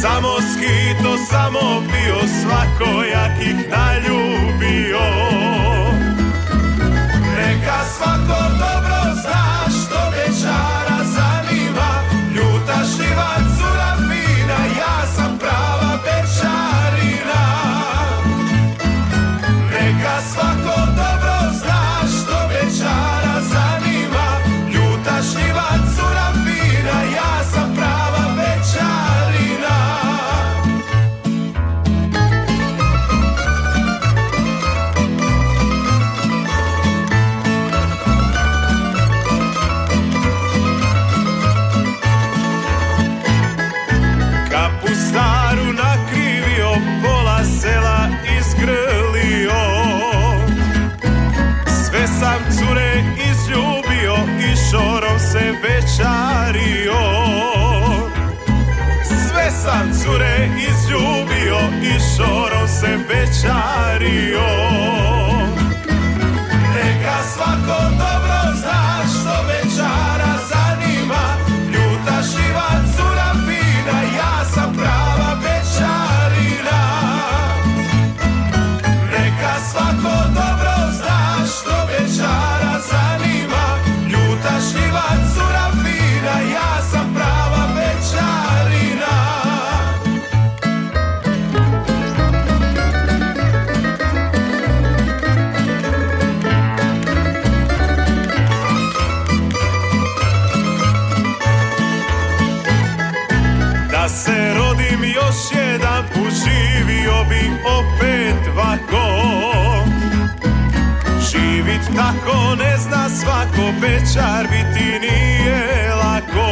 Samo 0.03 0.36
skito, 0.40 1.16
samo 1.31 1.77
svakojakih 2.16 3.56
naljubio 3.70 3.98
Neka 4.59 4.77
cure 60.19 60.49
izljubio 60.70 61.59
i 61.82 61.93
šorom 62.16 62.69
se 62.69 62.99
večario. 63.09 64.49
Neka 66.74 67.23
svako 67.35 67.98
tako 111.99 112.55
ne 112.55 112.77
zna 112.79 113.09
svako 113.09 113.65
Bečar 113.81 114.47
biti 114.51 114.99
nije 115.01 115.95
lako. 115.95 116.49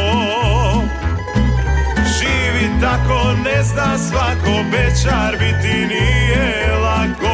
Živit 1.95 2.81
tako 2.81 3.33
ne 3.43 3.63
zna 3.63 3.97
svako 3.97 4.63
Bečar 4.71 5.37
biti 5.39 5.87
nije 5.87 6.71
lako 6.83 7.26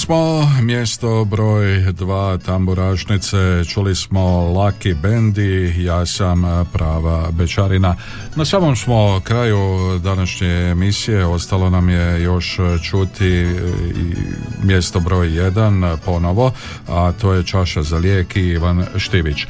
smo 0.00 0.50
mjesto 0.62 1.24
broj 1.24 1.92
dva 1.92 2.38
tamburašnice, 2.38 3.64
čuli 3.64 3.94
smo 3.94 4.20
Lucky 4.54 4.94
Bendi, 5.02 5.74
ja 5.84 6.06
sam 6.06 6.42
prava 6.72 7.30
Bečarina. 7.30 7.96
Na 8.36 8.44
samom 8.44 8.76
smo 8.76 9.20
kraju 9.20 9.98
današnje 10.04 10.48
emisije, 10.48 11.26
ostalo 11.26 11.70
nam 11.70 11.88
je 11.88 12.22
još 12.22 12.58
čuti 12.82 13.26
i 13.26 14.14
mjesto 14.62 15.00
broj 15.00 15.36
jedan 15.36 15.98
ponovo, 16.04 16.52
a 16.88 17.12
to 17.12 17.32
je 17.32 17.46
Čaša 17.46 17.82
za 17.82 17.98
lijek 17.98 18.36
i 18.36 18.40
Ivan 18.40 18.86
Štivić. 18.96 19.42
E, 19.42 19.46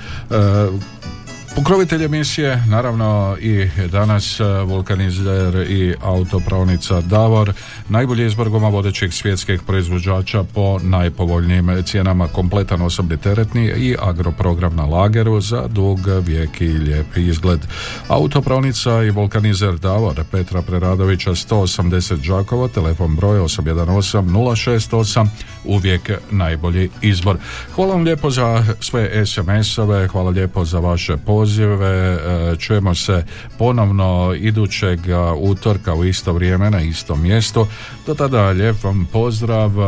Pokrovitelj 1.55 2.05
emisije, 2.05 2.63
naravno 2.69 3.37
i 3.41 3.69
danas 3.93 4.41
e, 4.41 4.45
vulkanizer 4.45 5.71
i 5.71 5.95
autopravnica 6.03 7.01
Davor, 7.01 7.53
najbolji 7.89 8.27
izbor 8.27 8.49
guma 8.49 8.69
vodećih 8.69 9.15
svjetskih 9.15 9.63
proizvođača 9.67 10.45
po 10.55 10.79
najpovoljnijim 10.83 11.83
cijenama 11.85 12.29
kompletan 12.29 12.83
osobni 12.83 13.17
teretni 13.17 13.65
i 13.65 13.97
agroprogram 14.03 14.77
na 14.77 14.85
lageru 14.85 15.41
za 15.41 15.67
dug 15.69 15.99
vijek 16.27 16.61
i 16.61 16.69
lijepi 16.69 17.27
izgled. 17.27 17.61
Autopravnica 18.09 19.03
i 19.03 19.11
vulkanizer 19.11 19.79
Davor 19.79 20.25
Petra 20.31 20.63
Preradovića 20.63 21.31
180 21.31 22.29
Đakovo, 22.29 22.69
telefon 22.69 23.17
broj 23.17 23.39
818 23.39 24.23
068, 24.23 25.29
uvijek 25.65 26.11
najbolji 26.31 26.91
izbor. 27.03 27.37
Hvala 27.75 27.95
vam 27.95 28.03
lijepo 28.03 28.31
za 28.31 28.65
sve 28.81 29.27
SMS-ove, 29.27 30.09
hvala 30.09 30.31
lijepo 30.31 30.65
za 30.65 30.79
vaše 30.79 31.17
e, 31.45 32.57
čujemo 32.59 32.95
se 32.95 33.25
ponovno 33.59 34.35
idućeg 34.39 35.01
utorka 35.39 35.95
u 35.95 36.05
isto 36.05 36.33
vrijeme 36.33 36.71
na 36.71 36.81
istom 36.81 37.23
mjestu. 37.23 37.67
Do 38.07 38.15
tada 38.15 38.49
lijep 38.49 38.85
vam 38.85 39.09
pozdrav 39.13 39.71
e, 39.71 39.85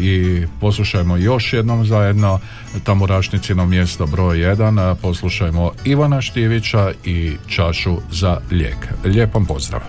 i 0.00 0.46
poslušajmo 0.60 1.16
još 1.16 1.52
jednom 1.52 1.86
zajedno 1.86 2.40
Tamurašnicino 2.84 3.66
mjesto 3.66 4.06
broj 4.06 4.38
1, 4.38 4.94
poslušajmo 4.94 5.72
Ivana 5.84 6.20
Štivića 6.20 6.92
i 7.04 7.36
Čašu 7.46 7.96
za 8.10 8.40
lijek. 8.50 8.88
Lijep 9.04 9.34
vam 9.34 9.46
pozdrav. 9.46 9.80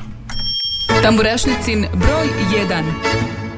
Tamburašnicin 1.01 1.85
broj 1.93 2.27
1 2.69 3.50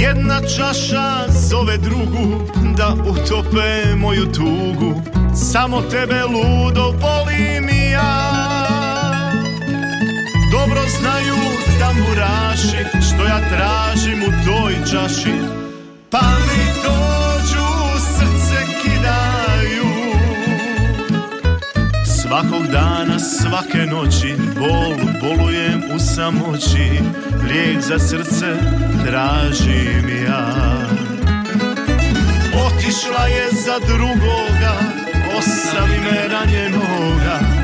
Jedna 0.00 0.40
čaša 0.40 1.32
zove 1.48 1.76
drugu 1.76 2.44
da 2.76 2.94
utope 3.10 3.96
moju 3.96 4.24
tugu. 4.32 5.02
Samo 5.34 5.80
tebe 5.80 6.22
ludo 6.22 6.82
volim 6.82 7.68
i 7.68 7.90
ja. 7.90 8.32
Dobro 10.52 10.80
znaju 11.00 11.36
tamburaši 11.80 12.98
što 13.08 13.24
ja 13.24 13.40
tražim 13.48 14.22
u 14.22 14.46
toj 14.46 14.74
čaši. 14.90 15.34
Pa 16.10 16.20
mi 16.20 16.64
dođu 16.82 17.27
Svakog 22.28 22.66
dana, 22.66 23.18
svake 23.18 23.86
noći 23.86 24.34
Bol, 24.58 24.96
bolujem 25.20 25.82
u 25.94 25.98
samoći 25.98 27.00
Lijek 27.48 27.80
za 27.80 27.98
srce 27.98 28.56
tražim 29.06 30.24
ja. 30.26 30.54
Otišla 32.66 33.26
je 33.26 33.48
za 33.52 33.78
drugoga 33.86 34.74
Ostavi 35.38 35.98
me 35.98 36.28
ranjenoga 36.28 37.57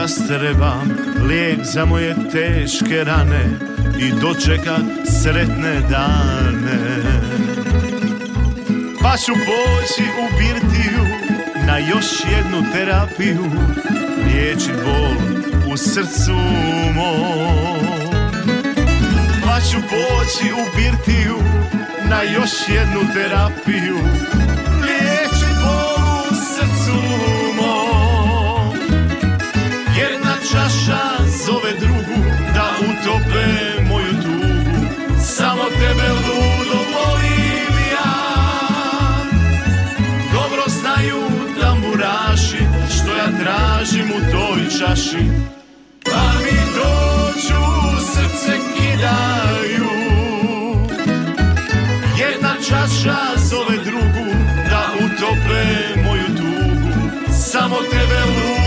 noćas 0.00 0.26
trebam 0.28 0.90
Lijek 1.28 1.58
za 1.64 1.84
moje 1.84 2.16
teške 2.32 3.04
rane 3.04 3.44
I 3.98 4.12
dočekat 4.20 4.82
sretne 5.22 5.80
dane. 5.90 6.78
Pa 9.02 9.16
ću 9.16 9.32
poći 9.32 10.02
u 10.02 10.38
birtiju 10.38 11.04
Na 11.66 11.78
još 11.78 12.06
jednu 12.36 12.72
terapiju 12.72 13.50
Liječit 14.26 14.74
bol 14.84 15.16
u 15.72 15.76
srcu 15.76 16.36
mom. 16.94 17.80
Pa 19.44 19.60
ću 19.60 19.76
poći 19.80 20.52
u 20.52 20.76
birtiju 20.76 21.36
Na 22.10 22.22
još 22.22 22.50
jednu 22.68 23.00
terapiju 23.14 23.96
čaša 30.50 31.02
zove 31.46 31.72
drugu 31.80 32.18
Da 32.54 32.66
utope 32.80 33.46
moju 33.88 34.12
tugu. 34.22 34.86
Samo 35.22 35.62
tebe 35.64 36.08
ludo 36.08 36.80
volim 36.94 37.74
ja. 37.92 38.12
Dobro 40.32 40.62
znaju 40.66 41.22
tamburaši 41.60 42.64
Što 42.94 43.16
ja 43.16 43.28
tražim 43.40 44.10
u 44.10 44.30
toj 44.32 44.78
čaši. 44.78 45.24
Pa 46.04 46.32
mi 46.42 46.58
dođu 46.74 47.64
srce 48.12 48.56
kidaju. 48.76 49.90
Jedna 52.18 52.54
čaša 52.68 53.18
zove 53.36 53.84
drugu 53.84 54.30
Da 54.70 54.90
utope 54.96 56.00
moju 56.02 56.26
tugu. 56.26 57.32
Samo 57.32 57.76
tebe 57.76 58.20
ludo 58.26 58.59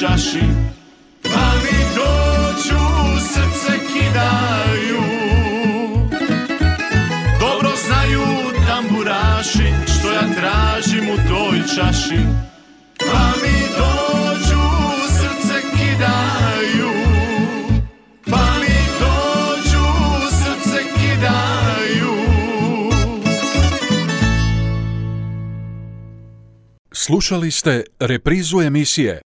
čaši 0.00 0.44
Pa 1.22 1.46
mi 1.62 1.78
srce 3.20 3.78
kidaju. 3.86 5.02
Dobro 7.40 7.70
znaju 7.86 8.22
tamburaši 8.66 9.72
Što 9.98 10.12
ja 10.12 10.34
tražim 10.34 11.04
u 11.08 11.16
toj 11.28 11.58
čaši 11.76 12.20
Pa 12.98 13.32
mi 13.42 13.58
dođu 13.78 14.62
srce 15.08 15.60
kidaju. 15.70 16.90
Pa 18.30 18.46
dođu 19.00 19.86
srce 20.30 20.82
kidaju. 20.94 22.14
Slušali 26.92 27.50
ste 27.50 27.84
reprizu 28.00 28.60
emisije 28.60 29.24